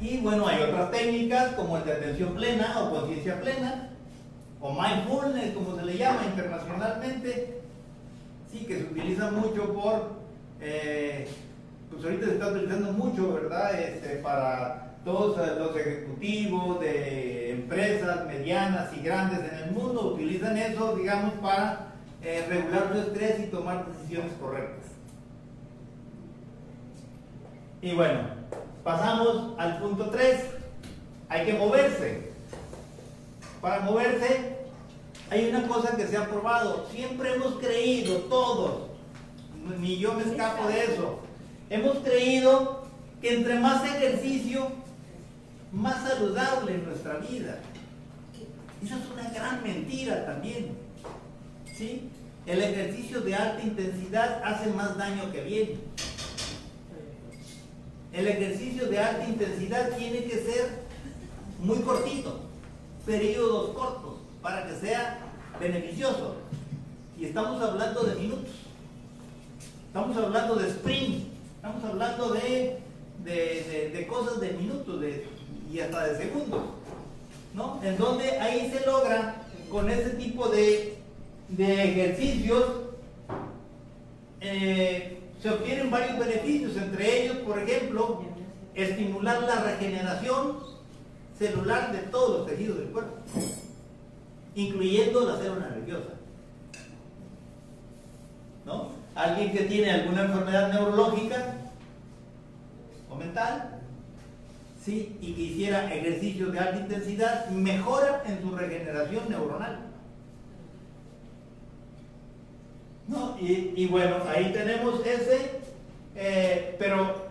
Y 0.01 0.19
bueno, 0.19 0.47
hay 0.47 0.63
otras 0.63 0.91
técnicas 0.91 1.55
como 1.55 1.79
el 1.79 1.85
de 1.85 1.93
atención 1.93 2.35
plena 2.35 2.81
o 2.81 2.91
conciencia 2.91 3.41
plena, 3.41 3.91
o 4.61 4.73
mindfulness, 4.73 5.55
como 5.55 5.77
se 5.77 5.87
le 5.87 5.97
llama 5.97 6.27
internacionalmente, 6.27 7.61
sí, 8.53 8.67
que 8.67 8.77
se 8.77 8.85
utiliza 8.85 9.31
mucho 9.31 9.73
por, 9.73 10.13
eh, 10.61 11.27
pues 11.91 12.05
ahorita 12.05 12.27
se 12.27 12.33
está 12.33 12.49
utilizando 12.49 12.93
mucho, 12.93 13.35
¿verdad? 13.35 13.81
Este, 13.81 14.17
para 14.17 14.97
todos 15.05 15.39
los 15.59 15.77
ejecutivos 15.77 16.81
de 16.81 17.53
empresas 17.53 18.27
medianas 18.27 18.91
y 18.97 19.03
grandes 19.03 19.41
en 19.53 19.59
el 19.59 19.71
mundo, 19.73 20.15
utilizan 20.15 20.57
eso, 20.57 20.97
digamos, 20.97 21.35
para 21.35 21.93
eh, 22.23 22.45
regular 22.49 22.93
tu 22.93 22.99
estrés 22.99 23.41
y 23.41 23.47
tomar 23.47 23.87
decisiones 23.87 24.33
correctas. 24.41 24.91
Y 27.81 27.95
bueno, 27.95 28.21
pasamos 28.83 29.55
al 29.59 29.79
punto 29.79 30.11
3. 30.11 30.45
Hay 31.29 31.47
que 31.47 31.55
moverse. 31.55 32.33
Para 33.61 33.81
moverse 33.81 34.57
hay 35.31 35.49
una 35.51 35.69
cosa 35.69 35.97
que 35.97 36.07
se 36.07 36.17
ha 36.17 36.27
probado. 36.27 36.87
Siempre 36.91 37.35
hemos 37.35 37.55
creído, 37.55 38.17
todos, 38.23 38.89
ni 39.79 39.99
yo 39.99 40.15
me 40.15 40.23
escapo 40.23 40.67
de 40.69 40.85
eso, 40.85 41.21
hemos 41.71 41.99
creído 41.99 42.87
que 43.21 43.35
entre 43.35 43.59
más 43.59 43.85
ejercicio, 43.85 44.69
más 45.73 46.09
saludable 46.09 46.75
en 46.75 46.85
nuestra 46.87 47.17
vida. 47.17 47.59
Esa 48.83 48.97
es 48.97 49.11
una 49.13 49.29
gran 49.31 49.63
mentira 49.63 50.25
también. 50.25 50.77
¿sí? 51.77 52.09
El 52.47 52.63
ejercicio 52.63 53.21
de 53.21 53.35
alta 53.35 53.63
intensidad 53.63 54.43
hace 54.45 54.71
más 54.71 54.97
daño 54.97 55.31
que 55.33 55.43
bien. 55.43 55.81
El 58.13 58.27
ejercicio 58.27 58.87
de 58.87 58.99
alta 58.99 59.29
intensidad 59.29 59.97
tiene 59.97 60.25
que 60.25 60.39
ser 60.39 60.89
muy 61.61 61.79
cortito, 61.81 62.41
periodos 63.05 63.77
cortos, 63.77 64.15
para 64.41 64.67
que 64.67 64.75
sea 64.77 65.19
beneficioso. 65.61 66.37
Y 67.19 67.27
estamos 67.27 67.61
hablando 67.61 68.05
de 68.05 68.15
minutos. 68.15 68.51
Estamos 69.89 70.17
hablando 70.17 70.55
de 70.55 70.69
sprint. 70.69 71.38
Estamos 71.69 71.91
hablando 71.91 72.31
de, 72.31 72.81
de, 73.25 74.07
cosas 74.09 74.41
de 74.41 74.53
minutos 74.53 75.05
y 75.71 75.81
hasta 75.81 76.09
de 76.09 76.17
segundos. 76.17 76.61
¿no? 77.53 77.79
En 77.83 77.99
donde 77.99 78.31
ahí 78.39 78.73
se 78.73 78.87
logra 78.87 79.43
con 79.71 79.91
ese 79.91 80.11
tipo 80.11 80.49
de 80.49 80.99
de 81.49 81.85
ejercicios 81.85 82.65
eh, 84.41 85.19
se 85.43 85.51
obtienen 85.51 85.91
varios 85.91 86.19
beneficios, 86.19 86.77
entre 86.77 87.25
ellos, 87.25 87.37
por 87.39 87.59
ejemplo, 87.59 88.23
estimular 88.75 89.43
la 89.43 89.63
regeneración 89.63 90.59
celular 91.39 91.93
de 91.93 91.99
todos 91.99 92.41
los 92.41 92.47
tejidos 92.49 92.79
del 92.79 92.89
cuerpo, 92.89 93.15
incluyendo 94.55 95.21
la 95.21 95.37
célula 95.39 95.69
nerviosa. 95.71 96.11
¿No? 98.67 98.91
Alguien 99.15 99.53
que 99.53 99.65
tiene 99.65 99.91
alguna 99.91 100.23
enfermedad 100.23 100.73
neurológica 100.73 101.58
mental, 103.19 103.81
sí, 104.85 105.17
y 105.21 105.35
que 105.35 105.43
hiciera 105.43 105.93
ejercicios 105.93 106.53
de 106.53 106.59
alta 106.59 106.81
intensidad, 106.81 107.49
mejora 107.51 108.23
en 108.27 108.41
su 108.41 108.55
regeneración 108.57 109.29
neuronal. 109.29 109.81
Y, 113.41 113.87
bueno, 113.87 114.17
ahí 114.29 114.53
tenemos 114.53 115.01
ese, 115.07 115.61
eh, 116.15 116.77
pero 116.79 117.29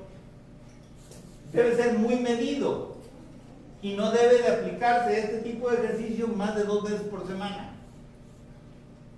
debe 1.53 1.75
ser 1.75 1.97
muy 1.99 2.15
medido 2.15 2.95
y 3.81 3.93
no 3.93 4.11
debe 4.11 4.41
de 4.41 4.47
aplicarse 4.47 5.19
este 5.19 5.37
tipo 5.39 5.69
de 5.69 5.77
ejercicio 5.77 6.27
más 6.29 6.55
de 6.55 6.63
dos 6.63 6.83
veces 6.83 7.01
por 7.01 7.27
semana. 7.27 7.73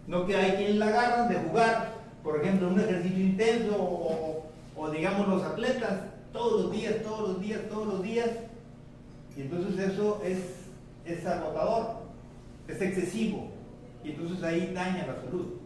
No 0.07 0.25
que 0.25 0.35
hay 0.35 0.51
quien 0.53 0.79
la 0.79 0.87
agarran 0.87 1.29
de 1.29 1.35
jugar 1.35 1.99
por 2.23 2.41
ejemplo, 2.41 2.67
un 2.67 2.79
ejercicio 2.79 3.19
intenso 3.19 3.75
o 4.75 4.89
digamos 4.91 5.27
los 5.27 5.43
atletas, 5.43 6.01
todos 6.31 6.63
los 6.63 6.71
días, 6.71 6.95
todos 7.03 7.29
los 7.29 7.41
días, 7.41 7.59
todos 7.69 7.87
los 7.87 8.03
días. 8.03 8.29
Y 9.35 9.41
entonces 9.41 9.91
eso 9.91 10.21
es, 10.23 10.39
es 11.05 11.25
agotador, 11.25 11.97
es 12.67 12.81
excesivo. 12.81 13.49
Y 14.03 14.11
entonces 14.11 14.43
ahí 14.43 14.71
daña 14.73 15.07
la 15.07 15.15
salud. 15.15 15.59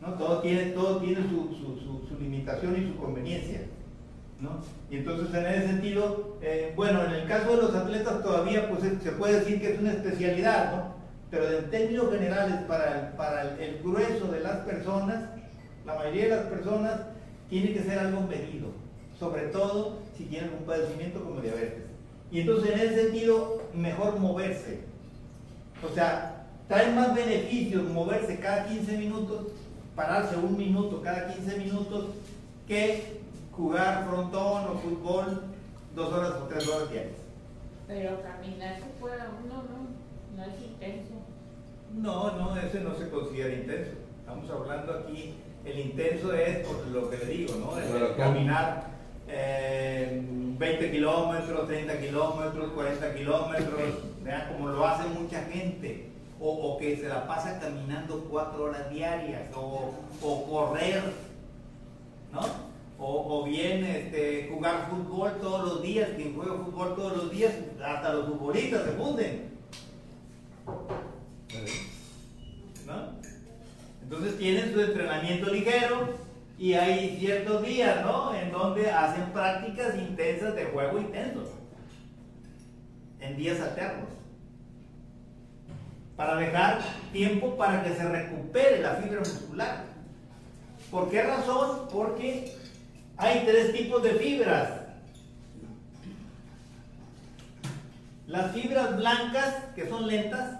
¿no? 0.00 0.14
Todo 0.14 0.40
tiene, 0.40 0.70
todo 0.70 0.98
tiene 0.98 1.22
su, 1.28 1.54
su, 1.54 2.08
su, 2.08 2.18
limitación 2.20 2.76
y 2.76 2.92
su 2.92 2.96
conveniencia. 2.96 3.62
¿no? 4.40 4.60
Y 4.90 4.98
entonces 4.98 5.34
en 5.34 5.46
ese 5.46 5.66
sentido, 5.66 6.38
eh, 6.40 6.72
bueno, 6.74 7.04
en 7.04 7.12
el 7.12 7.28
caso 7.28 7.50
de 7.50 7.56
los 7.58 7.74
atletas 7.74 8.22
todavía 8.22 8.70
pues 8.70 8.82
se 9.02 9.12
puede 9.12 9.40
decir 9.40 9.60
que 9.60 9.74
es 9.74 9.80
una 9.80 9.92
especialidad, 9.92 10.76
¿no? 10.76 11.00
Pero 11.30 11.58
en 11.58 11.70
términos 11.70 12.10
generales 12.10 12.56
para 12.66 13.00
el, 13.00 13.16
para 13.16 13.42
el 13.58 13.82
grueso 13.82 14.28
de 14.28 14.40
las 14.40 14.56
personas, 14.60 15.28
la 15.84 15.94
mayoría 15.94 16.24
de 16.24 16.30
las 16.30 16.46
personas 16.46 17.00
tiene 17.50 17.72
que 17.72 17.82
ser 17.82 17.98
algo 17.98 18.22
medido, 18.22 18.68
sobre 19.18 19.48
todo 19.48 19.98
si 20.16 20.24
tienen 20.24 20.54
un 20.58 20.64
padecimiento 20.64 21.22
como 21.22 21.40
diabetes. 21.40 21.84
Y 22.30 22.40
entonces 22.40 22.70
en 22.70 22.78
ese 22.78 23.02
sentido, 23.02 23.62
mejor 23.74 24.18
moverse. 24.20 24.80
O 25.84 25.92
sea, 25.92 26.46
trae 26.68 26.92
más 26.94 27.14
beneficios 27.14 27.88
moverse 27.90 28.38
cada 28.38 28.66
15 28.66 28.96
minutos, 28.96 29.48
pararse 29.96 30.36
un 30.36 30.56
minuto 30.56 31.02
cada 31.02 31.34
15 31.34 31.58
minutos, 31.58 32.06
que 32.68 33.20
jugar 33.52 34.06
frontón 34.08 34.68
o 34.68 34.78
fútbol 34.78 35.42
dos 35.94 36.12
horas 36.12 36.34
o 36.40 36.44
tres 36.44 36.68
horas 36.68 36.90
diarias. 36.90 37.16
Pero 37.88 38.22
caminar 38.22 38.76
se 38.76 38.86
puede 39.00 39.16
uno, 39.44 39.64
no, 39.64 40.36
no 40.36 40.44
es 40.44 40.62
intenso. 40.62 41.14
No, 41.96 42.36
no, 42.36 42.56
ese 42.56 42.80
no 42.80 42.94
se 42.94 43.10
considera 43.10 43.52
intenso. 43.52 43.90
Estamos 44.20 44.48
hablando 44.48 44.92
aquí, 44.92 45.34
el 45.64 45.78
intenso 45.78 46.32
es 46.32 46.66
por 46.66 46.86
lo 46.88 47.10
que 47.10 47.18
le 47.18 47.26
digo, 47.26 47.54
¿no? 47.56 48.16
Caminar 48.16 48.90
eh, 49.28 50.22
20 50.58 50.90
kilómetros, 50.90 51.66
30 51.66 52.00
kilómetros, 52.00 52.72
40 52.72 53.14
kilómetros, 53.14 53.80
como 54.52 54.68
lo 54.68 54.86
hace 54.86 55.08
mucha 55.08 55.42
gente. 55.44 56.06
O, 56.42 56.48
o, 56.48 56.78
que 56.78 56.96
se 56.96 57.06
la 57.06 57.26
pasa 57.26 57.60
caminando 57.60 58.24
cuatro 58.30 58.64
horas 58.64 58.88
diarias, 58.90 59.54
o, 59.54 59.92
o 60.22 60.50
correr, 60.50 61.02
¿no? 62.32 62.40
O, 62.98 63.40
o, 63.40 63.44
bien 63.44 63.84
este, 63.84 64.48
jugar 64.50 64.88
fútbol 64.88 65.32
todos 65.38 65.68
los 65.68 65.82
días, 65.82 66.08
quien 66.16 66.34
juega 66.34 66.64
fútbol 66.64 66.96
todos 66.96 67.16
los 67.18 67.30
días, 67.30 67.52
hasta 67.84 68.14
los 68.14 68.26
futbolistas 68.26 68.84
se 68.84 68.92
funden. 68.92 69.50
¿No? 72.86 73.19
Entonces 74.10 74.38
tienen 74.38 74.72
su 74.72 74.80
entrenamiento 74.80 75.52
ligero 75.52 76.08
y 76.58 76.74
hay 76.74 77.16
ciertos 77.20 77.62
días, 77.62 78.04
¿no? 78.04 78.34
En 78.34 78.50
donde 78.50 78.90
hacen 78.90 79.26
prácticas 79.32 79.94
intensas 79.94 80.56
de 80.56 80.64
juego 80.64 80.98
intenso. 80.98 81.48
En 83.20 83.36
días 83.36 83.60
alternos. 83.60 84.08
Para 86.16 86.34
dejar 86.34 86.80
tiempo 87.12 87.56
para 87.56 87.84
que 87.84 87.94
se 87.94 88.02
recupere 88.02 88.80
la 88.80 88.96
fibra 88.96 89.20
muscular. 89.20 89.84
¿Por 90.90 91.08
qué 91.08 91.22
razón? 91.22 91.86
Porque 91.92 92.56
hay 93.16 93.44
tres 93.46 93.72
tipos 93.72 94.02
de 94.02 94.10
fibras. 94.14 94.72
Las 98.26 98.50
fibras 98.50 98.96
blancas, 98.96 99.54
que 99.76 99.88
son 99.88 100.08
lentas, 100.08 100.58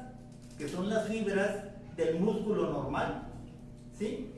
que 0.57 0.69
son 0.69 0.89
las 0.89 1.09
fibras 1.09 1.65
del 1.97 2.21
músculo 2.21 2.71
normal. 2.71 3.27
¿Sí? 4.01 4.31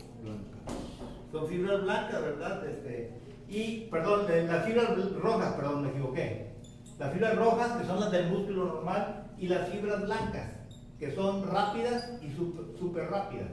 Son 1.30 1.46
fibras 1.46 1.82
blancas, 1.82 2.20
¿verdad? 2.20 2.66
Este, 2.68 3.12
y, 3.48 3.82
perdón, 3.92 4.26
las 4.48 4.66
fibras 4.66 5.12
rojas, 5.14 5.54
perdón, 5.54 5.82
me 5.82 5.90
equivoqué. 5.90 6.48
Las 6.98 7.12
fibras 7.12 7.36
rojas, 7.36 7.80
que 7.80 7.86
son 7.86 8.00
las 8.00 8.10
del 8.10 8.28
músculo 8.28 8.66
normal, 8.66 9.30
y 9.38 9.46
las 9.46 9.68
fibras 9.68 10.02
blancas, 10.02 10.50
que 10.98 11.14
son 11.14 11.48
rápidas 11.48 12.10
y 12.20 12.30
súper 12.76 13.08
rápidas. 13.08 13.50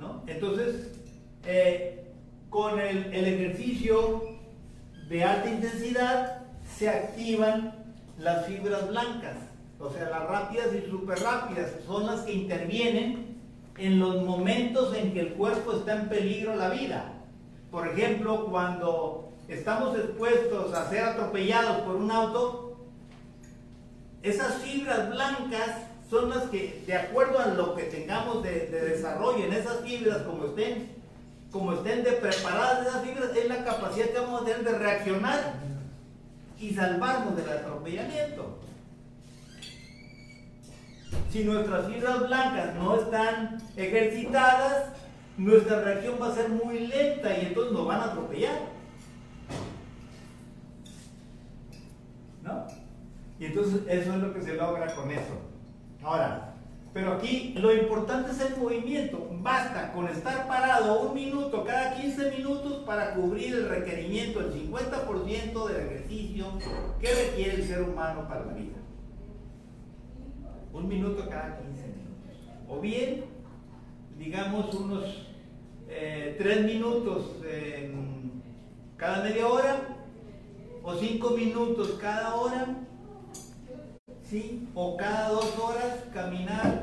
¿No? 0.00 0.24
Entonces, 0.26 0.98
eh, 1.46 2.12
con 2.50 2.80
el, 2.80 3.14
el, 3.14 3.24
ejercicio 3.24 4.24
de 5.08 5.22
alta 5.22 5.48
intensidad 5.48 6.42
se 6.76 6.88
activan 6.88 7.72
las 8.18 8.46
fibras 8.46 8.88
blancas, 8.88 9.36
o 9.84 9.92
sea, 9.92 10.08
las 10.08 10.26
rápidas 10.26 10.68
y 10.74 10.90
súper 10.90 11.18
rápidas 11.20 11.70
son 11.86 12.06
las 12.06 12.22
que 12.22 12.32
intervienen 12.32 13.36
en 13.76 13.98
los 13.98 14.22
momentos 14.22 14.96
en 14.96 15.12
que 15.12 15.20
el 15.20 15.32
cuerpo 15.34 15.72
está 15.72 15.96
en 15.96 16.08
peligro 16.08 16.56
la 16.56 16.70
vida. 16.70 17.12
Por 17.70 17.88
ejemplo, 17.88 18.46
cuando 18.46 19.32
estamos 19.48 19.96
expuestos 19.98 20.72
a 20.72 20.88
ser 20.88 21.04
atropellados 21.04 21.82
por 21.82 21.96
un 21.96 22.10
auto, 22.10 22.76
esas 24.22 24.54
fibras 24.62 25.10
blancas 25.10 25.88
son 26.08 26.30
las 26.30 26.44
que, 26.44 26.82
de 26.86 26.96
acuerdo 26.96 27.38
a 27.38 27.48
lo 27.48 27.74
que 27.74 27.84
tengamos 27.84 28.42
de, 28.42 28.66
de 28.66 28.80
desarrollo 28.90 29.44
en 29.44 29.52
esas 29.52 29.80
fibras, 29.80 30.22
como 30.22 30.46
estén 30.46 30.94
como 31.50 31.72
estén 31.72 32.02
de 32.02 32.10
preparadas 32.12 32.84
esas 32.84 33.04
fibras, 33.04 33.30
es 33.36 33.48
la 33.48 33.64
capacidad 33.64 34.06
que 34.06 34.18
vamos 34.18 34.42
a 34.42 34.44
tener 34.44 34.64
de 34.64 34.76
reaccionar 34.76 35.54
y 36.58 36.74
salvarnos 36.74 37.36
del 37.36 37.48
atropellamiento. 37.48 38.58
Si 41.30 41.44
nuestras 41.44 41.86
fibras 41.86 42.26
blancas 42.26 42.74
no 42.76 42.96
están 42.96 43.58
ejercitadas, 43.76 44.92
nuestra 45.36 45.80
reacción 45.80 46.14
va 46.20 46.28
a 46.28 46.34
ser 46.34 46.48
muy 46.48 46.86
lenta 46.86 47.36
y 47.36 47.46
entonces 47.46 47.72
nos 47.72 47.86
van 47.86 48.00
a 48.00 48.04
atropellar. 48.04 48.60
¿No? 52.42 52.66
Y 53.38 53.46
entonces 53.46 53.80
eso 53.88 54.14
es 54.14 54.18
lo 54.18 54.32
que 54.32 54.42
se 54.42 54.54
logra 54.54 54.94
con 54.94 55.10
eso. 55.10 55.40
Ahora, 56.02 56.54
pero 56.92 57.14
aquí 57.14 57.54
lo 57.56 57.74
importante 57.74 58.30
es 58.30 58.40
el 58.40 58.56
movimiento. 58.56 59.28
Basta 59.42 59.92
con 59.92 60.06
estar 60.06 60.46
parado 60.46 61.00
un 61.00 61.14
minuto 61.14 61.64
cada 61.64 61.94
15 61.94 62.30
minutos 62.30 62.84
para 62.86 63.14
cubrir 63.14 63.52
el 63.52 63.68
requerimiento, 63.68 64.38
el 64.38 64.52
50% 64.52 65.66
del 65.66 65.86
ejercicio 65.86 66.46
que 67.00 67.12
requiere 67.12 67.54
el 67.56 67.66
ser 67.66 67.82
humano 67.82 68.28
para 68.28 68.44
la 68.46 68.52
vida. 68.52 68.83
Un 70.74 70.88
minuto 70.88 71.26
cada 71.30 71.58
15 71.58 71.82
minutos. 71.86 72.36
O 72.68 72.80
bien, 72.80 73.24
digamos 74.18 74.74
unos 74.74 75.28
eh, 75.88 76.34
3 76.36 76.64
minutos 76.64 77.36
eh, 77.44 77.94
cada 78.96 79.22
media 79.22 79.46
hora 79.46 79.96
o 80.82 80.94
5 80.94 81.30
minutos 81.30 81.96
cada 82.00 82.34
hora 82.34 82.84
¿sí? 84.28 84.68
O 84.74 84.96
cada 84.96 85.28
dos 85.28 85.56
horas 85.58 86.04
caminar 86.12 86.82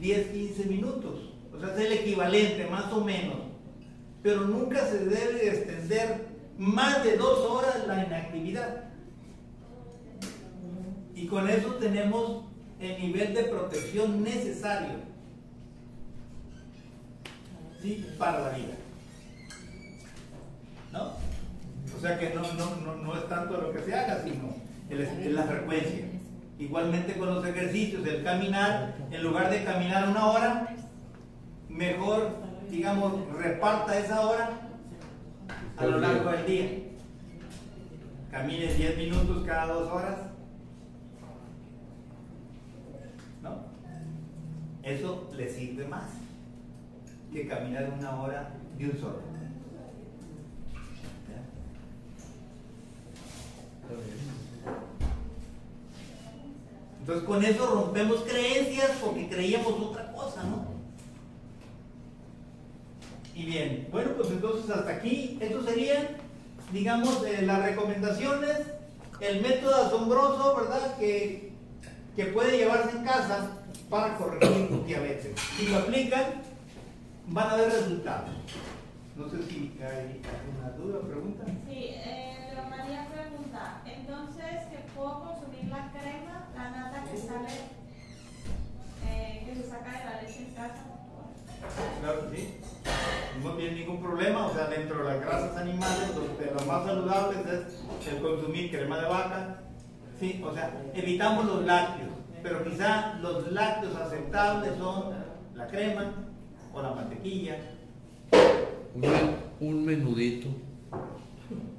10, 0.00 0.26
15 0.28 0.64
minutos. 0.66 1.32
O 1.52 1.58
sea, 1.58 1.74
es 1.74 1.80
el 1.80 1.92
equivalente, 1.92 2.66
más 2.66 2.92
o 2.92 3.04
menos. 3.04 3.38
Pero 4.22 4.42
nunca 4.42 4.84
se 4.86 5.04
debe 5.06 5.48
extender 5.48 6.26
más 6.56 7.02
de 7.02 7.16
dos 7.16 7.38
horas 7.40 7.86
la 7.86 8.04
inactividad. 8.04 8.84
Y 11.14 11.26
con 11.26 11.48
eso 11.48 11.74
tenemos 11.74 12.44
el 12.80 13.00
nivel 13.00 13.34
de 13.34 13.44
protección 13.44 14.22
necesario 14.22 14.96
¿sí? 17.80 18.06
para 18.18 18.40
la 18.40 18.50
vida. 18.50 18.74
¿No? 20.92 21.12
O 21.96 22.00
sea 22.00 22.18
que 22.18 22.30
no, 22.30 22.42
no, 22.54 22.76
no, 22.76 22.96
no 22.96 23.16
es 23.16 23.28
tanto 23.28 23.60
lo 23.60 23.72
que 23.72 23.80
se 23.80 23.94
haga, 23.94 24.22
sino 24.22 24.54
el, 24.90 25.34
la 25.34 25.42
frecuencia. 25.44 26.06
Igualmente 26.58 27.16
con 27.16 27.34
los 27.34 27.46
ejercicios, 27.46 28.06
el 28.06 28.22
caminar, 28.24 28.96
en 29.10 29.22
lugar 29.22 29.50
de 29.50 29.64
caminar 29.64 30.08
una 30.08 30.26
hora, 30.26 30.76
mejor, 31.68 32.36
digamos, 32.70 33.14
reparta 33.36 33.98
esa 33.98 34.20
hora 34.26 34.50
a 35.76 35.86
lo 35.86 35.98
largo 35.98 36.30
del 36.30 36.46
día. 36.46 36.68
Camine 38.30 38.74
10 38.74 38.96
minutos 38.98 39.44
cada 39.46 39.72
dos 39.72 39.90
horas. 39.90 40.16
¿No? 43.42 43.64
Eso 44.88 45.28
le 45.36 45.52
sirve 45.52 45.86
más 45.86 46.04
que 47.32 47.46
caminar 47.46 47.92
una 47.98 48.22
hora 48.22 48.50
de 48.78 48.86
un 48.86 48.98
solo. 48.98 49.20
Entonces 57.00 57.24
con 57.24 57.44
eso 57.44 57.66
rompemos 57.66 58.22
creencias 58.22 58.90
porque 59.02 59.28
creíamos 59.28 59.72
otra 59.72 60.10
cosa, 60.12 60.42
¿no? 60.44 60.66
Y 63.34 63.44
bien, 63.44 63.88
bueno, 63.90 64.12
pues 64.16 64.30
entonces 64.30 64.70
hasta 64.70 64.90
aquí, 64.90 65.38
esto 65.40 65.62
serían, 65.64 66.08
digamos, 66.72 67.24
eh, 67.24 67.42
las 67.42 67.62
recomendaciones, 67.62 68.56
el 69.20 69.42
método 69.42 69.74
asombroso, 69.86 70.56
¿verdad? 70.56 70.96
Que 70.98 71.48
que 72.18 72.24
puede 72.26 72.58
llevarse 72.58 72.96
en 72.96 73.04
casa 73.04 73.57
para 73.88 74.16
corregir 74.16 74.84
diabetes. 74.86 75.38
Si 75.56 75.68
lo 75.68 75.78
aplican, 75.78 76.24
van 77.28 77.50
a 77.50 77.56
ver 77.56 77.72
resultados. 77.72 78.30
No 79.16 79.28
sé 79.28 79.42
si 79.48 79.76
hay 79.82 80.22
alguna 80.22 80.70
duda 80.76 80.98
o 80.98 81.08
pregunta. 81.08 81.44
Sí, 81.46 81.90
eh, 81.90 82.36
pero 82.48 82.68
María 82.68 83.08
pregunta, 83.08 83.82
entonces 83.84 84.66
que 84.70 84.78
puedo 84.94 85.20
consumir 85.20 85.64
la 85.70 85.90
crema, 85.90 86.46
la 86.54 86.70
nata 86.70 87.04
que 87.10 87.16
sale, 87.16 87.48
eh, 89.06 89.42
que 89.44 89.54
se 89.56 89.68
saca 89.68 89.90
de 89.90 90.04
la 90.04 90.22
leche 90.22 90.38
en 90.38 90.54
casa. 90.54 90.84
Claro 92.00 92.30
que 92.30 92.36
sí. 92.36 92.60
No 93.42 93.52
tiene 93.54 93.76
ningún 93.76 94.00
problema, 94.00 94.46
o 94.46 94.54
sea, 94.54 94.66
dentro 94.66 94.98
de 94.98 95.04
las 95.04 95.20
grasas 95.20 95.56
animales, 95.56 96.14
lo, 96.14 96.36
de 96.36 96.66
más 96.66 96.84
saludables 96.86 97.38
es 98.00 98.08
el 98.12 98.22
consumir 98.22 98.70
crema 98.70 98.98
de 98.98 99.08
vaca. 99.08 99.60
Sí, 100.18 100.42
o 100.44 100.52
sea, 100.52 100.72
evitamos 100.94 101.44
los 101.44 101.64
lácteos, 101.64 102.10
pero 102.42 102.64
quizá 102.64 103.18
los 103.20 103.52
lácteos 103.52 103.96
aceptables 103.96 104.76
son 104.76 105.14
la 105.54 105.66
crema 105.66 106.12
o 106.72 106.82
la 106.82 106.92
mantequilla. 106.92 107.56
Un, 108.94 109.68
un 109.68 109.84
menudito. 109.84 110.48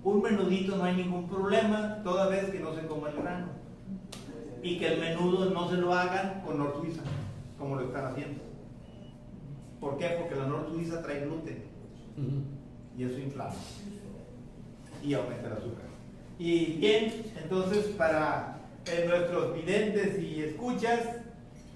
Un 0.04 0.22
menudito 0.22 0.76
no 0.76 0.84
hay 0.84 0.96
ningún 0.96 1.28
problema, 1.28 2.02
toda 2.04 2.28
vez 2.28 2.50
que 2.50 2.60
no 2.60 2.74
se 2.74 2.86
coma 2.88 3.10
el 3.10 3.18
grano. 3.18 3.48
Y 4.62 4.78
que 4.78 4.94
el 4.94 5.00
menudo 5.00 5.50
no 5.52 5.70
se 5.70 5.78
lo 5.78 5.94
hagan 5.94 6.42
con 6.46 6.58
nor 6.58 6.76
suiza, 6.80 7.02
como 7.58 7.76
lo 7.76 7.86
están 7.86 8.06
haciendo. 8.06 8.42
¿Por 9.80 9.98
qué? 9.98 10.18
Porque 10.20 10.36
la 10.36 10.48
nor 10.48 10.70
suiza 10.70 11.02
trae 11.02 11.26
gluten. 11.26 11.64
Y 12.98 13.04
eso 13.04 13.18
inflama 13.18 13.56
y 15.04 15.14
aumenta 15.14 15.48
el 15.48 15.54
azúcar. 15.54 15.86
Y 16.38 16.74
bien, 16.78 17.24
entonces 17.42 17.86
para 17.98 18.59
eh, 18.92 19.06
nuestros 19.08 19.54
videntes 19.54 20.20
y 20.20 20.44
escuchas, 20.44 21.00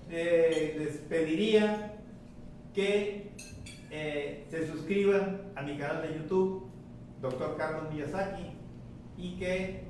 eh, 0.10 0.76
les 0.78 0.98
pediría 0.98 1.94
que 2.74 3.32
eh, 3.92 4.46
se 4.50 4.68
suscriban 4.68 5.42
a 5.56 5.62
mi 5.62 5.78
canal 5.78 6.02
de 6.02 6.18
YouTube, 6.18 6.68
Dr. 7.22 7.58
Carlos 7.58 7.94
Miyazaki, 7.94 8.52
y 9.18 9.36
que 9.38 9.84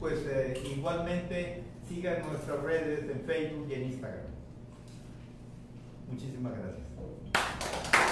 pues 0.00 0.26
eh, 0.26 0.54
igualmente 0.74 1.62
sigan 1.88 2.22
nuestras 2.26 2.60
redes 2.62 3.08
en 3.10 3.20
Facebook 3.20 3.66
y 3.70 3.74
en 3.74 3.82
Instagram. 3.84 4.26
Muchísimas 6.10 6.52
gracias. 6.52 8.11